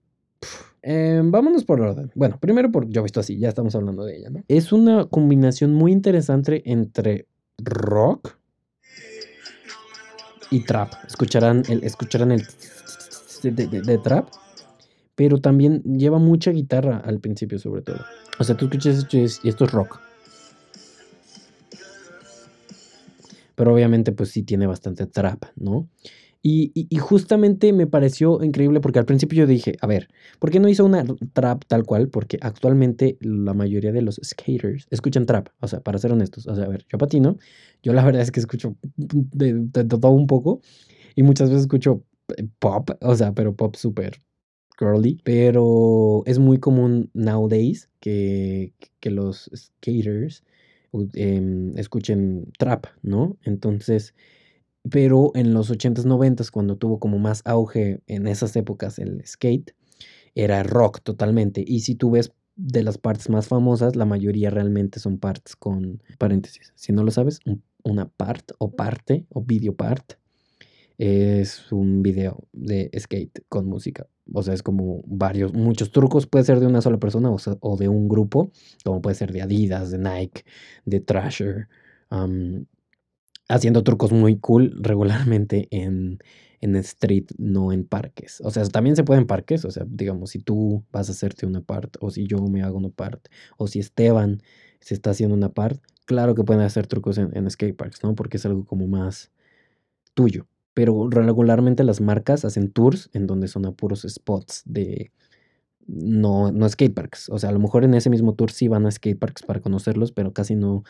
Em, 0.85 1.31
vámonos 1.31 1.63
por 1.63 1.79
orden. 1.79 2.11
Bueno, 2.13 2.37
primero 2.41 2.69
por 2.69 2.89
Yo 2.89 3.01
visto 3.03 3.21
así, 3.21 3.39
ya 3.39 3.47
estamos 3.47 3.73
hablando 3.73 4.03
de 4.03 4.17
ella, 4.17 4.29
¿no? 4.29 4.43
Es 4.49 4.73
una 4.73 5.05
combinación 5.05 5.73
muy 5.73 5.93
interesante 5.93 6.61
entre 6.69 7.25
rock 7.57 8.35
y 10.51 10.65
trap. 10.65 10.91
Escucharán 11.07 11.63
el, 11.69 11.85
escucharán 11.85 12.33
el 12.33 12.45
de, 13.43 13.97
trap, 13.99 14.27
pero 15.15 15.39
también 15.39 15.81
lleva 15.83 16.19
mucha 16.19 16.51
guitarra 16.51 16.97
al 16.97 17.21
principio, 17.21 17.59
sobre 17.59 17.81
todo. 17.81 18.01
O 18.39 18.43
sea, 18.43 18.57
tú 18.57 18.65
escuchas 18.65 18.97
esto 18.97 19.17
y 19.17 19.49
esto 19.49 19.63
es 19.63 19.71
rock. 19.71 20.01
Pero 23.55 23.73
obviamente, 23.73 24.11
pues 24.11 24.31
sí 24.31 24.43
tiene 24.43 24.67
bastante 24.67 25.05
trap, 25.05 25.45
¿no? 25.55 25.87
Y, 26.45 26.89
justamente 26.99 27.71
me 27.71 27.87
pareció 27.87 28.43
increíble 28.43 28.81
porque 28.81 28.99
al 28.99 29.05
principio 29.05 29.39
yo 29.39 29.47
dije, 29.47 29.77
a 29.79 29.87
ver, 29.87 30.09
¿por 30.39 30.51
qué 30.51 30.59
no 30.59 30.67
hizo 30.67 30.83
una 30.83 31.05
trap 31.31 31.63
tal 31.67 31.85
cual? 31.85 32.09
Porque 32.09 32.37
actualmente 32.41 33.17
la 33.21 33.53
mayoría 33.53 33.93
de 33.93 34.01
los 34.01 34.19
skaters 34.21 34.85
escuchan 34.89 35.25
trap, 35.25 35.47
o 35.61 35.69
sea, 35.69 35.79
para 35.79 35.99
ser 35.99 36.11
honestos, 36.11 36.45
o 36.47 36.53
sea, 36.53 36.65
a 36.65 36.67
ver, 36.67 36.85
yo 36.91 36.97
patino, 36.97 37.37
yo 37.81 37.93
la 37.93 38.03
verdad 38.03 38.21
es 38.21 38.31
que 38.31 38.41
escucho 38.41 38.75
de, 38.97 39.69
todo 39.85 40.11
un 40.11 40.27
poco 40.27 40.59
y 41.15 41.23
muchas 41.23 41.49
veces 41.49 41.61
escucho 41.61 42.03
eh, 42.35 42.45
pop, 42.59 42.89
o 42.99 43.15
sea, 43.15 43.33
pero 43.33 43.55
pop 43.55 43.75
súper 43.77 44.19
girly, 44.77 45.21
pero 45.23 46.23
es 46.25 46.39
muy 46.39 46.59
común 46.59 47.09
nowadays 47.13 47.89
que, 48.01 48.73
que 48.99 49.11
los 49.11 49.49
skaters 49.55 50.43
em, 51.13 51.77
escuchen 51.77 52.51
trap, 52.57 52.87
¿no? 53.01 53.37
Entonces, 53.43 54.13
pero 54.89 55.31
en 55.35 55.53
los 55.53 55.71
80s, 55.71 56.05
90s, 56.05 56.51
cuando 56.51 56.77
tuvo 56.77 56.99
como 56.99 57.19
más 57.19 57.41
auge 57.45 58.01
en 58.07 58.27
esas 58.27 58.55
épocas 58.55 58.99
el 58.99 59.25
skate, 59.25 59.75
era 60.35 60.63
rock 60.63 61.01
totalmente. 61.01 61.63
Y 61.65 61.81
si 61.81 61.95
tú 61.95 62.11
ves 62.11 62.31
de 62.55 62.83
las 62.83 62.97
partes 62.97 63.29
más 63.29 63.47
famosas, 63.47 63.95
la 63.95 64.05
mayoría 64.05 64.49
realmente 64.49 64.99
son 64.99 65.17
parts 65.17 65.55
con 65.55 66.01
paréntesis. 66.17 66.73
Si 66.75 66.91
no 66.91 67.03
lo 67.03 67.11
sabes, 67.11 67.39
una 67.83 68.07
part 68.09 68.51
o 68.59 68.71
parte 68.71 69.25
o 69.29 69.43
video 69.43 69.75
part 69.75 70.13
es 70.97 71.71
un 71.71 72.03
video 72.03 72.47
de 72.51 72.91
skate 72.97 73.43
con 73.49 73.65
música. 73.67 74.07
O 74.31 74.43
sea, 74.43 74.53
es 74.53 74.63
como 74.63 75.01
varios, 75.05 75.53
muchos 75.53 75.91
trucos. 75.91 76.27
Puede 76.27 76.45
ser 76.45 76.59
de 76.59 76.67
una 76.67 76.81
sola 76.81 76.97
persona 76.97 77.29
o, 77.31 77.77
de 77.77 77.89
un 77.89 78.07
grupo, 78.07 78.51
como 78.83 79.01
puede 79.01 79.15
ser 79.15 79.31
de 79.31 79.41
Adidas, 79.41 79.91
de 79.91 79.97
Nike, 79.97 80.43
de 80.85 80.99
Thrasher, 80.99 81.67
haciendo 83.49 83.83
trucos 83.83 84.11
muy 84.11 84.37
cool 84.37 84.73
regularmente 84.79 85.67
en, 85.71 86.19
en 86.61 86.75
street, 86.77 87.25
no 87.37 87.71
en 87.71 87.85
parques. 87.85 88.41
O 88.43 88.51
sea, 88.51 88.63
también 88.65 88.95
se 88.95 89.03
puede 89.03 89.21
en 89.21 89.27
parques. 89.27 89.65
O 89.65 89.71
sea, 89.71 89.85
digamos, 89.87 90.31
si 90.31 90.39
tú 90.39 90.83
vas 90.91 91.09
a 91.09 91.11
hacerte 91.11 91.45
una 91.45 91.61
part, 91.61 91.97
o 91.99 92.09
si 92.09 92.25
yo 92.27 92.37
me 92.39 92.63
hago 92.63 92.77
una 92.77 92.89
part, 92.89 93.27
o 93.57 93.67
si 93.67 93.79
Esteban 93.79 94.41
se 94.79 94.93
está 94.93 95.11
haciendo 95.11 95.35
una 95.35 95.49
part, 95.49 95.81
claro 96.05 96.35
que 96.35 96.43
pueden 96.43 96.61
hacer 96.63 96.87
trucos 96.87 97.17
en, 97.17 97.35
en 97.35 97.49
skate 97.49 97.75
parks, 97.75 98.03
¿no? 98.03 98.15
Porque 98.15 98.37
es 98.37 98.45
algo 98.45 98.65
como 98.65 98.87
más 98.87 99.31
tuyo. 100.13 100.47
Pero 100.73 101.09
regularmente 101.09 101.83
las 101.83 102.01
marcas 102.01 102.45
hacen 102.45 102.71
tours 102.71 103.09
en 103.13 103.27
donde 103.27 103.47
son 103.47 103.65
a 103.65 103.73
puros 103.73 104.05
spots 104.09 104.63
de, 104.65 105.11
no, 105.87 106.51
no 106.51 106.67
skateparks. 106.67 107.29
O 107.29 107.39
sea, 107.39 107.49
a 107.49 107.53
lo 107.53 107.59
mejor 107.59 107.83
en 107.83 107.93
ese 107.93 108.09
mismo 108.09 108.35
tour 108.35 108.51
sí 108.51 108.67
van 108.67 108.85
a 108.85 108.91
skateparks 108.91 109.43
para 109.43 109.59
conocerlos, 109.59 110.11
pero 110.11 110.33
casi 110.33 110.55
no 110.55 110.83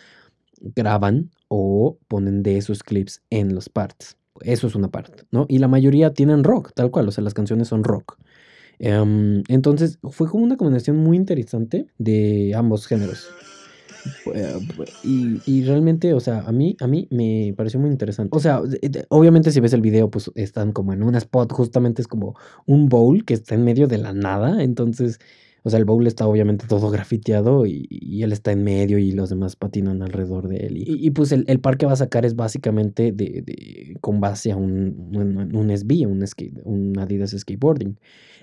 graban 0.63 1.31
o 1.47 1.97
ponen 2.07 2.43
de 2.43 2.57
esos 2.57 2.83
clips 2.83 3.21
en 3.29 3.53
los 3.53 3.69
parts. 3.69 4.17
Eso 4.41 4.67
es 4.67 4.75
una 4.75 4.89
parte, 4.89 5.23
¿no? 5.31 5.45
Y 5.47 5.59
la 5.59 5.67
mayoría 5.67 6.13
tienen 6.13 6.43
rock, 6.43 6.71
tal 6.73 6.89
cual, 6.89 7.07
o 7.07 7.11
sea, 7.11 7.23
las 7.23 7.33
canciones 7.33 7.67
son 7.67 7.83
rock. 7.83 8.17
Em, 8.79 9.43
entonces, 9.47 9.99
fue 10.09 10.27
como 10.27 10.43
una 10.43 10.57
combinación 10.57 10.97
muy 10.97 11.17
interesante 11.17 11.87
de 11.97 12.53
ambos 12.55 12.87
géneros. 12.87 13.29
Y, 15.03 15.39
y, 15.45 15.63
realmente, 15.63 16.13
o 16.13 16.19
sea, 16.19 16.39
a 16.41 16.51
mí, 16.51 16.75
a 16.81 16.87
mí 16.87 17.07
me 17.09 17.53
pareció 17.55 17.79
muy 17.79 17.89
interesante. 17.89 18.35
O 18.35 18.39
sea, 18.39 18.61
obviamente 19.09 19.51
si 19.51 19.59
ves 19.61 19.73
el 19.73 19.81
video, 19.81 20.09
pues 20.09 20.29
están 20.35 20.73
como 20.73 20.91
en 20.91 21.03
un 21.03 21.15
spot, 21.15 21.51
justamente 21.53 22.01
es 22.01 22.07
como 22.07 22.35
un 22.65 22.89
bowl 22.89 23.23
que 23.23 23.33
está 23.33 23.55
en 23.55 23.63
medio 23.63 23.87
de 23.87 23.99
la 23.99 24.13
nada. 24.13 24.61
Entonces, 24.63 25.19
o 25.63 25.69
sea, 25.69 25.79
el 25.79 25.85
bowl 25.85 26.05
está 26.05 26.27
obviamente 26.27 26.67
todo 26.67 26.89
grafiteado 26.91 27.65
y, 27.65 28.21
él 28.23 28.31
está 28.31 28.51
en 28.51 28.63
medio 28.63 28.97
y 28.97 29.11
los 29.11 29.29
demás 29.29 29.55
patinan 29.55 30.01
alrededor 30.01 30.47
de 30.47 30.57
él. 30.57 30.83
Y, 30.85 31.09
pues 31.11 31.31
el, 31.31 31.45
el, 31.47 31.59
par 31.59 31.77
que 31.77 31.85
va 31.85 31.93
a 31.93 31.97
sacar 31.97 32.25
es 32.25 32.35
básicamente 32.35 33.11
de, 33.11 33.41
de 33.41 33.97
con 33.99 34.21
base 34.21 34.51
a 34.51 34.55
un, 34.55 35.09
un, 35.13 35.55
un 35.55 35.77
SB, 35.77 36.05
un, 36.07 36.25
skate, 36.25 36.61
un 36.63 36.97
Adidas 36.99 37.31
Skateboarding. 37.31 37.97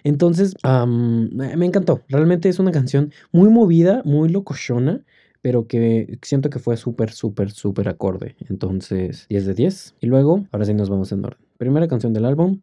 Entonces, 0.04 0.54
me 0.64 1.66
encantó. 1.66 2.02
Realmente 2.08 2.48
es 2.48 2.58
una 2.58 2.72
canción 2.72 3.12
muy 3.32 3.48
movida, 3.48 4.02
muy 4.04 4.28
locochona 4.28 5.04
pero 5.42 5.66
que 5.66 6.18
siento 6.22 6.50
que 6.50 6.58
fue 6.58 6.76
súper, 6.76 7.12
súper, 7.12 7.50
súper 7.50 7.88
acorde. 7.88 8.36
Entonces, 8.48 9.26
10 9.28 9.46
de 9.46 9.54
10. 9.54 9.94
Y 10.00 10.06
luego, 10.06 10.46
ahora 10.52 10.64
sí 10.64 10.74
nos 10.74 10.90
vamos 10.90 11.12
en 11.12 11.24
orden. 11.24 11.40
Primera 11.56 11.88
canción 11.88 12.12
del 12.12 12.24
álbum, 12.24 12.60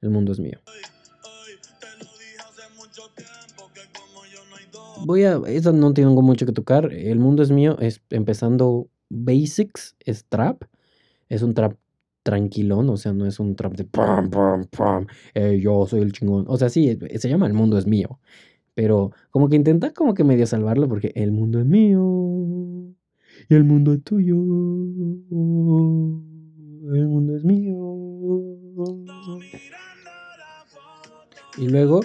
El 0.00 0.10
mundo 0.10 0.32
es 0.32 0.40
mío. 0.40 0.58
Voy 5.06 5.24
a, 5.24 5.40
esa 5.46 5.72
no 5.72 5.92
tengo 5.94 6.22
mucho 6.22 6.46
que 6.46 6.52
tocar. 6.52 6.92
El 6.92 7.18
mundo 7.18 7.42
es 7.42 7.50
mío, 7.50 7.78
es 7.80 8.02
empezando 8.10 8.88
Basics, 9.10 9.96
es 10.00 10.24
trap. 10.26 10.64
Es 11.28 11.42
un 11.42 11.54
trap 11.54 11.76
tranquilón, 12.22 12.90
o 12.90 12.96
sea, 12.96 13.12
no 13.12 13.26
es 13.26 13.40
un 13.40 13.56
trap 13.56 13.74
de 13.74 13.84
pam, 13.84 14.28
pam, 14.28 14.66
pam, 14.66 15.06
eh, 15.34 15.58
yo 15.62 15.86
soy 15.86 16.02
el 16.02 16.12
chingón. 16.12 16.44
O 16.48 16.58
sea, 16.58 16.68
sí, 16.68 16.98
se 17.16 17.28
llama 17.28 17.46
El 17.46 17.54
mundo 17.54 17.78
es 17.78 17.86
mío. 17.86 18.20
Pero 18.74 19.12
como 19.30 19.48
que 19.48 19.56
intenta 19.56 19.92
como 19.92 20.14
que 20.14 20.24
medio 20.24 20.46
salvarlo 20.46 20.88
porque 20.88 21.12
el 21.14 21.32
mundo 21.32 21.58
es 21.58 21.66
mío 21.66 22.94
y 23.48 23.54
el 23.54 23.64
mundo 23.64 23.92
es 23.92 24.04
tuyo. 24.04 24.36
El 26.94 27.08
mundo 27.08 27.36
es 27.36 27.44
mío. 27.44 27.74
Y 31.56 31.68
luego 31.68 32.00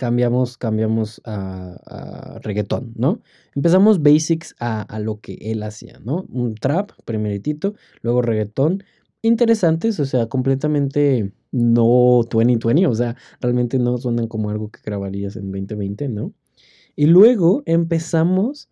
cambiamos, 0.00 0.56
cambiamos 0.56 1.20
a, 1.26 2.40
reggaetón, 2.42 2.94
¿no? 2.96 3.20
Empezamos 3.54 4.02
basics 4.02 4.54
a, 4.58 4.80
a, 4.80 4.98
lo 4.98 5.20
que 5.20 5.34
él 5.42 5.62
hacía, 5.62 6.00
¿no? 6.02 6.24
Un 6.30 6.54
trap, 6.54 6.92
primeritito, 7.04 7.74
luego 8.00 8.22
reggaetón, 8.22 8.82
interesantes, 9.20 10.00
o 10.00 10.06
sea, 10.06 10.26
completamente 10.26 11.34
no 11.52 12.22
2020, 12.30 12.86
o 12.86 12.94
sea, 12.94 13.14
realmente 13.42 13.78
no 13.78 13.98
suenan 13.98 14.26
como 14.26 14.48
algo 14.48 14.70
que 14.70 14.80
grabarías 14.82 15.36
en 15.36 15.52
2020, 15.52 16.08
¿no? 16.08 16.32
Y 16.96 17.04
luego 17.04 17.62
empezamos 17.66 18.70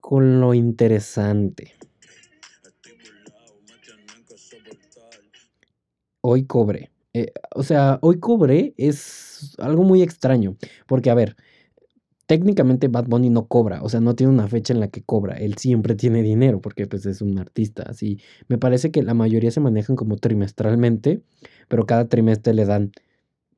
con 0.00 0.38
lo 0.38 0.52
interesante. 0.52 1.72
Hoy 6.20 6.44
cobré. 6.44 6.90
Eh, 7.14 7.32
o 7.54 7.62
sea, 7.62 7.98
hoy 8.02 8.20
cobré 8.20 8.74
es 8.76 9.27
algo 9.58 9.84
muy 9.84 10.02
extraño, 10.02 10.56
porque 10.86 11.10
a 11.10 11.14
ver, 11.14 11.36
técnicamente 12.26 12.88
Bad 12.88 13.06
Bunny 13.06 13.30
no 13.30 13.46
cobra, 13.46 13.82
o 13.82 13.88
sea, 13.88 14.00
no 14.00 14.14
tiene 14.14 14.32
una 14.32 14.48
fecha 14.48 14.74
en 14.74 14.80
la 14.80 14.88
que 14.88 15.02
cobra, 15.02 15.36
él 15.38 15.56
siempre 15.56 15.94
tiene 15.94 16.22
dinero 16.22 16.60
porque 16.60 16.86
pues 16.86 17.06
es 17.06 17.22
un 17.22 17.38
artista, 17.38 17.84
así. 17.88 18.20
Me 18.48 18.58
parece 18.58 18.90
que 18.90 19.02
la 19.02 19.14
mayoría 19.14 19.50
se 19.50 19.60
manejan 19.60 19.96
como 19.96 20.16
trimestralmente, 20.16 21.22
pero 21.68 21.86
cada 21.86 22.08
trimestre 22.08 22.52
le 22.52 22.66
dan 22.66 22.92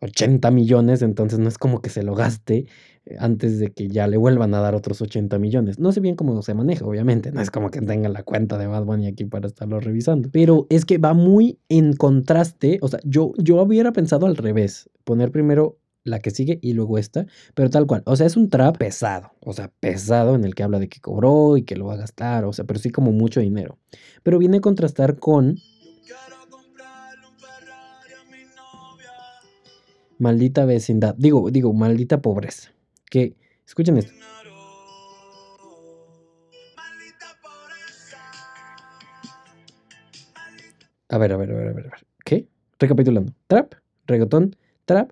80 0.00 0.50
millones, 0.50 1.02
entonces 1.02 1.38
no 1.38 1.48
es 1.48 1.58
como 1.58 1.80
que 1.82 1.90
se 1.90 2.02
lo 2.02 2.14
gaste 2.14 2.66
eh, 3.06 3.16
antes 3.18 3.58
de 3.58 3.70
que 3.72 3.88
ya 3.88 4.06
le 4.06 4.16
vuelvan 4.16 4.54
a 4.54 4.60
dar 4.60 4.74
otros 4.74 5.00
80 5.00 5.38
millones. 5.38 5.78
No 5.78 5.92
sé 5.92 6.00
bien 6.00 6.16
cómo 6.16 6.40
se 6.42 6.54
maneja, 6.54 6.84
obviamente, 6.84 7.32
no 7.32 7.40
es 7.40 7.50
como 7.50 7.70
que 7.70 7.80
tenga 7.80 8.08
la 8.08 8.22
cuenta 8.22 8.58
de 8.58 8.66
Bad 8.66 8.84
Bunny 8.84 9.06
aquí 9.06 9.24
para 9.24 9.46
estarlo 9.46 9.80
revisando, 9.80 10.28
pero 10.32 10.66
es 10.70 10.84
que 10.84 10.98
va 10.98 11.14
muy 11.14 11.58
en 11.68 11.94
contraste, 11.94 12.78
o 12.82 12.88
sea, 12.88 13.00
yo, 13.04 13.32
yo 13.38 13.62
hubiera 13.62 13.92
pensado 13.92 14.26
al 14.26 14.36
revés, 14.36 14.90
poner 15.04 15.30
primero 15.30 15.78
la 16.04 16.18
que 16.20 16.30
sigue 16.30 16.58
y 16.62 16.72
luego 16.72 16.98
esta, 16.98 17.26
pero 17.54 17.70
tal 17.70 17.86
cual. 17.86 18.02
O 18.06 18.16
sea, 18.16 18.26
es 18.26 18.36
un 18.36 18.48
trap 18.48 18.76
pesado, 18.78 19.32
o 19.40 19.52
sea, 19.52 19.70
pesado 19.80 20.34
en 20.34 20.44
el 20.44 20.54
que 20.54 20.62
habla 20.62 20.78
de 20.78 20.88
que 20.88 21.00
cobró 21.00 21.56
y 21.56 21.62
que 21.62 21.76
lo 21.76 21.86
va 21.86 21.94
a 21.94 21.98
gastar, 21.98 22.44
o 22.44 22.52
sea, 22.52 22.64
pero 22.64 22.80
sí 22.80 22.90
como 22.90 23.12
mucho 23.12 23.40
dinero. 23.40 23.78
Pero 24.22 24.38
viene 24.38 24.58
a 24.58 24.60
contrastar 24.60 25.18
con... 25.18 25.56
Maldita 30.20 30.66
vecindad, 30.66 31.14
digo, 31.16 31.50
digo, 31.50 31.72
maldita 31.72 32.20
pobreza. 32.20 32.70
Que, 33.10 33.34
escuchen 33.66 33.96
esto. 33.96 34.12
A 41.08 41.16
ver, 41.16 41.32
a 41.32 41.36
ver, 41.38 41.50
a 41.50 41.54
ver, 41.54 41.68
a 41.68 41.72
ver, 41.72 41.86
a 41.86 41.90
ver. 41.90 42.06
¿Qué? 42.22 42.46
Recapitulando. 42.78 43.32
Trap, 43.46 43.72
reggaetón, 44.06 44.54
trap 44.84 45.10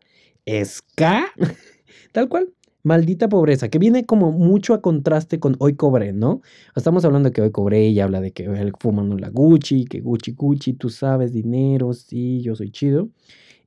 ska, 0.65 1.25
tal 2.13 2.29
cual. 2.29 2.53
Maldita 2.83 3.31
pobreza, 3.31 3.71
que 3.71 3.79
viene 3.79 4.05
como 4.05 4.31
mucho 4.31 4.75
a 4.75 4.83
contraste 4.83 5.41
con 5.41 5.57
hoy 5.59 5.75
cobré, 5.75 6.13
¿no? 6.13 6.43
Estamos 6.77 7.07
hablando 7.07 7.31
de 7.31 7.33
que 7.33 7.41
hoy 7.41 7.51
cobré 7.51 7.89
y 7.89 8.01
habla 8.01 8.21
de 8.21 8.33
que 8.33 8.45
él 8.45 8.73
fumando 8.79 9.17
la 9.17 9.31
Gucci, 9.31 9.87
que 9.87 10.01
Gucci, 10.01 10.33
Gucci, 10.33 10.75
tú 10.75 10.91
sabes, 10.91 11.33
dinero, 11.33 11.95
sí, 11.95 12.43
yo 12.43 12.55
soy 12.55 12.71
chido. 12.71 13.09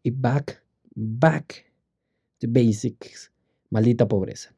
Y 0.03 0.11
back, 0.11 0.60
back, 0.95 1.65
the 2.39 2.47
basics, 2.47 3.31
maldita 3.69 4.07
pobreza 4.07 4.53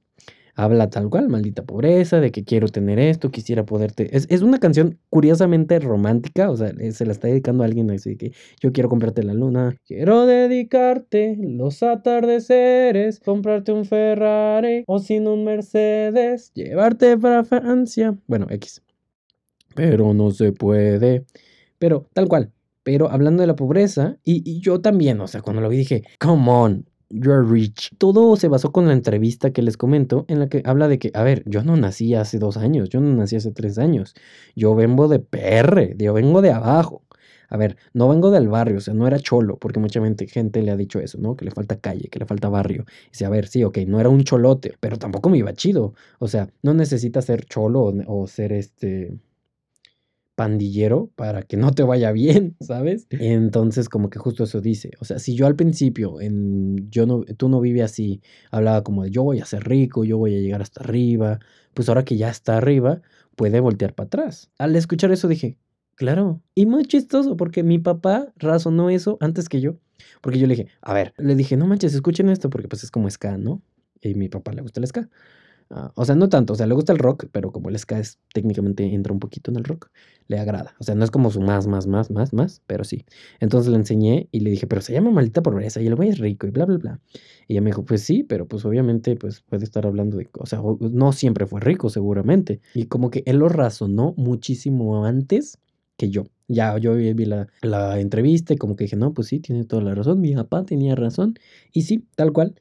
habla 0.55 0.89
tal 0.89 1.09
cual, 1.09 1.29
maldita 1.29 1.63
pobreza, 1.63 2.19
de 2.19 2.31
que 2.31 2.43
quiero 2.43 2.67
tener 2.67 2.99
esto, 2.99 3.31
quisiera 3.31 3.65
poderte... 3.65 4.15
Es, 4.15 4.41
una 4.41 4.59
canción 4.59 4.99
curiosamente 5.09 5.79
romántica, 5.79 6.49
o 6.49 6.57
sea, 6.57 6.69
eh, 6.79 6.91
se 6.91 7.05
la 7.05 7.13
está 7.13 7.27
dedicando 7.27 7.63
a 7.63 7.65
alguien 7.65 7.89
así 7.91 8.15
que 8.17 8.31
yo 8.61 8.71
quiero 8.71 8.89
comprarte 8.89 9.23
la 9.23 9.33
luna, 9.33 9.75
quiero 9.85 10.25
dedicarte 10.25 11.37
los 11.39 11.81
atardeceres, 11.81 13.19
comprarte 13.19 13.71
un 13.71 13.85
Ferrari 13.85 14.83
o 14.87 14.99
sin 14.99 15.27
un 15.27 15.43
Mercedes, 15.43 16.51
llevarte 16.53 17.17
para 17.17 17.43
Francia. 17.43 18.15
Bueno, 18.27 18.47
X. 18.49 18.81
Pero 19.75 20.13
no 20.13 20.29
se 20.31 20.51
puede. 20.51 21.25
Pero 21.79 22.07
tal 22.13 22.27
cual. 22.27 22.51
Pero 22.83 23.09
hablando 23.09 23.41
de 23.41 23.47
la 23.47 23.55
pobreza, 23.55 24.17
y, 24.23 24.59
yo 24.59 24.81
también, 24.81 25.19
o 25.21 25.27
sea, 25.27 25.41
cuando 25.41 25.61
lo 25.61 25.69
vi 25.69 25.77
dije, 25.77 26.03
come 26.19 26.49
on, 26.51 26.85
You're 27.09 27.47
Rich. 27.47 27.91
Todo 27.99 28.35
se 28.37 28.47
basó 28.47 28.71
con 28.71 28.87
la 28.87 28.93
entrevista 28.93 29.51
que 29.51 29.61
les 29.61 29.77
comento, 29.77 30.25
en 30.27 30.39
la 30.39 30.49
que 30.49 30.63
habla 30.65 30.87
de 30.87 30.97
que, 30.97 31.11
a 31.13 31.21
ver, 31.23 31.43
yo 31.45 31.63
no 31.63 31.77
nací 31.77 32.15
hace 32.15 32.39
dos 32.39 32.57
años, 32.57 32.89
yo 32.89 32.99
no 33.01 33.15
nací 33.15 33.35
hace 33.35 33.51
tres 33.51 33.77
años. 33.77 34.15
Yo 34.55 34.73
vengo 34.75 35.07
de 35.07 35.19
PR, 35.19 35.95
yo 35.97 36.13
vengo 36.13 36.41
de 36.41 36.51
abajo. 36.51 37.03
a 37.49 37.57
ver, 37.57 37.77
no 37.93 38.09
vengo 38.09 38.31
del 38.31 38.47
barrio, 38.47 38.77
o 38.77 38.81
sea, 38.81 38.95
no 38.95 39.05
era 39.05 39.19
cholo, 39.19 39.57
porque 39.57 39.79
mucha 39.79 40.01
gente, 40.27 40.63
le 40.63 40.71
ha 40.71 40.75
dicho 40.75 40.99
eso, 40.99 41.19
¿no? 41.19 41.35
Que 41.35 41.45
le 41.45 41.51
falta 41.51 41.79
calle, 41.79 42.09
que 42.09 42.17
le 42.17 42.25
falta 42.25 42.49
barrio. 42.49 42.85
Dice, 43.11 43.25
a 43.25 43.29
ver, 43.29 43.47
sí, 43.47 43.63
ok, 43.63 43.77
no 43.87 43.99
era 43.99 44.09
un 44.09 44.23
cholote, 44.23 44.73
pero 44.79 44.97
tampoco 44.97 45.29
me 45.29 45.37
iba 45.37 45.53
chido. 45.53 45.93
O 46.19 46.27
sea, 46.27 46.49
no 46.63 46.73
necesita 46.73 47.21
ser 47.21 47.45
cholo 47.45 47.93
o, 48.07 48.27
ser 48.27 48.53
este 48.53 49.19
pandillero 50.35 51.11
para 51.15 51.43
que 51.43 51.57
no 51.57 51.71
te 51.71 51.83
vaya 51.83 52.11
bien, 52.11 52.55
¿sabes? 52.61 53.07
Entonces, 53.09 53.89
como 53.89 54.09
que 54.09 54.19
justo 54.19 54.43
eso 54.43 54.61
dice. 54.61 54.91
O 54.99 55.05
sea, 55.05 55.19
si 55.19 55.35
yo 55.35 55.45
al 55.47 55.55
principio, 55.55 56.21
en, 56.21 56.89
yo 56.89 57.05
no, 57.05 57.23
tú 57.37 57.49
no 57.49 57.61
vives 57.61 57.83
así, 57.83 58.21
hablaba 58.51 58.83
como 58.83 59.03
de 59.03 59.11
yo 59.11 59.23
voy 59.23 59.39
a 59.39 59.45
ser 59.45 59.63
rico, 59.67 60.03
yo 60.03 60.17
voy 60.17 60.35
a 60.35 60.39
llegar 60.39 60.61
hasta 60.61 60.81
arriba, 60.81 61.39
pues 61.73 61.89
ahora 61.89 62.03
que 62.03 62.17
ya 62.17 62.29
está 62.29 62.57
arriba, 62.57 63.01
puede 63.35 63.59
voltear 63.59 63.93
para 63.93 64.07
atrás. 64.07 64.51
Al 64.57 64.75
escuchar 64.75 65.11
eso 65.11 65.27
dije, 65.27 65.57
claro, 65.95 66.41
y 66.55 66.65
muy 66.65 66.85
chistoso 66.85 67.37
porque 67.37 67.63
mi 67.63 67.79
papá 67.79 68.33
razonó 68.37 68.89
eso 68.89 69.17
antes 69.19 69.49
que 69.49 69.61
yo. 69.61 69.77
Porque 70.21 70.39
yo 70.39 70.47
le 70.47 70.55
dije, 70.55 70.69
a 70.81 70.93
ver, 70.93 71.13
le 71.17 71.35
dije, 71.35 71.57
no 71.57 71.67
manches, 71.67 71.93
escuchen 71.93 72.29
esto 72.29 72.49
porque 72.49 72.67
pues 72.67 72.83
es 72.83 72.91
como 72.91 73.09
ska, 73.09 73.37
¿no? 73.37 73.61
Y 74.01 74.13
a 74.13 74.15
mi 74.15 74.29
papá 74.29 74.51
le 74.51 74.61
gusta 74.61 74.79
el 74.79 74.87
ska. 74.87 75.09
Ah, 75.75 75.91
o 75.95 76.05
sea, 76.05 76.13
no 76.13 76.29
tanto, 76.29 76.53
o 76.53 76.55
sea, 76.55 76.67
le 76.67 76.75
gusta 76.75 76.93
el 76.93 76.99
rock, 76.99 77.25
pero 77.31 77.51
como 77.51 77.69
el 77.69 77.79
ska 77.79 77.97
es 77.97 78.19
técnicamente 78.31 78.83
entra 78.93 79.11
un 79.11 79.19
poquito 79.19 79.49
en 79.49 79.57
el 79.57 79.63
rock, 79.63 79.89
le 80.27 80.37
agrada. 80.37 80.75
O 80.79 80.83
sea, 80.83 80.93
no 80.93 81.03
es 81.03 81.09
como 81.09 81.31
su 81.31 81.41
más, 81.41 81.65
más, 81.65 81.87
más, 81.87 82.11
más, 82.11 82.31
más, 82.31 82.61
pero 82.67 82.83
sí. 82.83 83.05
Entonces 83.39 83.71
le 83.71 83.77
enseñé 83.77 84.27
y 84.31 84.41
le 84.41 84.51
dije, 84.51 84.67
pero 84.67 84.81
se 84.81 84.93
llama 84.93 85.09
Maldita 85.09 85.41
Pobreza 85.41 85.81
y 85.81 85.87
el 85.87 85.95
güey 85.95 86.09
es 86.09 86.19
rico 86.19 86.45
y 86.45 86.51
bla, 86.51 86.65
bla, 86.65 86.77
bla. 86.77 86.99
Y 87.47 87.53
ella 87.53 87.61
me 87.61 87.71
dijo, 87.71 87.83
pues 87.85 88.03
sí, 88.03 88.23
pero 88.23 88.47
pues 88.47 88.65
obviamente 88.65 89.15
pues 89.15 89.41
puede 89.41 89.63
estar 89.63 89.87
hablando 89.87 90.17
de, 90.17 90.29
o 90.37 90.45
sea, 90.45 90.61
no 90.79 91.11
siempre 91.11 91.47
fue 91.47 91.59
rico 91.59 91.89
seguramente. 91.89 92.61
Y 92.75 92.85
como 92.85 93.09
que 93.09 93.23
él 93.25 93.37
lo 93.37 93.49
razonó 93.49 94.13
muchísimo 94.15 95.05
antes 95.07 95.57
que 95.97 96.09
yo. 96.11 96.25
Ya 96.47 96.77
yo 96.77 96.93
vi 96.93 97.25
la, 97.25 97.47
la 97.61 97.99
entrevista 97.99 98.53
y 98.53 98.57
como 98.57 98.75
que 98.75 98.83
dije, 98.83 98.95
no, 98.97 99.13
pues 99.13 99.29
sí, 99.29 99.39
tiene 99.39 99.63
toda 99.63 99.81
la 99.81 99.95
razón, 99.95 100.21
mi 100.21 100.35
papá 100.35 100.65
tenía 100.65 100.93
razón. 100.93 101.33
Y 101.71 101.83
sí, 101.83 102.05
tal 102.15 102.31
cual. 102.31 102.53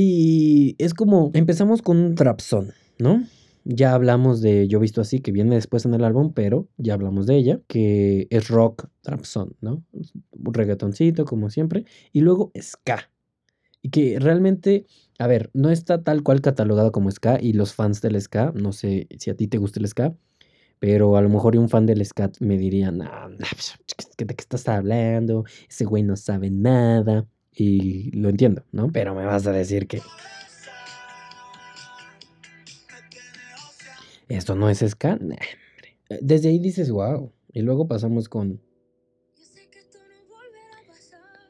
Y 0.00 0.76
es 0.78 0.94
como, 0.94 1.32
empezamos 1.34 1.82
con 1.82 1.96
un 1.96 2.14
trapson, 2.14 2.72
¿no? 3.00 3.24
Ya 3.64 3.94
hablamos 3.94 4.40
de 4.40 4.68
Yo 4.68 4.78
Visto 4.78 5.00
Así, 5.00 5.18
que 5.18 5.32
viene 5.32 5.56
después 5.56 5.86
en 5.86 5.92
el 5.92 6.04
álbum, 6.04 6.32
pero 6.32 6.68
ya 6.76 6.94
hablamos 6.94 7.26
de 7.26 7.34
ella, 7.34 7.60
que 7.66 8.28
es 8.30 8.46
rock 8.46 8.86
trapson, 9.00 9.56
¿no? 9.60 9.82
Un 10.30 10.54
reggaetoncito, 10.54 11.24
como 11.24 11.50
siempre. 11.50 11.84
Y 12.12 12.20
luego 12.20 12.52
ska. 12.60 13.10
Y 13.82 13.90
que 13.90 14.20
realmente, 14.20 14.86
a 15.18 15.26
ver, 15.26 15.50
no 15.52 15.68
está 15.68 16.04
tal 16.04 16.22
cual 16.22 16.42
catalogado 16.42 16.92
como 16.92 17.10
ska. 17.10 17.40
Y 17.40 17.54
los 17.54 17.74
fans 17.74 18.00
del 18.00 18.20
ska, 18.22 18.52
no 18.54 18.70
sé 18.70 19.08
si 19.18 19.30
a 19.30 19.34
ti 19.34 19.48
te 19.48 19.58
gusta 19.58 19.80
el 19.80 19.88
ska, 19.88 20.14
pero 20.78 21.16
a 21.16 21.22
lo 21.22 21.28
mejor 21.28 21.56
un 21.56 21.68
fan 21.68 21.86
del 21.86 22.06
ska 22.06 22.30
me 22.38 22.56
diría, 22.56 22.94
pues, 23.36 23.74
¿de 24.16 24.26
qué 24.26 24.42
estás 24.42 24.68
hablando? 24.68 25.44
Ese 25.68 25.86
güey 25.86 26.04
no 26.04 26.14
sabe 26.14 26.52
nada. 26.52 27.26
Y 27.60 28.12
lo 28.12 28.28
entiendo, 28.28 28.62
¿no? 28.70 28.92
Pero 28.92 29.16
me 29.16 29.24
vas 29.24 29.44
a 29.48 29.52
decir 29.52 29.88
que... 29.88 30.00
Esto 34.28 34.54
no 34.54 34.70
es 34.70 34.78
ska. 34.78 35.18
Desde 36.20 36.50
ahí 36.50 36.60
dices, 36.60 36.88
wow. 36.92 37.32
Y 37.52 37.62
luego 37.62 37.88
pasamos 37.88 38.28
con... 38.28 38.62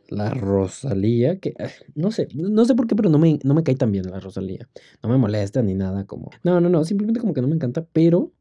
La 0.09 0.31
Rosalía, 0.31 1.39
que 1.39 1.55
no 1.95 2.11
sé, 2.11 2.29
no 2.33 2.65
sé 2.65 2.75
por 2.75 2.87
qué, 2.87 2.97
pero 2.97 3.11
no 3.11 3.19
me, 3.19 3.39
no 3.45 3.53
me 3.53 3.63
cae 3.63 3.75
tan 3.75 3.93
bien 3.93 4.11
la 4.11 4.19
Rosalía. 4.19 4.67
No 5.03 5.11
me 5.11 5.19
molesta 5.19 5.61
ni 5.61 5.75
nada 5.75 6.07
como... 6.07 6.31
No, 6.43 6.59
no, 6.63 6.71
no, 6.71 6.85
simplemente 6.85 7.21
como 7.21 7.35
que 7.35 7.43
no 7.43 7.49
me 7.49 7.57
encanta, 7.57 7.87
pero... 7.93 8.33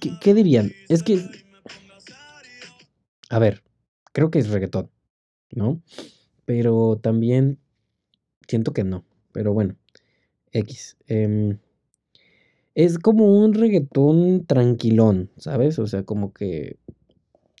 ¿Qué, 0.00 0.12
qué 0.20 0.34
dirían? 0.34 0.70
Es 0.88 1.02
que... 1.02 1.28
A 3.28 3.40
ver, 3.40 3.64
creo 4.12 4.30
que 4.30 4.38
es 4.38 4.48
reggaetón. 4.50 4.92
¿No? 5.52 5.80
Pero 6.44 6.98
también 7.02 7.58
siento 8.48 8.72
que 8.72 8.84
no. 8.84 9.04
Pero 9.32 9.52
bueno, 9.52 9.76
X. 10.52 10.96
Em, 11.06 11.58
es 12.74 12.98
como 12.98 13.38
un 13.38 13.54
reggaetón 13.54 14.44
tranquilón, 14.46 15.30
¿sabes? 15.38 15.78
O 15.78 15.86
sea, 15.86 16.02
como 16.04 16.32
que 16.32 16.78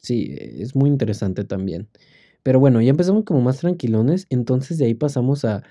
sí, 0.02 0.36
es 0.38 0.76
muy 0.76 0.90
interesante 0.90 1.44
también. 1.44 1.88
Pero 2.42 2.60
bueno, 2.60 2.80
ya 2.80 2.90
empezamos 2.90 3.24
como 3.24 3.40
más 3.40 3.58
tranquilones, 3.58 4.26
entonces 4.30 4.78
de 4.78 4.86
ahí 4.86 4.94
pasamos 4.94 5.44
a 5.44 5.62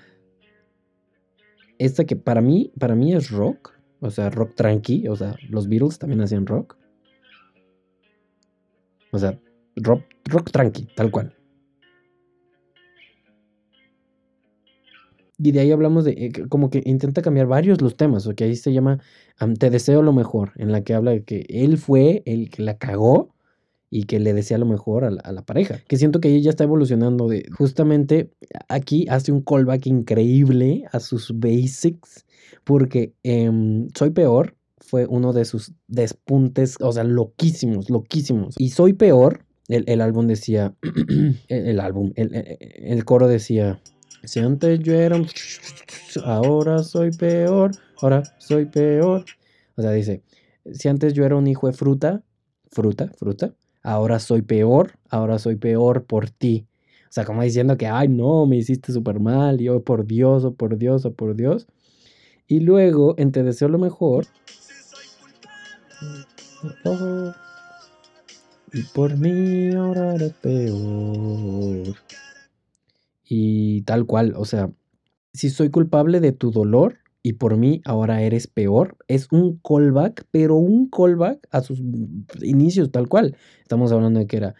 esta 1.78 2.04
que 2.04 2.16
para 2.16 2.40
mí, 2.40 2.72
para 2.78 2.94
mí 2.94 3.14
es 3.14 3.30
rock, 3.30 3.72
o 4.00 4.10
sea, 4.10 4.30
rock 4.30 4.54
tranqui, 4.56 5.08
o 5.08 5.16
sea, 5.16 5.36
los 5.48 5.68
Beatles 5.68 5.98
también 5.98 6.20
hacían 6.22 6.46
rock. 6.46 6.76
O 9.12 9.18
sea, 9.18 9.38
rock, 9.76 10.02
rock 10.24 10.50
tranqui, 10.50 10.88
tal 10.96 11.10
cual. 11.10 11.35
Y 15.38 15.52
de 15.52 15.60
ahí 15.60 15.70
hablamos 15.70 16.04
de 16.04 16.12
eh, 16.12 16.32
como 16.48 16.70
que 16.70 16.82
intenta 16.84 17.22
cambiar 17.22 17.46
varios 17.46 17.80
los 17.80 17.96
temas, 17.96 18.26
o 18.26 18.34
que 18.34 18.44
ahí 18.44 18.56
se 18.56 18.72
llama 18.72 19.00
Te 19.58 19.70
deseo 19.70 20.02
lo 20.02 20.12
mejor, 20.12 20.52
en 20.56 20.72
la 20.72 20.82
que 20.82 20.94
habla 20.94 21.10
de 21.10 21.24
que 21.24 21.44
él 21.48 21.76
fue 21.78 22.22
el 22.24 22.50
que 22.50 22.62
la 22.62 22.78
cagó 22.78 23.34
y 23.90 24.04
que 24.04 24.18
le 24.18 24.32
desea 24.32 24.58
lo 24.58 24.66
mejor 24.66 25.04
a 25.04 25.10
la, 25.10 25.42
pareja. 25.42 25.78
Que 25.86 25.96
siento 25.96 26.20
que 26.20 26.28
ella 26.28 26.44
ya 26.44 26.50
está 26.50 26.64
evolucionando 26.64 27.28
de 27.28 27.46
justamente 27.56 28.30
aquí 28.68 29.06
hace 29.08 29.30
un 29.30 29.42
callback 29.42 29.86
increíble 29.86 30.84
a 30.92 31.00
sus 31.00 31.32
basics, 31.38 32.24
porque 32.64 33.12
em, 33.22 33.88
Soy 33.96 34.10
Peor 34.10 34.56
fue 34.78 35.06
uno 35.06 35.32
de 35.32 35.44
sus 35.44 35.72
despuntes, 35.86 36.76
o 36.80 36.92
sea, 36.92 37.04
loquísimos, 37.04 37.90
loquísimos. 37.90 38.54
Y 38.58 38.70
Soy 38.70 38.92
Peor, 38.92 39.44
el, 39.68 40.00
álbum 40.00 40.26
decía, 40.26 40.74
el, 41.48 41.80
álbum, 41.80 42.12
el 42.16 43.04
coro 43.04 43.28
decía... 43.28 43.80
Si 44.26 44.40
antes 44.40 44.80
yo 44.80 44.94
era 44.94 45.16
un... 45.16 45.28
Ahora 46.24 46.82
soy 46.82 47.12
peor, 47.12 47.70
ahora 48.02 48.22
soy 48.38 48.66
peor. 48.66 49.24
O 49.76 49.82
sea, 49.82 49.92
dice, 49.92 50.22
si 50.72 50.88
antes 50.88 51.14
yo 51.14 51.24
era 51.24 51.36
un 51.36 51.46
hijo 51.46 51.68
de 51.68 51.72
fruta, 51.72 52.22
fruta, 52.70 53.12
fruta, 53.16 53.54
ahora 53.82 54.18
soy 54.18 54.42
peor, 54.42 54.98
ahora 55.10 55.38
soy 55.38 55.56
peor 55.56 56.04
por 56.04 56.28
ti. 56.30 56.66
O 57.04 57.12
sea, 57.12 57.24
como 57.24 57.42
diciendo 57.42 57.76
que, 57.76 57.86
ay, 57.86 58.08
no, 58.08 58.46
me 58.46 58.56
hiciste 58.56 58.92
súper 58.92 59.20
mal, 59.20 59.60
y 59.60 59.68
oh, 59.68 59.82
por 59.84 60.06
Dios, 60.06 60.44
oh, 60.44 60.54
por 60.54 60.76
Dios, 60.76 61.04
oh, 61.04 61.14
por 61.14 61.36
Dios. 61.36 61.68
Y 62.48 62.60
luego, 62.60 63.14
en 63.18 63.30
Te 63.30 63.44
deseo 63.44 63.68
lo 63.68 63.78
mejor. 63.78 64.26
y 68.72 68.82
por 68.92 69.16
mí 69.16 69.72
ahora 69.72 70.14
eres 70.16 70.32
peor 70.34 72.05
y 73.28 73.82
tal 73.82 74.06
cual, 74.06 74.34
o 74.36 74.44
sea, 74.44 74.70
si 75.32 75.50
soy 75.50 75.70
culpable 75.70 76.20
de 76.20 76.32
tu 76.32 76.50
dolor 76.50 76.98
y 77.22 77.34
por 77.34 77.56
mí 77.56 77.82
ahora 77.84 78.22
eres 78.22 78.46
peor, 78.46 78.96
es 79.08 79.28
un 79.32 79.58
callback, 79.58 80.26
pero 80.30 80.56
un 80.56 80.88
callback 80.88 81.46
a 81.50 81.60
sus 81.60 81.82
inicios 82.40 82.90
tal 82.92 83.08
cual. 83.08 83.36
Estamos 83.62 83.92
hablando 83.92 84.20
de 84.20 84.26
que 84.26 84.36
era, 84.36 84.54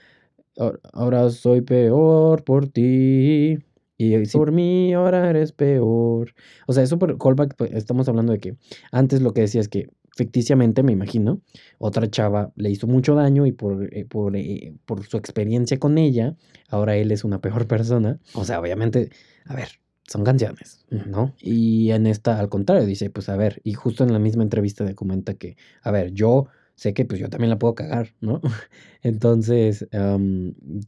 ahora 0.92 1.30
soy 1.30 1.62
peor 1.62 2.44
por 2.44 2.68
ti. 2.68 3.58
Y 3.98 4.26
por 4.26 4.52
mí 4.52 4.92
ahora 4.92 5.30
eres 5.30 5.52
peor. 5.52 6.34
O 6.66 6.72
sea, 6.74 6.82
eso 6.82 6.98
por 6.98 7.16
callback, 7.16 7.54
pues, 7.56 7.72
estamos 7.72 8.08
hablando 8.08 8.32
de 8.32 8.40
que 8.40 8.56
antes 8.92 9.22
lo 9.22 9.32
que 9.32 9.42
decía 9.42 9.60
es 9.60 9.68
que 9.68 9.88
ficticiamente, 10.16 10.82
me 10.82 10.92
imagino, 10.92 11.42
otra 11.78 12.10
chava 12.10 12.50
le 12.56 12.70
hizo 12.70 12.86
mucho 12.86 13.14
daño 13.14 13.46
y 13.46 13.52
por, 13.52 13.84
eh, 13.94 14.06
eh, 14.10 14.74
por, 14.86 15.06
su 15.06 15.18
experiencia 15.18 15.78
con 15.78 15.98
ella, 15.98 16.34
ahora 16.68 16.96
él 16.96 17.12
es 17.12 17.22
una 17.22 17.40
peor 17.40 17.66
persona. 17.68 18.18
O 18.32 18.44
sea, 18.44 18.58
obviamente, 18.58 19.10
a 19.44 19.54
ver, 19.54 19.68
son 20.08 20.24
canciones, 20.24 20.86
¿no? 20.90 21.34
Y 21.38 21.90
en 21.90 22.06
esta, 22.06 22.38
al 22.38 22.48
contrario, 22.48 22.86
dice, 22.86 23.10
pues 23.10 23.28
a 23.28 23.36
ver, 23.36 23.60
y 23.62 23.74
justo 23.74 24.04
en 24.04 24.12
la 24.12 24.18
misma 24.18 24.42
entrevista 24.42 24.84
le 24.84 24.94
comenta 24.94 25.34
que, 25.34 25.56
a 25.82 25.90
ver, 25.90 26.12
yo 26.12 26.46
sé 26.76 26.94
que 26.94 27.04
pues 27.04 27.20
yo 27.20 27.28
también 27.28 27.50
la 27.50 27.58
puedo 27.58 27.74
cagar, 27.74 28.14
¿no? 28.20 28.40
Entonces, 29.02 29.86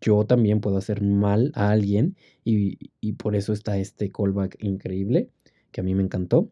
yo 0.01 0.25
también 0.25 0.61
puedo 0.61 0.79
hacer 0.79 1.03
mal 1.03 1.53
a 1.55 1.71
alguien 1.71 2.17
y, 2.45 2.79
y, 3.01 3.13
por 3.15 3.37
eso 3.37 3.53
está 3.53 3.77
este 3.79 4.11
callback 4.11 4.57
increíble 4.61 5.31
que 5.73 5.81
a 5.81 5.85
mí 5.85 5.95
me 5.95 6.03
encantó. 6.03 6.51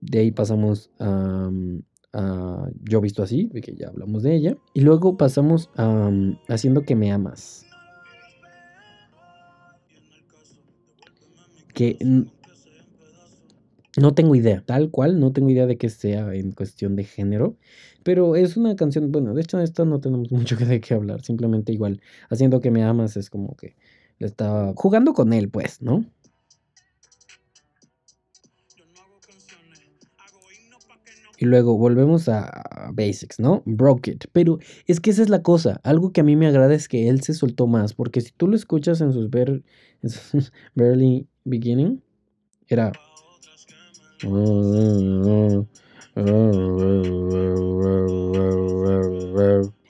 De 0.00 0.20
ahí 0.20 0.30
pasamos 0.30 0.90
a, 0.98 1.50
Yo 2.82 3.00
visto 3.00 3.22
así, 3.22 3.48
que 3.48 3.74
ya 3.74 3.88
hablamos 3.88 4.22
de 4.22 4.34
ella. 4.34 4.56
Y 4.74 4.80
luego 4.80 5.16
pasamos 5.16 5.70
a 5.76 6.10
Haciendo 6.48 6.82
que 6.82 6.96
me 6.96 7.12
amas. 7.12 7.64
Que 11.74 11.96
no 13.98 14.14
tengo 14.14 14.34
idea, 14.34 14.62
tal 14.64 14.90
cual, 14.90 15.20
no 15.20 15.32
tengo 15.32 15.50
idea 15.50 15.66
de 15.66 15.76
qué 15.76 15.88
sea 15.88 16.34
en 16.34 16.52
cuestión 16.52 16.96
de 16.96 17.04
género, 17.04 17.56
pero 18.04 18.36
es 18.36 18.56
una 18.56 18.76
canción, 18.76 19.10
bueno, 19.12 19.34
de 19.34 19.42
hecho 19.42 19.58
esto 19.60 19.84
no 19.84 20.00
tenemos 20.00 20.30
mucho 20.32 20.56
de 20.56 20.80
qué 20.80 20.94
hablar, 20.94 21.22
simplemente 21.22 21.72
igual, 21.72 22.00
haciendo 22.30 22.60
que 22.60 22.70
me 22.70 22.84
amas 22.84 23.16
es 23.16 23.30
como 23.30 23.56
que 23.56 23.76
le 24.18 24.26
estaba 24.26 24.72
jugando 24.76 25.12
con 25.12 25.32
él, 25.32 25.48
pues, 25.48 25.82
¿no? 25.82 26.04
Y 31.40 31.44
luego 31.44 31.78
volvemos 31.78 32.28
a 32.28 32.90
Basics, 32.92 33.38
¿no? 33.38 33.62
Broke 33.64 34.10
It. 34.10 34.24
Pero 34.32 34.58
es 34.86 34.98
que 34.98 35.10
esa 35.10 35.22
es 35.22 35.28
la 35.28 35.42
cosa. 35.42 35.80
Algo 35.84 36.12
que 36.12 36.20
a 36.20 36.24
mí 36.24 36.34
me 36.34 36.48
agrada 36.48 36.74
es 36.74 36.88
que 36.88 37.08
él 37.08 37.22
se 37.22 37.32
soltó 37.32 37.68
más. 37.68 37.94
Porque 37.94 38.20
si 38.20 38.32
tú 38.32 38.48
lo 38.48 38.56
escuchas 38.56 39.00
en 39.00 39.12
sus, 39.12 39.30
ver, 39.30 39.62
en 40.02 40.10
sus 40.10 40.52
Barely 40.74 41.28
Beginning, 41.44 42.02
era. 42.66 42.90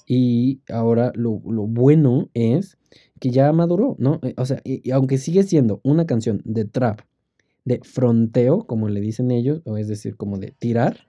Y 0.06 0.60
ahora 0.68 1.12
lo, 1.14 1.40
lo 1.46 1.66
bueno 1.66 2.28
es 2.34 2.76
que 3.20 3.30
ya 3.30 3.50
maduró, 3.52 3.96
¿no? 3.98 4.20
O 4.36 4.44
sea, 4.44 4.60
y, 4.64 4.90
aunque 4.90 5.16
sigue 5.16 5.42
siendo 5.44 5.80
una 5.82 6.06
canción 6.06 6.42
de 6.44 6.66
trap, 6.66 7.00
de 7.64 7.80
fronteo, 7.82 8.66
como 8.66 8.88
le 8.88 9.00
dicen 9.00 9.30
ellos, 9.30 9.62
o 9.64 9.76
es 9.76 9.88
decir, 9.88 10.16
como 10.16 10.38
de 10.38 10.52
tirar. 10.58 11.07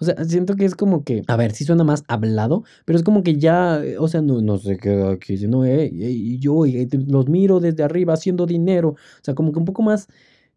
O 0.00 0.04
sea, 0.04 0.24
siento 0.24 0.54
que 0.54 0.64
es 0.64 0.74
como 0.74 1.02
que, 1.02 1.22
a 1.26 1.36
ver, 1.36 1.52
sí 1.52 1.64
suena 1.64 1.82
más 1.82 2.04
hablado, 2.06 2.64
pero 2.84 2.98
es 2.98 3.04
como 3.04 3.22
que 3.22 3.36
ya, 3.36 3.82
o 3.98 4.06
sea, 4.06 4.22
no, 4.22 4.40
no 4.40 4.58
se 4.58 4.76
queda 4.76 5.10
aquí, 5.10 5.36
sino, 5.36 5.64
eh, 5.64 5.90
y 5.92 6.38
yo 6.38 6.64
los 7.08 7.28
miro 7.28 7.58
desde 7.58 7.82
arriba 7.82 8.14
haciendo 8.14 8.46
dinero, 8.46 8.90
o 8.90 9.22
sea, 9.22 9.34
como 9.34 9.52
que 9.52 9.58
un 9.58 9.64
poco 9.64 9.82
más 9.82 10.08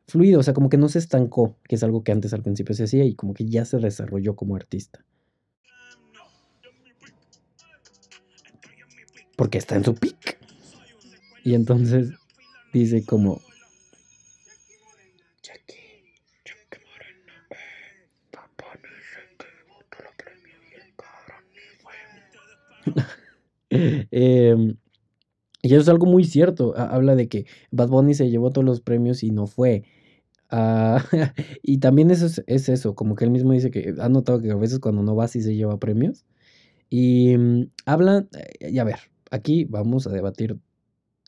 fluido, 0.07 0.39
o 0.39 0.43
sea, 0.43 0.53
como 0.53 0.69
que 0.69 0.77
no 0.77 0.89
se 0.89 0.99
estancó, 0.99 1.55
que 1.67 1.75
es 1.75 1.83
algo 1.83 2.03
que 2.03 2.11
antes 2.11 2.33
al 2.33 2.43
principio 2.43 2.75
se 2.75 2.83
hacía 2.83 3.05
y 3.05 3.15
como 3.15 3.33
que 3.33 3.45
ya 3.45 3.65
se 3.65 3.77
desarrolló 3.77 4.35
como 4.35 4.55
artista. 4.55 5.03
Porque 9.35 9.57
está 9.57 9.75
en 9.75 9.83
su 9.83 9.95
pick. 9.95 10.37
Y 11.43 11.55
entonces 11.55 12.11
dice 12.73 13.03
como... 13.03 13.41
eh, 23.71 24.75
y 25.63 25.67
eso 25.67 25.81
es 25.81 25.89
algo 25.89 26.05
muy 26.05 26.23
cierto. 26.23 26.73
Habla 26.77 27.15
de 27.15 27.27
que 27.27 27.45
Bad 27.71 27.89
Bunny 27.89 28.13
se 28.13 28.29
llevó 28.29 28.51
todos 28.51 28.65
los 28.65 28.81
premios 28.81 29.23
y 29.23 29.31
no 29.31 29.47
fue. 29.47 29.83
Ah, 30.49 31.03
y 31.63 31.77
también 31.77 32.11
eso 32.11 32.25
es, 32.25 32.69
eso, 32.69 32.95
como 32.95 33.15
que 33.15 33.25
él 33.25 33.31
mismo 33.31 33.53
dice 33.53 33.71
que 33.71 33.95
ha 33.99 34.09
notado 34.09 34.41
que 34.41 34.51
a 34.51 34.55
veces 34.55 34.79
cuando 34.79 35.01
no 35.01 35.15
va 35.15 35.27
sí 35.27 35.41
se 35.41 35.55
lleva 35.55 35.79
premios. 35.79 36.25
Y 36.89 37.37
mm, 37.37 37.69
habla, 37.85 38.27
eh, 38.59 38.71
y 38.71 38.79
a 38.79 38.83
ver, 38.83 38.99
aquí 39.29 39.65
vamos 39.65 40.07
a 40.07 40.11
debatir 40.11 40.57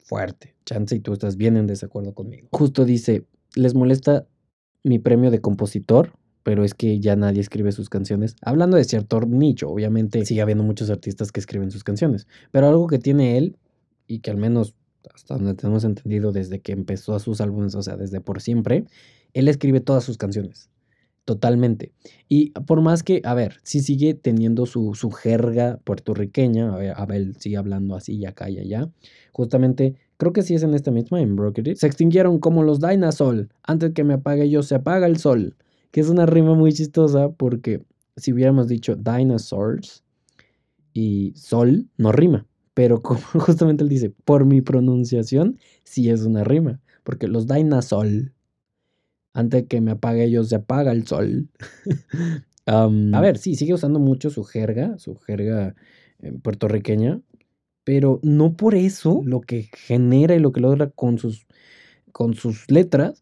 fuerte. 0.04 0.56
Chance 0.66 0.96
y 0.96 1.00
tú 1.00 1.14
estás 1.14 1.38
bien 1.38 1.58
en 1.58 1.68
desacuerdo 1.68 2.14
conmigo. 2.14 2.50
Justo 2.52 2.86
dice, 2.86 3.26
les 3.56 3.76
molesta 3.76 4.28
mi 4.84 5.00
premio 5.00 5.32
de 5.32 5.40
compositor, 5.40 6.14
pero 6.44 6.64
es 6.64 6.74
que 6.74 7.00
ya 7.00 7.16
nadie 7.16 7.42
escribe 7.42 7.72
sus 7.72 7.90
canciones. 7.90 8.36
Hablando 8.42 8.78
de 8.78 8.84
cierto 8.84 9.22
nicho, 9.22 9.70
obviamente 9.70 10.26
sigue 10.26 10.42
habiendo 10.42 10.64
muchos 10.64 10.90
artistas 10.90 11.32
que 11.32 11.40
escriben 11.40 11.72
sus 11.72 11.84
canciones, 11.84 12.28
pero 12.52 12.68
algo 12.68 12.88
que 12.88 13.00
tiene 13.00 13.38
él 13.38 13.58
y 14.08 14.20
que 14.20 14.32
al 14.32 14.38
menos 14.38 14.76
hasta 15.14 15.36
donde 15.36 15.54
tenemos 15.56 15.84
entendido 15.84 16.32
desde 16.32 16.62
que 16.62 16.72
empezó 16.72 17.16
a 17.16 17.20
sus 17.20 17.42
álbumes, 17.42 17.76
o 17.76 17.82
sea, 17.82 17.98
desde 17.98 18.22
por 18.22 18.42
siempre, 18.42 18.86
él 19.34 19.48
escribe 19.48 19.80
todas 19.80 20.04
sus 20.04 20.18
canciones. 20.18 20.70
Totalmente. 21.26 21.94
Y 22.28 22.52
por 22.52 22.82
más 22.82 23.02
que, 23.02 23.22
a 23.24 23.34
ver, 23.34 23.60
sí 23.64 23.80
sigue 23.80 24.14
teniendo 24.14 24.66
su, 24.66 24.94
su 24.94 25.10
jerga 25.10 25.80
puertorriqueña, 25.86 26.74
a 26.74 26.78
ver, 26.78 26.94
Abel 26.98 27.38
sigue 27.38 27.56
hablando 27.56 27.96
así 27.96 28.16
y 28.16 28.26
acá 28.26 28.50
y 28.50 28.60
allá. 28.60 28.90
Justamente, 29.32 29.96
creo 30.18 30.34
que 30.34 30.42
sí 30.42 30.54
es 30.54 30.64
en 30.64 30.74
esta 30.74 30.92
misma, 30.92 31.22
en 31.22 31.38
Brokerage. 31.38 31.78
Se 31.78 31.88
extinguieron 31.88 32.40
como 32.40 32.64
los 32.64 32.82
dinosaurs. 32.82 33.48
Antes 33.64 33.94
que 33.94 34.04
me 34.04 34.16
apague 34.16 34.50
yo, 34.50 34.64
se 34.64 34.76
apaga 34.76 35.08
el 35.08 35.18
sol. 35.18 35.56
Que 35.94 36.02
es 36.02 36.10
una 36.10 36.26
rima 36.26 36.56
muy 36.56 36.74
chistosa 36.74 37.30
porque 37.30 37.86
si 38.18 38.34
hubiéramos 38.34 38.68
dicho 38.68 38.98
dinosaurs 38.98 40.04
y 40.92 41.32
sol, 41.38 41.88
no 41.98 42.12
rima. 42.12 42.46
Pero 42.74 43.02
como 43.02 43.22
justamente 43.40 43.84
él 43.84 43.90
dice, 43.90 44.10
por 44.10 44.44
mi 44.44 44.62
pronunciación, 44.62 45.58
sí 45.86 46.10
es 46.10 46.24
una 46.24 46.44
rima. 46.44 46.82
Porque 47.06 47.30
los 47.30 47.48
dinosaurs 47.48 48.34
antes 49.34 49.66
que 49.68 49.82
me 49.82 49.92
apague 49.92 50.24
ellos, 50.24 50.50
se 50.50 50.56
apaga 50.56 50.92
el 50.92 51.08
sol. 51.08 51.50
a 52.66 52.88
ver, 53.22 53.38
sí, 53.38 53.56
sigue 53.56 53.74
usando 53.74 54.00
mucho 54.00 54.30
su 54.30 54.44
jerga, 54.44 54.98
su 54.98 55.16
jerga 55.16 55.76
eh, 56.20 56.32
puertorriqueña, 56.32 57.20
pero 57.84 58.20
no 58.24 58.56
por 58.56 58.76
eso 58.76 59.22
lo 59.26 59.42
que 59.42 59.70
genera 59.74 60.36
y 60.36 60.40
lo 60.40 60.52
que 60.52 60.62
logra 60.62 60.90
con 60.90 61.18
sus, 61.18 61.46
con 62.12 62.36
sus 62.36 62.70
letras 62.72 63.22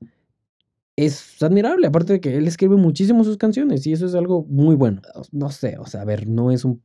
es 0.95 1.41
admirable. 1.41 1.87
Aparte 1.87 2.13
de 2.13 2.21
que 2.21 2.37
él 2.37 2.47
escribe 2.47 2.75
muchísimo 2.75 3.23
sus 3.23 3.37
canciones 3.37 3.85
y 3.87 3.93
eso 3.93 4.05
es 4.05 4.15
algo 4.15 4.45
muy 4.49 4.75
bueno. 4.75 5.01
No 5.31 5.49
sé, 5.49 5.77
o 5.79 5.85
sea, 5.85 6.01
a 6.01 6.05
ver, 6.05 6.27
no 6.27 6.51
es 6.51 6.65
un... 6.65 6.81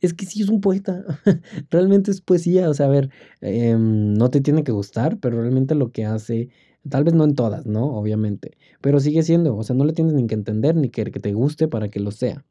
Es 0.00 0.14
que 0.14 0.26
sí 0.26 0.42
es 0.42 0.48
un 0.48 0.60
poeta. 0.60 1.04
realmente 1.70 2.10
es 2.10 2.20
poesía. 2.20 2.68
O 2.68 2.74
sea, 2.74 2.86
a 2.86 2.90
ver, 2.90 3.10
em, 3.40 4.14
no 4.14 4.30
te 4.30 4.40
tiene 4.40 4.64
que 4.64 4.72
gustar, 4.72 5.18
pero 5.18 5.40
realmente 5.40 5.74
lo 5.74 5.90
que 5.92 6.04
hace 6.04 6.50
Tal 6.88 7.04
vez 7.04 7.14
no 7.14 7.24
en 7.24 7.34
todas, 7.34 7.66
¿no? 7.66 7.84
Obviamente. 7.96 8.56
Pero 8.80 9.00
sigue 9.00 9.22
siendo, 9.22 9.56
o 9.56 9.62
sea, 9.62 9.76
no 9.76 9.84
le 9.84 9.92
tienes 9.92 10.14
ni 10.14 10.26
que 10.26 10.34
entender 10.34 10.74
ni 10.76 10.88
que, 10.88 11.04
que 11.04 11.20
te 11.20 11.32
guste 11.32 11.68
para 11.68 11.88
que 11.90 12.00
lo 12.00 12.10
sea. 12.10 12.44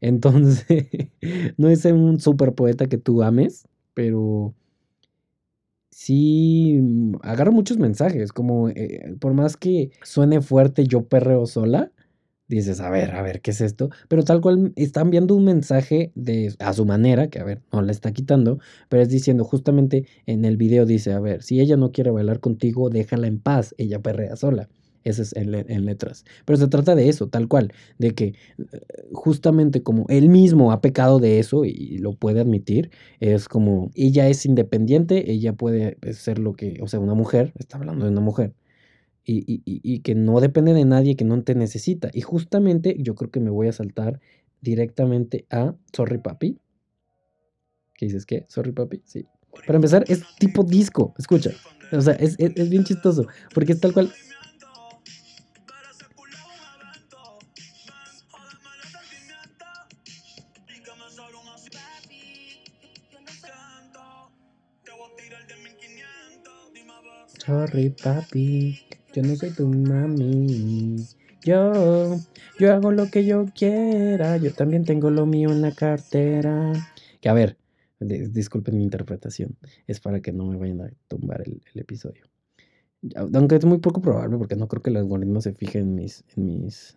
Entonces, 0.00 0.64
no 1.58 1.68
es 1.68 1.84
un 1.84 2.20
super 2.20 2.54
poeta 2.54 2.88
que 2.88 2.98
tú 2.98 3.22
ames, 3.22 3.68
pero 3.94 4.54
sí 6.00 6.78
mm, 6.80 7.16
agarra 7.22 7.50
muchos 7.50 7.78
mensajes, 7.78 8.32
como 8.32 8.70
eh, 8.70 9.14
por 9.20 9.34
más 9.34 9.56
que 9.58 9.90
suene 10.02 10.40
fuerte 10.40 10.86
yo 10.86 11.04
perreo 11.06 11.46
sola, 11.46 11.92
dices, 12.48 12.80
a 12.80 12.90
ver, 12.90 13.12
a 13.12 13.22
ver, 13.22 13.42
¿qué 13.42 13.50
es 13.52 13.60
esto? 13.60 13.90
Pero 14.08 14.24
tal 14.24 14.40
cual 14.40 14.72
están 14.76 15.10
viendo 15.10 15.34
un 15.36 15.44
mensaje 15.44 16.10
de 16.14 16.54
a 16.58 16.72
su 16.72 16.86
manera, 16.86 17.28
que 17.28 17.38
a 17.40 17.44
ver, 17.44 17.60
no 17.72 17.82
la 17.82 17.92
está 17.92 18.12
quitando, 18.12 18.58
pero 18.88 19.02
es 19.02 19.10
diciendo 19.10 19.44
justamente 19.44 20.06
en 20.26 20.44
el 20.46 20.56
video 20.56 20.86
dice, 20.86 21.12
a 21.12 21.20
ver, 21.20 21.42
si 21.42 21.60
ella 21.60 21.76
no 21.76 21.92
quiere 21.92 22.10
bailar 22.10 22.40
contigo, 22.40 22.88
déjala 22.90 23.26
en 23.26 23.38
paz, 23.38 23.74
ella 23.78 24.00
perrea 24.00 24.36
sola. 24.36 24.68
Eso 25.04 25.22
es 25.22 25.34
en, 25.34 25.54
en, 25.54 25.84
letras. 25.86 26.24
Pero 26.44 26.58
se 26.58 26.68
trata 26.68 26.94
de 26.94 27.08
eso, 27.08 27.28
tal 27.28 27.48
cual, 27.48 27.72
de 27.98 28.14
que 28.14 28.24
eh, 28.26 28.34
justamente 29.12 29.82
como 29.82 30.04
él 30.08 30.28
mismo 30.28 30.72
ha 30.72 30.80
pecado 30.82 31.18
de 31.18 31.38
eso 31.38 31.64
y 31.64 31.98
lo 31.98 32.12
puede 32.14 32.40
admitir, 32.40 32.90
es 33.18 33.48
como 33.48 33.90
ella 33.94 34.28
es 34.28 34.44
independiente, 34.44 35.30
ella 35.30 35.54
puede 35.54 35.96
ser 36.12 36.38
lo 36.38 36.52
que, 36.52 36.78
o 36.82 36.88
sea, 36.88 37.00
una 37.00 37.14
mujer, 37.14 37.52
está 37.58 37.78
hablando 37.78 38.04
de 38.04 38.10
una 38.10 38.20
mujer, 38.20 38.54
y, 39.24 40.00
que 40.00 40.14
no 40.14 40.40
depende 40.40 40.74
de 40.74 40.84
nadie, 40.84 41.16
que 41.16 41.24
no 41.24 41.42
te 41.42 41.54
necesita. 41.54 42.10
Y 42.12 42.20
justamente 42.20 42.96
yo 42.98 43.14
creo 43.14 43.30
que 43.30 43.40
me 43.40 43.50
voy 43.50 43.68
a 43.68 43.72
saltar 43.72 44.20
directamente 44.60 45.46
a 45.50 45.74
Sorry 45.92 46.18
Papi. 46.18 46.58
¿Qué 47.94 48.06
dices 48.06 48.26
qué? 48.26 48.44
Sorry 48.48 48.72
Papi, 48.72 49.02
sí. 49.04 49.26
Para 49.66 49.76
empezar, 49.76 50.04
es 50.08 50.22
tipo 50.38 50.64
disco, 50.64 51.14
escucha. 51.18 51.50
O 51.92 52.00
sea, 52.00 52.14
es, 52.14 52.36
es 52.38 52.70
bien 52.70 52.84
chistoso, 52.84 53.26
porque 53.54 53.72
es 53.72 53.80
tal 53.80 53.92
cual. 53.92 54.12
Sorry, 67.50 67.90
papi. 67.90 68.78
Yo 69.12 69.24
no 69.24 69.34
soy 69.34 69.50
tu 69.50 69.66
mami. 69.66 71.04
Yo, 71.42 72.16
yo 72.60 72.72
hago 72.72 72.92
lo 72.92 73.10
que 73.10 73.24
yo 73.24 73.46
quiera. 73.52 74.36
Yo 74.36 74.52
también 74.52 74.84
tengo 74.84 75.10
lo 75.10 75.26
mío 75.26 75.50
en 75.50 75.60
la 75.60 75.72
cartera. 75.72 76.72
Que 77.20 77.28
a 77.28 77.32
ver, 77.32 77.56
disculpen 77.98 78.76
mi 78.76 78.84
interpretación. 78.84 79.56
Es 79.88 79.98
para 79.98 80.20
que 80.20 80.30
no 80.30 80.44
me 80.46 80.58
vayan 80.58 80.80
a 80.80 80.90
tumbar 81.08 81.42
el, 81.42 81.60
episodio. 81.74 82.22
Aunque 83.16 83.56
es 83.56 83.64
muy 83.64 83.78
poco 83.78 84.00
probable 84.00 84.38
porque 84.38 84.54
no 84.54 84.68
creo 84.68 84.82
que 84.84 84.90
el 84.90 84.98
algoritmo 84.98 85.40
se 85.40 85.52
fije 85.52 85.80
en 85.80 85.96
mis, 85.96 86.22
en 86.36 86.46
mis 86.46 86.96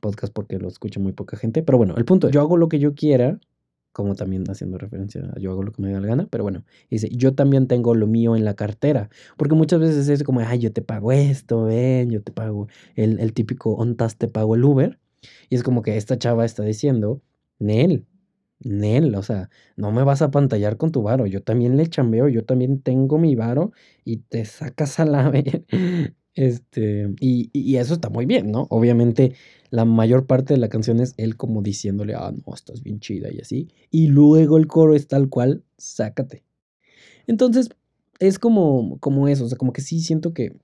podcasts 0.00 0.32
porque 0.32 0.58
lo 0.58 0.68
escucha 0.68 0.98
muy 0.98 1.12
poca 1.12 1.36
gente. 1.36 1.62
Pero 1.62 1.76
bueno, 1.76 1.94
el 1.98 2.06
punto 2.06 2.30
yo 2.30 2.40
hago 2.40 2.56
lo 2.56 2.70
que 2.70 2.78
yo 2.78 2.94
quiera 2.94 3.38
como 3.94 4.16
también 4.16 4.44
haciendo 4.50 4.76
referencia 4.76 5.22
a 5.34 5.38
yo 5.38 5.52
hago 5.52 5.62
lo 5.62 5.72
que 5.72 5.80
me 5.80 5.92
da 5.92 6.00
la 6.00 6.08
gana, 6.08 6.26
pero 6.30 6.44
bueno, 6.44 6.64
dice, 6.90 7.08
yo 7.10 7.34
también 7.34 7.68
tengo 7.68 7.94
lo 7.94 8.06
mío 8.08 8.36
en 8.36 8.44
la 8.44 8.54
cartera, 8.54 9.08
porque 9.38 9.54
muchas 9.54 9.80
veces 9.80 10.08
es 10.08 10.24
como, 10.24 10.40
ay, 10.40 10.58
yo 10.58 10.72
te 10.72 10.82
pago 10.82 11.12
esto, 11.12 11.64
ven, 11.64 12.10
yo 12.10 12.20
te 12.22 12.32
pago 12.32 12.68
el, 12.96 13.20
el 13.20 13.32
típico 13.32 13.72
ontas 13.74 14.18
te 14.18 14.28
pago 14.28 14.56
el 14.56 14.64
Uber, 14.64 14.98
y 15.48 15.54
es 15.54 15.62
como 15.62 15.82
que 15.82 15.96
esta 15.96 16.18
chava 16.18 16.44
está 16.44 16.64
diciendo, 16.64 17.22
Nel, 17.60 18.04
Nel, 18.60 19.14
o 19.14 19.22
sea, 19.22 19.48
no 19.76 19.92
me 19.92 20.02
vas 20.02 20.22
a 20.22 20.30
pantallar 20.30 20.76
con 20.76 20.90
tu 20.90 21.02
varo, 21.02 21.26
yo 21.26 21.42
también 21.42 21.76
le 21.76 21.86
chambeo, 21.86 22.28
yo 22.28 22.44
también 22.44 22.80
tengo 22.80 23.18
mi 23.18 23.36
varo 23.36 23.72
y 24.04 24.18
te 24.18 24.44
sacas 24.44 24.98
a 25.00 25.04
la. 25.04 25.32
Este, 26.34 27.14
y, 27.20 27.50
y, 27.52 27.76
eso 27.76 27.94
está 27.94 28.10
muy 28.10 28.26
bien, 28.26 28.50
¿no? 28.50 28.66
Obviamente 28.70 29.34
la 29.70 29.84
mayor 29.84 30.26
parte 30.26 30.54
de 30.54 30.58
la 30.58 30.68
canción 30.68 31.00
es 31.00 31.14
él 31.16 31.36
como 31.36 31.62
diciéndole, 31.62 32.14
ah, 32.14 32.32
no, 32.32 32.54
estás 32.54 32.82
bien 32.82 33.00
chida 33.00 33.32
y 33.32 33.40
así. 33.40 33.68
Y 33.90 34.08
luego 34.08 34.56
el 34.56 34.66
coro 34.66 34.94
es 34.94 35.06
tal 35.06 35.28
cual, 35.28 35.62
sácate. 35.78 36.42
Entonces, 37.26 37.70
es 38.18 38.38
como, 38.38 38.98
como 38.98 39.28
eso, 39.28 39.44
o 39.44 39.48
sea, 39.48 39.58
como 39.58 39.72
que 39.72 39.80
sí 39.80 40.00
siento 40.00 40.32
que 40.32 40.56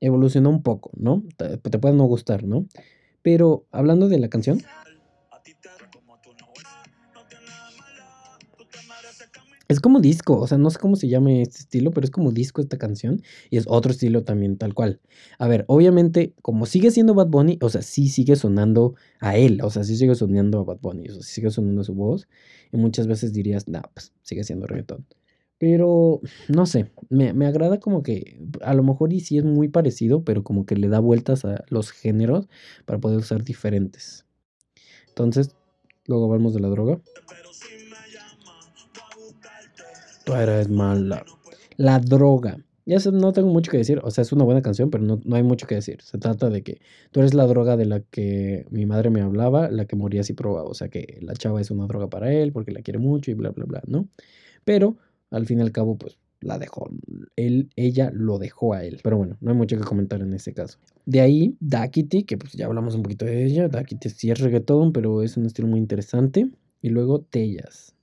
evolucionó 0.00 0.50
un 0.50 0.62
poco, 0.62 0.90
¿no? 0.96 1.24
Te, 1.36 1.58
te 1.58 1.78
puede 1.78 1.94
no 1.94 2.04
gustar, 2.04 2.44
¿no? 2.44 2.66
Pero 3.22 3.66
hablando 3.72 4.08
de 4.08 4.18
la 4.18 4.28
canción, 4.28 4.60
Es 9.68 9.80
como 9.80 10.00
disco, 10.00 10.38
o 10.38 10.46
sea, 10.46 10.58
no 10.58 10.70
sé 10.70 10.78
cómo 10.78 10.94
se 10.94 11.08
llame 11.08 11.42
este 11.42 11.58
estilo, 11.58 11.90
pero 11.90 12.04
es 12.04 12.10
como 12.12 12.30
disco 12.30 12.60
esta 12.60 12.78
canción 12.78 13.22
y 13.50 13.56
es 13.56 13.64
otro 13.66 13.90
estilo 13.90 14.22
también 14.22 14.58
tal 14.58 14.74
cual. 14.74 15.00
A 15.38 15.48
ver, 15.48 15.64
obviamente, 15.66 16.34
como 16.40 16.66
sigue 16.66 16.92
siendo 16.92 17.14
Bad 17.14 17.28
Bunny, 17.28 17.58
o 17.60 17.68
sea, 17.68 17.82
sí 17.82 18.08
sigue 18.08 18.36
sonando 18.36 18.94
a 19.18 19.36
él, 19.36 19.60
o 19.62 19.70
sea, 19.70 19.82
sí 19.82 19.96
sigue 19.96 20.14
sonando 20.14 20.60
a 20.60 20.64
Bad 20.64 20.78
Bunny, 20.80 21.08
o 21.08 21.14
sea, 21.14 21.22
sí 21.22 21.34
sigue 21.34 21.50
sonando 21.50 21.80
a 21.80 21.84
su 21.84 21.94
voz 21.94 22.28
y 22.72 22.76
muchas 22.76 23.08
veces 23.08 23.32
dirías, 23.32 23.66
no, 23.66 23.82
pues 23.92 24.12
sigue 24.22 24.44
siendo 24.44 24.66
reggaetón. 24.68 25.04
Pero, 25.58 26.20
no 26.48 26.66
sé, 26.66 26.92
me, 27.08 27.32
me 27.32 27.46
agrada 27.46 27.80
como 27.80 28.02
que 28.02 28.38
a 28.62 28.74
lo 28.74 28.82
mejor 28.82 29.12
y 29.12 29.20
sí 29.20 29.38
es 29.38 29.44
muy 29.44 29.68
parecido, 29.68 30.22
pero 30.22 30.44
como 30.44 30.66
que 30.66 30.76
le 30.76 30.88
da 30.88 31.00
vueltas 31.00 31.44
a 31.44 31.64
los 31.70 31.90
géneros 31.90 32.46
para 32.84 33.00
poder 33.00 33.18
usar 33.18 33.42
diferentes. 33.42 34.26
Entonces, 35.08 35.56
luego 36.06 36.26
hablamos 36.26 36.54
de 36.54 36.60
la 36.60 36.68
droga. 36.68 37.00
Tú 40.26 40.34
eres 40.34 40.68
mala. 40.68 41.24
La 41.76 42.00
droga. 42.00 42.58
Ya 42.84 42.98
no 43.12 43.32
tengo 43.32 43.48
mucho 43.48 43.70
que 43.70 43.76
decir. 43.76 44.00
O 44.02 44.10
sea, 44.10 44.22
es 44.22 44.32
una 44.32 44.42
buena 44.42 44.60
canción, 44.60 44.90
pero 44.90 45.04
no, 45.04 45.20
no 45.24 45.36
hay 45.36 45.44
mucho 45.44 45.68
que 45.68 45.76
decir. 45.76 46.02
Se 46.02 46.18
trata 46.18 46.50
de 46.50 46.64
que 46.64 46.80
tú 47.12 47.20
eres 47.20 47.32
la 47.32 47.46
droga 47.46 47.76
de 47.76 47.84
la 47.84 48.00
que 48.00 48.66
mi 48.70 48.86
madre 48.86 49.10
me 49.10 49.20
hablaba, 49.20 49.70
la 49.70 49.84
que 49.84 49.94
moría 49.94 50.24
si 50.24 50.32
probaba. 50.32 50.68
O 50.68 50.74
sea, 50.74 50.88
que 50.88 51.20
la 51.22 51.34
chava 51.34 51.60
es 51.60 51.70
una 51.70 51.86
droga 51.86 52.10
para 52.10 52.32
él 52.32 52.50
porque 52.50 52.72
la 52.72 52.82
quiere 52.82 52.98
mucho 52.98 53.30
y 53.30 53.34
bla, 53.34 53.50
bla, 53.50 53.66
bla, 53.66 53.82
¿no? 53.86 54.08
Pero 54.64 54.96
al 55.30 55.46
fin 55.46 55.60
y 55.60 55.62
al 55.62 55.70
cabo, 55.70 55.96
pues 55.96 56.18
la 56.40 56.58
dejó. 56.58 56.90
Él, 57.36 57.70
ella 57.76 58.10
lo 58.12 58.40
dejó 58.40 58.74
a 58.74 58.82
él. 58.82 58.98
Pero 59.04 59.18
bueno, 59.18 59.36
no 59.40 59.52
hay 59.52 59.56
mucho 59.56 59.78
que 59.78 59.84
comentar 59.84 60.22
en 60.22 60.34
este 60.34 60.52
caso. 60.52 60.78
De 61.04 61.20
ahí, 61.20 61.56
Dakiti, 61.60 62.24
que 62.24 62.36
pues 62.36 62.52
ya 62.54 62.66
hablamos 62.66 62.96
un 62.96 63.04
poquito 63.04 63.24
de 63.26 63.44
ella. 63.44 63.68
Dakiti 63.68 64.10
sí 64.10 64.32
es 64.32 64.40
reggaetón, 64.40 64.92
pero 64.92 65.22
es 65.22 65.36
un 65.36 65.46
estilo 65.46 65.68
muy 65.68 65.78
interesante. 65.78 66.50
Y 66.82 66.88
luego 66.88 67.20
Tellas. 67.20 67.95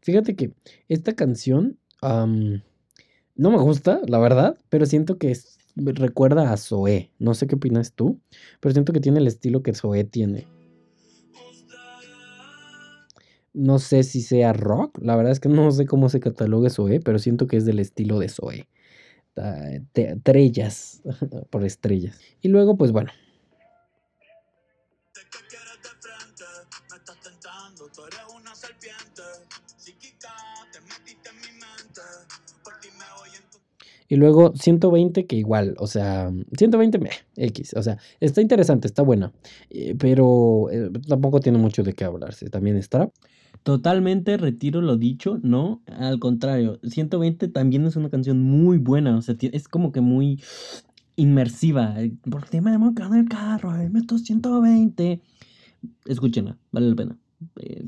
Fíjate 0.00 0.36
que 0.36 0.52
esta 0.88 1.14
canción 1.14 1.78
no 2.02 3.50
me 3.50 3.58
gusta, 3.58 4.00
la 4.06 4.18
verdad, 4.18 4.58
pero 4.68 4.86
siento 4.86 5.18
que 5.18 5.36
recuerda 5.76 6.52
a 6.52 6.56
Zoé. 6.56 7.10
No 7.18 7.34
sé 7.34 7.46
qué 7.46 7.56
opinas 7.56 7.92
tú, 7.92 8.20
pero 8.60 8.72
siento 8.72 8.92
que 8.92 9.00
tiene 9.00 9.18
el 9.18 9.26
estilo 9.26 9.62
que 9.62 9.74
Zoé 9.74 10.04
tiene. 10.04 10.46
No 13.52 13.78
sé 13.78 14.02
si 14.02 14.20
sea 14.20 14.52
rock, 14.52 14.98
la 15.00 15.16
verdad 15.16 15.32
es 15.32 15.40
que 15.40 15.48
no 15.48 15.70
sé 15.70 15.86
cómo 15.86 16.08
se 16.08 16.20
cataloga 16.20 16.70
Zoé, 16.70 17.00
pero 17.00 17.18
siento 17.18 17.46
que 17.46 17.56
es 17.56 17.64
del 17.64 17.78
estilo 17.78 18.18
de 18.18 18.28
Zoé. 18.28 18.68
Estrellas, 19.94 21.02
por 21.50 21.64
estrellas. 21.64 22.18
Y 22.40 22.48
luego, 22.48 22.76
pues 22.76 22.92
bueno, 22.92 23.10
Y 34.08 34.16
luego 34.16 34.52
120 34.54 35.26
que 35.26 35.36
igual, 35.36 35.74
o 35.78 35.86
sea, 35.86 36.30
120 36.56 36.98
me, 36.98 37.10
X, 37.36 37.74
o 37.74 37.82
sea, 37.82 37.98
está 38.20 38.40
interesante, 38.42 38.86
está 38.86 39.02
buena, 39.02 39.32
eh, 39.70 39.94
pero 39.98 40.68
eh, 40.70 40.90
tampoco 41.08 41.40
tiene 41.40 41.58
mucho 41.58 41.82
de 41.82 41.94
qué 41.94 42.04
hablarse, 42.04 42.50
también 42.50 42.76
está. 42.76 43.10
Totalmente 43.62 44.36
retiro 44.36 44.82
lo 44.82 44.96
dicho, 44.98 45.38
no, 45.42 45.82
al 45.86 46.18
contrario, 46.18 46.78
120 46.82 47.48
también 47.48 47.86
es 47.86 47.96
una 47.96 48.10
canción 48.10 48.42
muy 48.42 48.76
buena, 48.76 49.16
o 49.16 49.22
sea, 49.22 49.36
es 49.40 49.68
como 49.68 49.90
que 49.90 50.02
muy 50.02 50.38
inmersiva, 51.16 52.02
eh, 52.02 52.12
porque 52.30 52.60
me 52.60 52.74
en 52.74 53.14
el 53.14 53.28
carro, 53.28 53.70
me 53.70 53.88
meto 53.88 54.18
120. 54.18 55.20
Escúchenla, 56.06 56.58
vale 56.72 56.88
la 56.88 56.96
pena. 56.96 57.18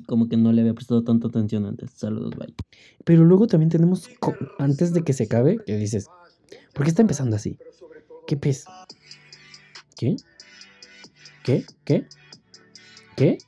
Como 0.06 0.28
que 0.28 0.36
no 0.36 0.52
le 0.52 0.60
había 0.60 0.74
prestado 0.74 1.02
tanta 1.04 1.28
atención 1.28 1.64
antes. 1.66 1.90
Saludos, 1.92 2.34
bye. 2.36 2.54
Pero 3.04 3.24
luego 3.24 3.46
también 3.46 3.70
tenemos, 3.70 4.08
antes 4.58 4.92
de 4.92 5.02
que 5.02 5.12
se 5.12 5.24
acabe, 5.24 5.58
que 5.64 5.76
dices, 5.76 6.08
¿por 6.74 6.84
qué 6.84 6.90
está 6.90 7.02
empezando 7.02 7.36
así? 7.36 7.58
¿Qué 8.26 8.36
pez? 8.36 8.64
¿Qué? 9.96 10.16
¿Qué? 11.44 11.64
¿Qué? 11.84 12.06
¿Qué? 13.16 13.38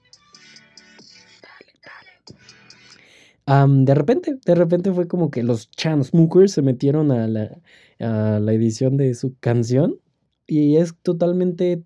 de 3.66 3.94
repente, 3.94 4.38
de 4.44 4.54
repente 4.54 4.92
fue 4.92 5.08
como 5.08 5.30
que 5.30 5.42
los 5.42 5.70
Chainsmokers 5.70 6.52
se 6.52 6.60
metieron 6.60 7.10
a 7.10 7.26
la, 7.26 7.58
a 7.98 8.40
la 8.40 8.52
edición 8.52 8.98
de 8.98 9.14
su 9.14 9.36
canción 9.40 9.98
y 10.46 10.76
es 10.76 10.94
totalmente 11.02 11.82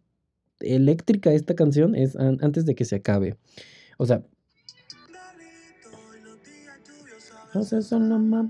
eléctrica 0.60 1.32
esta 1.32 1.54
canción, 1.54 1.94
es 1.94 2.16
antes 2.16 2.66
de 2.66 2.74
que 2.74 2.84
se 2.84 2.96
acabe. 2.96 3.36
O 3.98 4.06
sea, 4.06 4.22
Haces 7.54 7.86
son 7.86 8.08
lo 8.08 8.18
más 8.18 8.46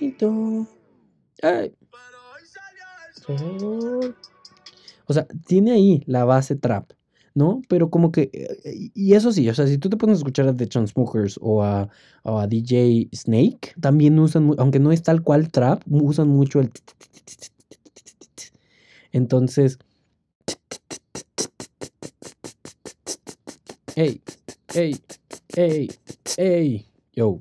bonito. 0.00 0.66
O 5.06 5.12
sea, 5.12 5.26
tiene 5.46 5.72
ahí 5.72 6.02
la 6.06 6.24
base 6.24 6.54
trap, 6.54 6.92
¿no? 7.34 7.62
Pero 7.68 7.90
como 7.90 8.12
que. 8.12 8.30
Eh, 8.32 8.90
y 8.94 9.14
eso 9.14 9.32
sí, 9.32 9.48
o 9.48 9.54
sea, 9.54 9.66
si 9.66 9.78
tú 9.78 9.90
te 9.90 9.96
pones 9.96 10.14
a 10.14 10.18
escuchar 10.18 10.46
a 10.46 10.56
The 10.56 10.68
Chainsmokers 10.68 11.38
o 11.42 11.64
a, 11.64 11.88
o 12.22 12.38
a 12.38 12.46
DJ 12.46 13.08
Snake, 13.12 13.74
también 13.80 14.18
usan, 14.20 14.52
aunque 14.58 14.78
no 14.78 14.92
es 14.92 15.02
tal 15.02 15.22
cual 15.22 15.50
trap, 15.50 15.82
usan 15.90 16.28
mucho 16.28 16.60
el. 16.60 16.70
Entonces. 19.10 19.78
Ey, 23.96 24.20
ey, 24.74 24.96
ey, 25.56 25.88
ey, 26.36 26.86
yo. 27.12 27.40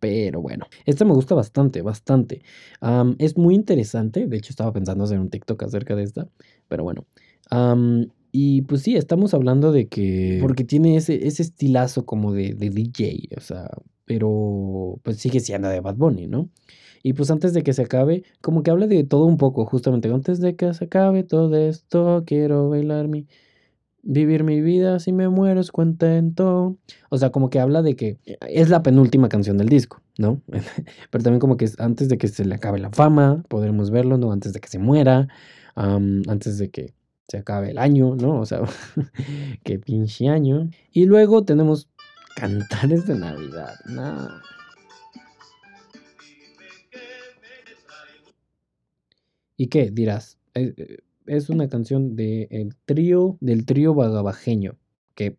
Pero 0.00 0.40
bueno, 0.40 0.66
esta 0.84 1.04
me 1.04 1.12
gusta 1.12 1.36
bastante, 1.36 1.80
bastante. 1.80 2.42
es 3.18 3.36
muy 3.36 3.54
interesante. 3.54 4.26
De 4.26 4.36
hecho, 4.36 4.50
estaba 4.50 4.72
pensando 4.72 5.04
hacer 5.04 5.20
un 5.20 5.30
TikTok 5.30 5.62
acerca 5.62 5.94
de 5.94 6.02
esta. 6.02 6.28
Pero 6.66 6.82
bueno. 6.82 7.06
y 8.32 8.62
pues 8.62 8.82
sí, 8.82 8.96
estamos 8.96 9.32
hablando 9.32 9.70
de 9.70 9.86
que. 9.86 10.38
Porque 10.40 10.64
tiene 10.64 10.96
ese, 10.96 11.28
ese 11.28 11.42
estilazo 11.42 12.04
como 12.04 12.32
de, 12.32 12.54
de 12.54 12.70
DJ. 12.70 13.28
O 13.36 13.40
sea, 13.40 13.70
pero 14.04 14.98
pues 15.04 15.18
sigue 15.18 15.38
siendo 15.38 15.68
de 15.68 15.80
Bad 15.80 15.94
Bunny, 15.96 16.26
¿no? 16.26 16.48
Y 17.02 17.14
pues 17.14 17.30
antes 17.30 17.52
de 17.52 17.62
que 17.62 17.72
se 17.72 17.82
acabe, 17.82 18.24
como 18.40 18.62
que 18.62 18.70
habla 18.70 18.86
de 18.86 19.04
todo 19.04 19.26
un 19.26 19.36
poco, 19.36 19.64
justamente. 19.66 20.08
Antes 20.08 20.40
de 20.40 20.56
que 20.56 20.72
se 20.74 20.84
acabe 20.84 21.24
todo 21.24 21.54
esto, 21.56 22.24
quiero 22.26 22.68
bailar 22.68 23.08
mi 23.08 23.26
Vivir 24.04 24.42
mi 24.42 24.60
vida 24.60 24.98
si 24.98 25.12
me 25.12 25.28
muero 25.28 25.60
es 25.60 25.70
contento. 25.70 26.76
O 27.08 27.18
sea, 27.18 27.30
como 27.30 27.50
que 27.50 27.60
habla 27.60 27.82
de 27.82 27.94
que 27.94 28.18
es 28.48 28.68
la 28.68 28.82
penúltima 28.82 29.28
canción 29.28 29.58
del 29.58 29.68
disco, 29.68 30.00
¿no? 30.18 30.42
Pero 31.10 31.24
también 31.24 31.40
como 31.40 31.56
que 31.56 31.66
es 31.66 31.78
antes 31.78 32.08
de 32.08 32.18
que 32.18 32.28
se 32.28 32.44
le 32.44 32.54
acabe 32.54 32.78
la 32.78 32.90
fama, 32.90 33.44
podremos 33.48 33.90
verlo, 33.90 34.18
¿no? 34.18 34.32
Antes 34.32 34.52
de 34.52 34.60
que 34.60 34.68
se 34.68 34.78
muera, 34.78 35.28
antes 35.76 36.58
de 36.58 36.70
que 36.70 36.94
se 37.28 37.38
acabe 37.38 37.70
el 37.70 37.78
año, 37.78 38.16
¿no? 38.16 38.40
O 38.40 38.46
sea, 38.46 38.60
qué 39.64 39.78
pinche 39.78 40.28
año. 40.28 40.68
Y 40.92 41.06
luego 41.06 41.44
tenemos 41.44 41.88
cantares 42.34 43.06
de 43.06 43.14
Navidad, 43.14 43.74
¿no? 43.86 44.28
¿Y 49.56 49.68
qué 49.68 49.90
dirás? 49.90 50.38
Eh, 50.54 50.74
eh, 50.76 50.98
es 51.26 51.50
una 51.50 51.68
canción 51.68 52.16
de 52.16 52.48
el 52.50 52.74
trío, 52.84 53.36
del 53.40 53.66
trío 53.66 53.94
vagabajeño, 53.94 54.76
que 55.14 55.36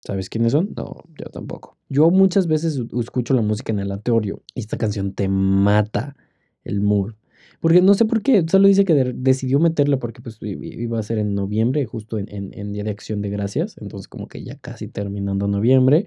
¿sabes 0.00 0.28
quiénes 0.28 0.52
son? 0.52 0.74
No, 0.76 1.04
yo 1.18 1.26
tampoco. 1.30 1.76
Yo 1.88 2.10
muchas 2.10 2.46
veces 2.46 2.80
escucho 3.00 3.34
la 3.34 3.42
música 3.42 3.72
en 3.72 3.80
el 3.80 3.90
aleatorio 3.90 4.42
y 4.54 4.60
esta 4.60 4.76
canción 4.76 5.12
te 5.12 5.28
mata 5.28 6.16
el 6.64 6.80
mood. 6.80 7.14
Porque 7.60 7.80
no 7.80 7.94
sé 7.94 8.04
por 8.04 8.20
qué, 8.20 8.44
solo 8.46 8.68
dice 8.68 8.84
que 8.84 8.94
decidió 8.94 9.58
meterla 9.58 9.98
porque 9.98 10.20
pues 10.20 10.38
iba 10.42 10.98
a 10.98 11.02
ser 11.02 11.18
en 11.18 11.34
noviembre, 11.34 11.86
justo 11.86 12.18
en, 12.18 12.72
Día 12.72 12.84
de 12.84 12.90
Acción 12.90 13.22
de 13.22 13.30
Gracias, 13.30 13.76
entonces 13.80 14.06
como 14.06 14.28
que 14.28 14.44
ya 14.44 14.56
casi 14.56 14.88
terminando 14.88 15.48
noviembre. 15.48 16.06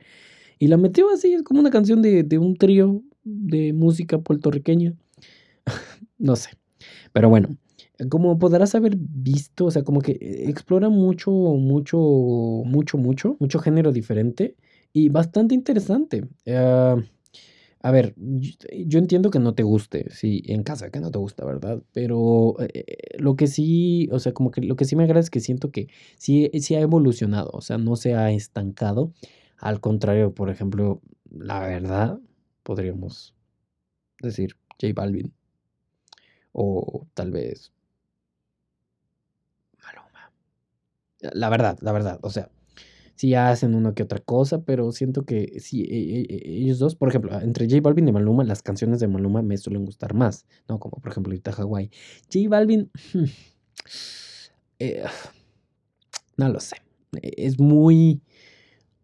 Y 0.59 0.68
la 0.68 0.78
metió 0.78 1.09
así, 1.09 1.34
es 1.34 1.41
como 1.41 1.59
una 1.59 1.72
canción 1.72 2.01
de, 2.03 2.22
de 2.24 2.38
un 2.38 2.55
trío 2.57 3.01
de 3.24 3.74
música 3.74 4.20
puertorriqueña. 4.20 4.93
no 6.20 6.36
sé. 6.36 6.51
Pero 7.11 7.30
bueno, 7.30 7.57
como 8.09 8.37
podrás 8.39 8.75
haber 8.75 8.95
visto, 8.97 9.65
o 9.65 9.71
sea, 9.71 9.83
como 9.83 10.01
que 10.01 10.13
eh, 10.13 10.49
explora 10.49 10.89
mucho, 10.89 11.31
mucho, 11.31 11.97
mucho, 11.97 12.97
mucho, 12.97 13.37
mucho 13.39 13.59
género 13.59 13.91
diferente 13.91 14.55
y 14.93 15.09
bastante 15.09 15.55
interesante. 15.55 16.27
Ah, 16.47 16.97
A 17.81 17.91
ver, 17.91 18.13
yo, 18.17 18.99
entiendo 18.99 19.29
que 19.31 19.39
no 19.39 19.53
te 19.55 19.63
guste, 19.63 20.09
sí, 20.11 20.43
en 20.47 20.63
casa 20.63 20.89
que 20.91 20.99
no 20.99 21.11
te 21.11 21.19
gusta, 21.19 21.45
¿verdad? 21.45 21.83
Pero 21.93 22.55
eh, 22.59 22.85
lo 23.19 23.35
que 23.35 23.47
sí, 23.47 24.09
o 24.11 24.19
sea, 24.19 24.33
como 24.33 24.51
que 24.51 24.61
lo 24.61 24.75
que 24.75 24.85
sí 24.85 24.95
me 24.95 25.03
agrada 25.03 25.19
es 25.21 25.29
que 25.29 25.39
siento 25.39 25.71
que 25.71 25.87
sí, 26.17 26.49
sí 26.59 26.75
ha 26.75 26.81
evolucionado, 26.81 27.51
o 27.53 27.61
sea, 27.61 27.77
no 27.77 27.95
se 27.95 28.15
ha 28.15 28.31
estancado. 28.31 29.13
Al 29.57 29.79
contrario, 29.81 30.33
por 30.33 30.49
ejemplo, 30.49 31.01
la 31.31 31.59
verdad, 31.61 32.19
podríamos 32.63 33.35
decir 34.21 34.55
J 34.81 34.93
Balvin. 34.95 35.33
O 36.51 37.07
tal 37.13 37.31
vez 37.31 37.71
Maluma. 39.83 40.31
La 41.20 41.49
verdad, 41.49 41.78
la 41.82 41.91
verdad, 41.91 42.20
o 42.22 42.30
sea, 42.30 42.49
sí 43.15 43.34
hacen 43.34 43.76
una 43.76 43.93
que 43.93 44.03
otra 44.03 44.20
cosa, 44.20 44.61
pero 44.63 44.91
siento 44.91 45.26
que 45.26 45.59
sí, 45.59 45.82
e, 45.84 46.22
e, 46.22 46.22
e, 46.30 46.61
ellos 46.61 46.80
dos, 46.80 46.95
por 46.95 47.09
ejemplo, 47.09 47.39
entre 47.41 47.68
J 47.68 47.82
Balvin 47.82 48.07
y 48.07 48.11
Maluma, 48.11 48.43
las 48.43 48.61
canciones 48.61 48.99
de 48.99 49.07
Maluma 49.07 49.41
me 49.41 49.57
suelen 49.57 49.86
gustar 49.86 50.13
más, 50.13 50.45
¿no? 50.70 50.80
Como 50.80 50.99
por 51.01 51.11
ejemplo 51.11 51.32
ahorita 51.32 51.51
Hawaii. 51.51 51.89
J 52.32 52.49
Balvin, 52.49 52.91
eh, 54.80 55.03
no 56.38 56.49
lo 56.49 56.59
sé, 56.59 56.78
es 57.22 57.59
muy 57.59 58.22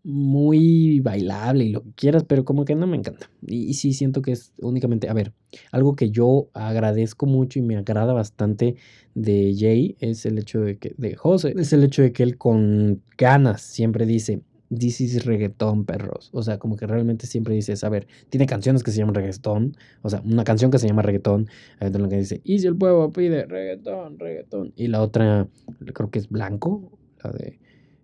muy 0.04 1.00
bailable 1.00 1.64
y 1.64 1.70
lo 1.70 1.82
que 1.84 1.94
quieras, 1.94 2.26
pero 2.26 2.44
como 2.44 2.66
que 2.66 2.76
no 2.76 2.88
me 2.88 2.98
encanta. 2.98 3.30
Y, 3.42 3.74
sí 3.74 3.94
siento 3.94 4.22
que 4.22 4.34
es 4.34 4.54
únicamente, 4.62 5.10
a 5.10 5.14
ver, 5.14 5.34
algo 5.72 5.96
que 5.96 6.12
yo 6.12 6.50
agradezco 6.54 7.26
mucho 7.26 7.60
y 7.60 7.62
me 7.62 7.78
agrada 7.78 8.14
bastante 8.14 8.76
de 9.16 9.56
Jay 9.58 9.96
es 10.00 10.26
el 10.26 10.38
hecho 10.40 10.62
de 10.62 10.78
que, 10.78 10.94
de 10.98 11.16
José, 11.16 11.54
es 11.58 11.72
el 11.74 11.84
hecho 11.84 12.02
de 12.02 12.12
que 12.12 12.24
él 12.24 12.38
con 12.38 13.02
ganas 13.18 13.62
siempre 13.62 14.06
dice, 14.06 14.42
this 14.78 15.00
is 15.00 15.26
reggaetón, 15.26 15.86
perros. 15.86 16.30
O 16.34 16.44
sea, 16.44 16.58
como 16.58 16.76
que 16.76 16.86
realmente 16.86 17.26
siempre 17.26 17.56
dice, 17.56 17.74
a 17.82 17.90
ver, 17.90 18.08
tiene 18.30 18.46
canciones 18.46 18.84
que 18.84 18.92
se 18.92 18.98
llaman 18.98 19.16
reggaetón, 19.16 19.78
o 20.02 20.10
sea, 20.10 20.22
una 20.26 20.44
canción 20.44 20.70
que 20.70 20.80
se 20.80 20.88
llama 20.88 21.02
reggaetón, 21.02 21.48
en 21.80 22.02
la 22.02 22.10
que 22.10 22.18
dice, 22.18 22.42
y 22.44 22.60
si 22.60 22.68
el 22.68 22.76
pueblo 22.76 23.10
pide 23.12 23.46
reggaetón, 23.46 24.20
reggaetón. 24.20 24.74
Y 24.76 24.88
la 24.88 25.02
otra, 25.02 25.48
creo 25.94 26.10
que 26.10 26.20
es 26.20 26.28
blanco, 26.28 26.92
la 27.24 27.32
de, 27.32 27.60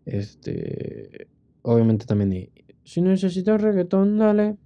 este 0.06 1.28
obviamente 1.70 2.06
también, 2.06 2.50
si 2.84 3.02
necesitas 3.02 3.62
reggaetón, 3.62 4.18
dale. 4.18 4.58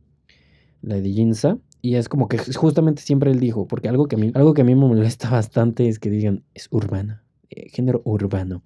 La 0.82 0.96
de 0.96 1.10
Jinza. 1.10 1.58
Y 1.82 1.96
es 1.96 2.08
como 2.08 2.30
que 2.30 2.38
justamente 2.38 3.02
siempre 3.02 3.32
él 3.32 3.40
dijo, 3.40 3.68
porque 3.68 3.90
algo 3.90 4.08
que 4.08 4.16
a 4.16 4.20
mí, 4.20 4.32
algo 4.36 4.54
que 4.54 4.62
a 4.62 4.64
mí 4.64 4.74
me 4.74 4.88
molesta 4.88 5.30
bastante 5.32 5.90
es 5.90 6.00
que 6.00 6.10
digan, 6.10 6.44
es 6.54 6.70
urbana, 6.72 7.24
eh, 7.50 7.70
género 7.70 8.02
urbano. 8.06 8.64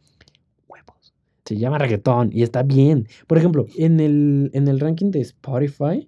Huevos. 0.67 1.15
Se 1.45 1.57
llama 1.57 1.79
reggaetón 1.79 2.29
y 2.31 2.43
está 2.43 2.61
bien. 2.61 3.07
Por 3.25 3.39
ejemplo, 3.39 3.65
en 3.75 3.99
el, 3.99 4.51
en 4.53 4.67
el 4.67 4.79
ranking 4.79 5.09
de 5.09 5.21
Spotify, 5.21 6.07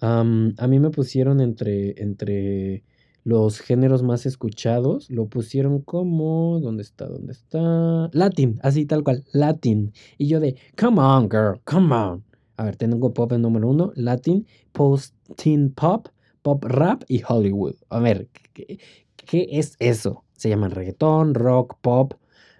a 0.00 0.22
mí 0.68 0.78
me 0.78 0.90
pusieron 0.90 1.40
entre, 1.40 2.00
entre 2.00 2.84
los 3.24 3.58
géneros 3.58 4.02
más 4.02 4.26
escuchados 4.26 5.10
lo 5.10 5.26
pusieron 5.26 5.80
como, 5.80 6.60
¿dónde 6.60 6.82
está? 6.82 7.08
¿Dónde 7.08 7.32
está? 7.32 8.10
Latin, 8.12 8.60
así 8.62 8.84
tal 8.84 9.02
cual, 9.02 9.24
Latin. 9.32 9.92
Y 10.18 10.28
yo 10.28 10.40
de, 10.40 10.56
come 10.78 11.00
on, 11.00 11.28
girl, 11.30 11.60
come 11.64 11.94
on. 11.94 12.24
A 12.56 12.64
ver, 12.64 12.76
tengo 12.76 13.12
pop 13.12 13.32
en 13.32 13.42
número 13.42 13.68
uno, 13.68 13.92
Latin, 13.96 14.46
post-teen 14.72 15.72
pop, 15.72 16.08
pop 16.42 16.62
rap 16.64 17.02
y 17.08 17.22
Hollywood. 17.26 17.74
A 17.88 17.98
ver, 17.98 18.28
¿qué, 18.52 18.78
qué 19.16 19.48
es 19.50 19.76
eso? 19.80 20.24
Se 20.36 20.50
llaman 20.50 20.70
reggaetón, 20.70 21.34
rock, 21.34 21.78
pop, 21.80 22.14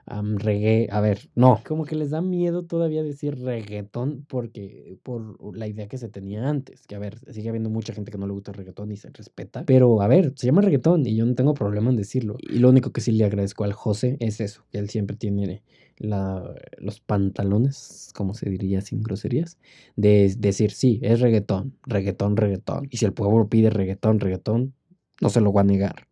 reggae, 0.06 0.88
a 0.90 1.00
ver, 1.00 1.30
no, 1.34 1.60
como 1.66 1.84
que 1.84 1.94
les 1.94 2.10
da 2.10 2.20
miedo 2.20 2.64
todavía 2.64 3.02
decir 3.02 3.38
reggaetón 3.40 4.24
porque 4.28 4.98
por 5.02 5.56
la 5.56 5.66
idea 5.66 5.88
que 5.88 5.98
se 5.98 6.08
tenía 6.08 6.48
antes, 6.48 6.86
que 6.86 6.94
a 6.94 6.98
ver, 6.98 7.18
sigue 7.32 7.48
habiendo 7.48 7.70
mucha 7.70 7.92
gente 7.92 8.10
que 8.10 8.18
no 8.18 8.26
le 8.26 8.32
gusta 8.32 8.50
el 8.50 8.58
reggaetón 8.58 8.92
y 8.92 8.96
se 8.96 9.10
respeta, 9.10 9.64
pero 9.64 10.02
a 10.02 10.08
ver, 10.08 10.32
se 10.36 10.46
llama 10.46 10.62
reggaetón 10.62 11.06
y 11.06 11.16
yo 11.16 11.24
no 11.24 11.34
tengo 11.34 11.54
problema 11.54 11.90
en 11.90 11.96
decirlo. 11.96 12.36
Y 12.40 12.58
lo 12.58 12.68
único 12.68 12.92
que 12.92 13.00
sí 13.00 13.12
le 13.12 13.24
agradezco 13.24 13.64
al 13.64 13.72
José 13.72 14.16
es 14.20 14.40
eso, 14.40 14.64
que 14.70 14.78
él 14.78 14.90
siempre 14.90 15.16
tiene 15.16 15.62
la, 15.98 16.54
los 16.78 17.00
pantalones, 17.00 18.10
como 18.14 18.34
se 18.34 18.50
diría 18.50 18.80
sin 18.80 19.02
groserías, 19.02 19.58
de 19.96 20.34
decir, 20.38 20.72
sí, 20.72 21.00
es 21.02 21.20
reggaetón, 21.20 21.76
reggaetón, 21.86 22.36
reggaetón. 22.36 22.88
Y 22.90 22.98
si 22.98 23.04
el 23.04 23.12
pueblo 23.12 23.48
pide 23.48 23.70
reggaetón, 23.70 24.20
reggaetón, 24.20 24.74
no 25.20 25.28
se 25.28 25.40
lo 25.40 25.52
va 25.52 25.62
a 25.62 25.64
negar. 25.64 26.08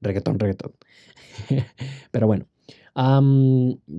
Reggaetón, 0.00 0.38
reggaetón. 0.38 0.72
pero 2.10 2.26
bueno, 2.26 2.46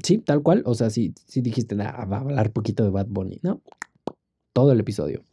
sí, 0.03 0.17
tal 0.19 0.43
cual. 0.43 0.63
O 0.65 0.75
sea, 0.75 0.89
si 0.89 1.13
sí 1.25 1.41
dijiste, 1.41 1.75
va 1.75 1.85
a 1.85 2.19
hablar 2.19 2.51
poquito 2.51 2.83
de 2.83 2.89
Bad 2.89 3.07
Bunny, 3.09 3.39
¿no? 3.43 3.61
Todo 4.53 4.71
el 4.71 4.79
episodio. 4.79 5.23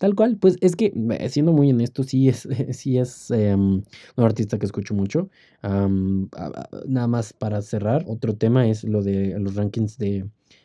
Tal 0.00 0.14
cual, 0.14 0.38
pues 0.38 0.56
es 0.62 0.76
que, 0.76 0.94
siendo 1.28 1.52
muy 1.52 1.70
honesto, 1.70 2.04
sí 2.04 2.30
es, 2.30 2.48
sí 2.72 2.96
es 2.96 3.30
em, 3.30 3.82
un 4.16 4.24
artista 4.24 4.58
que 4.58 4.64
escucho 4.64 4.94
mucho. 4.94 5.28
nada 5.62 7.06
más 7.06 7.34
para 7.34 7.60
cerrar, 7.60 8.04
otro 8.08 8.34
tema 8.34 8.66
es 8.66 8.82
lo 8.84 9.02
de 9.02 9.38
los 9.38 9.56
rankings 9.56 9.98
de 9.98 10.24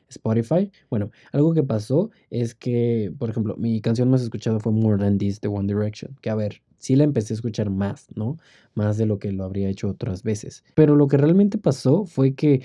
Spotify. 0.09 0.71
Bueno, 0.89 1.11
algo 1.31 1.53
que 1.53 1.63
pasó 1.63 2.11
es 2.29 2.55
que, 2.55 3.13
por 3.17 3.29
ejemplo, 3.29 3.55
mi 3.57 3.81
canción 3.81 4.09
más 4.09 4.21
escuchada 4.21 4.59
fue 4.59 4.71
More 4.71 4.97
Than 4.97 5.17
This 5.17 5.41
de 5.41 5.47
One 5.47 5.67
Direction. 5.67 6.15
Que 6.21 6.29
a 6.29 6.35
ver, 6.35 6.61
sí 6.77 6.95
la 6.95 7.03
empecé 7.03 7.33
a 7.33 7.35
escuchar 7.35 7.69
más, 7.69 8.07
¿no? 8.15 8.37
Más 8.73 8.97
de 8.97 9.05
lo 9.05 9.19
que 9.19 9.31
lo 9.31 9.43
habría 9.43 9.69
hecho 9.69 9.89
otras 9.89 10.23
veces. 10.23 10.63
Pero 10.75 10.95
lo 10.95 11.07
que 11.07 11.17
realmente 11.17 11.57
pasó 11.57 12.05
fue 12.05 12.35
que 12.35 12.63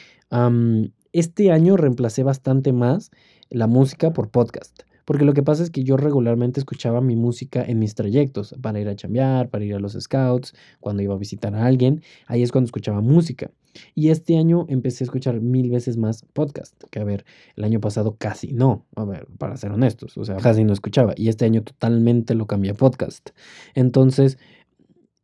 este 1.12 1.51
año 1.51 1.76
reemplacé 1.76 2.22
bastante 2.22 2.72
más 2.72 3.11
la 3.49 3.66
música 3.66 4.12
por 4.12 4.30
podcast. 4.30 4.82
Porque 5.11 5.25
lo 5.25 5.35
que 5.35 5.43
pasa 5.43 5.65
es 5.65 5.71
que 5.71 5.83
yo 5.83 5.97
regularmente 5.97 6.61
escuchaba 6.61 7.01
mi 7.01 7.17
música 7.17 7.65
en 7.65 7.81
mis 7.81 7.97
trayectos, 7.97 8.55
para 8.63 8.79
ir 8.79 8.89
a 8.89 8.95
chambear, 8.95 9.49
para 9.49 9.65
ir 9.65 9.75
a 9.75 9.81
los 9.81 9.95
scouts, 9.95 10.55
cuando 10.79 11.03
iba 11.03 11.13
a 11.13 11.19
visitar 11.19 11.53
a 11.53 11.67
alguien, 11.67 12.01
ahí 12.29 12.45
es 12.45 12.53
cuando 12.53 12.67
escuchaba 12.67 13.01
música. 13.01 13.51
Y 13.97 14.11
este 14.11 14.39
año 14.39 14.67
empecé 14.69 15.03
a 15.03 15.07
escuchar 15.07 15.41
mil 15.41 15.69
veces 15.69 15.97
más 15.97 16.23
podcast, 16.33 16.81
que 16.93 17.01
a 17.01 17.05
ver, 17.05 17.25
el 17.57 17.65
año 17.65 17.81
pasado 17.81 18.15
casi 18.19 18.53
no, 18.53 18.87
a 18.95 19.05
ver, 19.05 19.27
para 19.37 19.57
ser 19.57 19.73
honestos, 19.73 20.17
o 20.17 20.25
sea, 20.25 20.37
casi 20.37 20.63
no 20.63 20.73
escuchaba. 20.73 21.13
Y 21.17 21.29
este 21.29 21.45
año 21.45 21.65
totalmente 21.65 22.37
lo 22.37 22.47
cambié 22.47 22.71
a 22.71 22.75
podcast. 22.75 23.31
Entonces, 23.75 24.39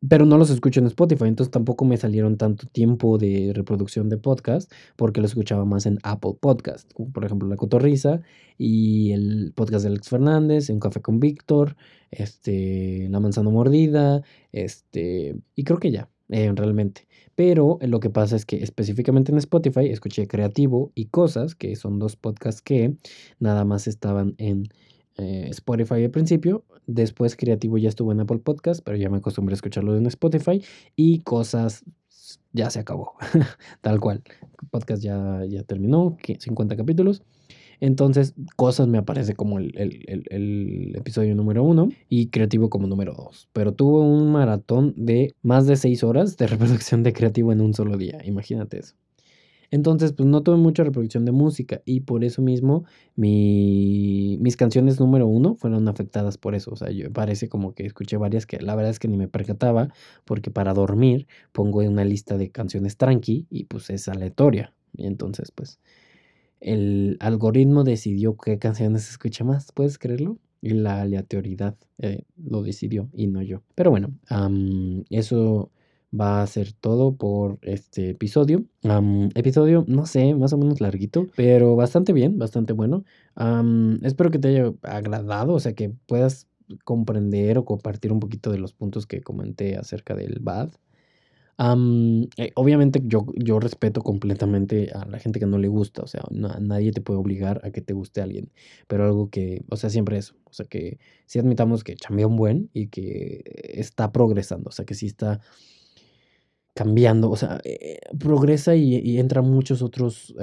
pero 0.09 0.27
no 0.27 0.39
los 0.39 0.51
escucho 0.51 0.81
en 0.81 0.87
Spotify, 0.87 1.25
entonces 1.25 1.51
tampoco 1.51 1.85
me 1.85 1.97
salieron 1.97 2.37
tanto 2.37 2.67
tiempo 2.67 3.19
de 3.19 3.53
reproducción 3.55 4.09
de 4.09 4.19
podcast 4.19 4.71
porque 4.97 5.21
lo 5.21 5.27
escuchaba 5.27 5.65
más 5.65 5.87
en 5.87 5.99
Apple 6.03 6.35
Podcast, 6.41 6.93
como 6.93 7.13
por 7.13 7.25
ejemplo 7.25 7.49
La 7.49 7.57
Cotorrisa 7.57 8.21
y 8.59 9.13
el 9.13 9.53
podcast 9.55 9.85
de 9.85 9.91
Alex 9.91 10.09
Fernández, 10.09 10.71
Un 10.71 10.81
Café 10.81 11.01
con 11.01 11.19
Víctor, 11.21 11.77
este, 12.11 13.09
La 13.11 13.21
Manzana 13.21 13.51
Mordida, 13.51 14.23
este, 14.53 15.37
y 15.55 15.65
creo 15.65 15.79
que 15.79 15.91
ya, 15.91 16.11
eh, 16.29 16.53
realmente. 16.55 17.07
Pero 17.35 17.79
lo 17.83 18.01
que 18.01 18.11
pasa 18.11 18.37
es 18.37 18.47
que 18.47 18.63
específicamente 18.63 19.31
en 19.31 19.39
Spotify 19.39 19.87
escuché 19.89 20.27
Creativo 20.27 20.91
y 20.95 21.07
Cosas, 21.07 21.55
que 21.55 21.77
son 21.77 21.99
dos 21.99 22.17
podcasts 22.17 22.63
que 22.63 22.97
nada 23.39 23.65
más 23.65 23.87
estaban 23.87 24.35
en 24.39 24.69
eh, 25.17 25.49
Spotify 25.51 26.05
al 26.05 26.11
principio. 26.11 26.65
Después 26.87 27.37
Creativo 27.37 27.79
ya 27.79 27.89
estuvo 27.89 28.13
en 28.13 28.21
Apple 28.21 28.39
Podcast, 28.39 28.83
pero 28.85 28.97
ya 28.97 29.09
me 29.11 29.19
acostumbré 29.19 29.55
a 29.55 29.57
escucharlo 29.57 29.97
en 29.97 30.07
Spotify. 30.07 30.63
Y 30.95 31.21
cosas 31.21 31.85
ya 32.53 32.71
se 32.71 32.81
acabó. 32.81 33.15
Tal 33.81 34.01
cual. 34.01 34.23
El 34.63 34.69
podcast 34.69 35.03
ya, 35.03 35.45
ya 35.49 35.63
terminó, 35.63 36.17
50 36.39 36.77
capítulos. 36.77 37.23
Entonces, 37.81 38.35
Cosas 38.57 38.89
me 38.89 38.99
aparece 38.99 39.35
como 39.35 39.59
el, 39.59 39.73
el, 39.77 40.95
episodio 40.97 41.35
número 41.35 41.63
uno 41.63 41.91
y 42.09 42.29
Creativo 42.29 42.71
como 42.71 42.87
número 42.87 43.13
dos. 43.13 43.49
Pero 43.53 43.73
tuvo 43.75 44.01
un 44.01 44.33
maratón 44.33 44.95
de 44.97 45.35
más 45.43 45.67
de 45.67 45.77
seis 45.77 46.03
horas 46.03 46.37
de 46.37 46.47
reproducción 46.47 47.03
de 47.03 47.13
Creativo 47.13 47.53
en 47.53 47.61
un 47.61 47.75
solo 47.75 47.97
día. 47.97 48.19
Imagínate 48.25 48.79
eso. 48.79 48.95
Entonces, 49.71 50.13
pues 50.13 50.29
no 50.29 50.43
tuve 50.43 50.57
mucha 50.57 50.85
reproducción 50.85 51.25
de 51.25 51.33
música 51.33 51.83
y 51.85 52.01
por 52.01 52.25
eso 52.25 52.43
mismo 52.43 52.85
mis 53.17 54.57
canciones 54.57 55.01
número 55.01 55.27
uno 55.27 55.55
fueron 55.55 55.89
afectadas 55.89 56.39
por 56.39 56.55
eso. 56.55 56.73
O 56.73 56.77
sea, 56.77 56.91
yo 56.91 57.13
parece 57.13 57.49
como 57.49 57.75
que 57.75 57.87
escuché 57.87 58.17
varias 58.17 58.47
que 58.47 58.59
la 58.61 58.75
verdad 58.75 58.91
es 58.91 58.99
que 58.99 59.09
ni 59.09 59.17
me 59.17 59.29
percataba 59.29 59.89
porque 60.25 60.51
para 60.51 60.75
dormir 60.75 61.27
pongo 61.53 61.81
una 61.81 62.05
lista 62.05 62.37
de 62.37 62.51
canciones 62.51 62.97
tranqui 62.97 63.47
y 63.51 63.65
pues 63.65 63.91
es 63.91 64.09
aleatoria. 64.09 64.73
Y 64.97 65.07
entonces, 65.07 65.51
pues 65.53 65.79
el 66.61 67.17
algoritmo 67.21 67.85
decidió 67.85 68.37
qué 68.37 68.59
canciones 68.59 69.11
escucha 69.11 69.45
más, 69.45 69.73
¿puedes 69.73 69.99
creerlo? 69.99 70.39
Y 70.63 70.71
la 70.71 71.03
aleatoriedad 71.03 71.77
eh, 71.99 72.23
lo 72.37 72.63
decidió 72.63 73.09
y 73.13 73.27
no 73.27 73.43
yo. 73.43 73.63
Pero 73.75 73.91
bueno, 73.91 74.11
eso 75.11 75.71
va 76.19 76.43
a 76.43 76.47
ser 76.47 76.73
todo 76.73 77.17
por 77.17 77.59
este 77.63 78.11
episodio. 78.11 78.65
episodio, 79.35 79.85
no 79.87 80.07
sé, 80.07 80.35
más 80.35 80.53
o 80.53 80.59
menos 80.59 80.81
larguito, 80.81 81.27
pero 81.37 81.77
bastante 81.77 82.13
bien, 82.13 82.39
bastante 82.39 82.73
bueno. 82.73 83.05
espero 84.03 84.31
que 84.31 84.39
te 84.39 84.49
haya 84.49 84.73
agradado, 84.83 85.55
o 85.55 85.61
sea, 85.61 85.75
que 85.75 85.91
puedas 86.07 86.49
comprender 86.85 87.59
o 87.59 87.65
compartir 87.65 88.13
un 88.13 88.21
poquito 88.21 88.51
de 88.51 88.59
los 88.59 88.73
puntos 88.73 89.07
que 89.07 89.21
comenté 89.21 89.77
acerca 89.77 90.15
del 90.15 90.39
BAD. 90.41 90.71
eh, 92.37 92.53
obviamente 92.55 93.03
yo, 93.05 93.27
yo 93.35 93.61
respeto 93.61 94.03
completamente 94.03 94.91
a 94.93 95.07
la 95.07 95.19
gente 95.19 95.41
que 95.41 95.47
no 95.47 95.59
le 95.59 95.69
gusta, 95.69 96.03
o 96.03 96.07
sea, 96.07 96.23
nadie 96.31 96.93
te 96.93 97.01
puede 97.01 97.19
obligar 97.19 97.61
a 97.65 97.71
que 97.71 97.81
te 97.81 97.95
guste 97.95 98.21
alguien, 98.21 98.51
pero 98.89 99.05
algo 99.05 99.31
que, 99.31 99.65
o 99.71 99.77
sea, 99.77 99.89
siempre 99.91 100.19
eso, 100.19 100.35
o 100.45 100.53
sea, 100.53 100.67
que 100.67 100.99
si 101.27 101.39
admitamos 101.39 101.83
que 101.85 101.95
chambea 101.97 102.27
un 102.27 102.37
buen 102.37 102.71
y 102.75 102.89
que 102.89 103.43
está 103.75 104.13
progresando, 104.13 104.69
o 104.69 104.73
sea, 104.73 104.85
que 104.85 104.95
sí 104.95 105.07
está 105.07 105.41
cambiando, 106.77 107.31
o 107.31 107.37
sea, 107.37 107.59
eh, 107.65 107.99
progresa 108.19 108.77
y, 108.77 109.19
entra 109.19 109.41
muchos 109.41 109.81
otros 109.81 110.35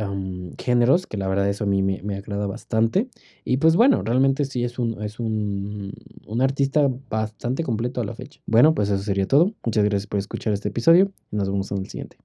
géneros, 0.57 1.05
que 1.05 1.15
la 1.15 1.27
verdad 1.27 1.47
eso 1.47 1.65
a 1.65 1.67
mí 1.67 1.83
me, 1.83 2.15
agrada 2.15 2.47
bastante. 2.47 3.07
Y 3.45 3.57
pues 3.57 3.75
bueno, 3.75 4.01
realmente 4.01 4.43
sí 4.45 4.63
es 4.63 4.79
un, 4.79 4.99
es 5.03 5.19
un, 5.19 5.93
un 6.25 6.41
artista 6.41 6.89
bastante 7.07 7.61
completo 7.61 8.01
a 8.01 8.03
la 8.03 8.15
fecha. 8.15 8.41
Bueno, 8.47 8.73
pues 8.73 8.89
eso 8.89 9.03
sería 9.03 9.27
todo. 9.27 9.51
Muchas 9.63 9.83
gracias 9.83 10.07
por 10.07 10.19
escuchar 10.19 10.53
este 10.53 10.69
episodio 10.69 11.11
y 11.31 11.35
nos 11.35 11.49
vemos 11.49 11.71
en 11.71 11.77
el 11.77 11.89
siguiente. 11.89 12.17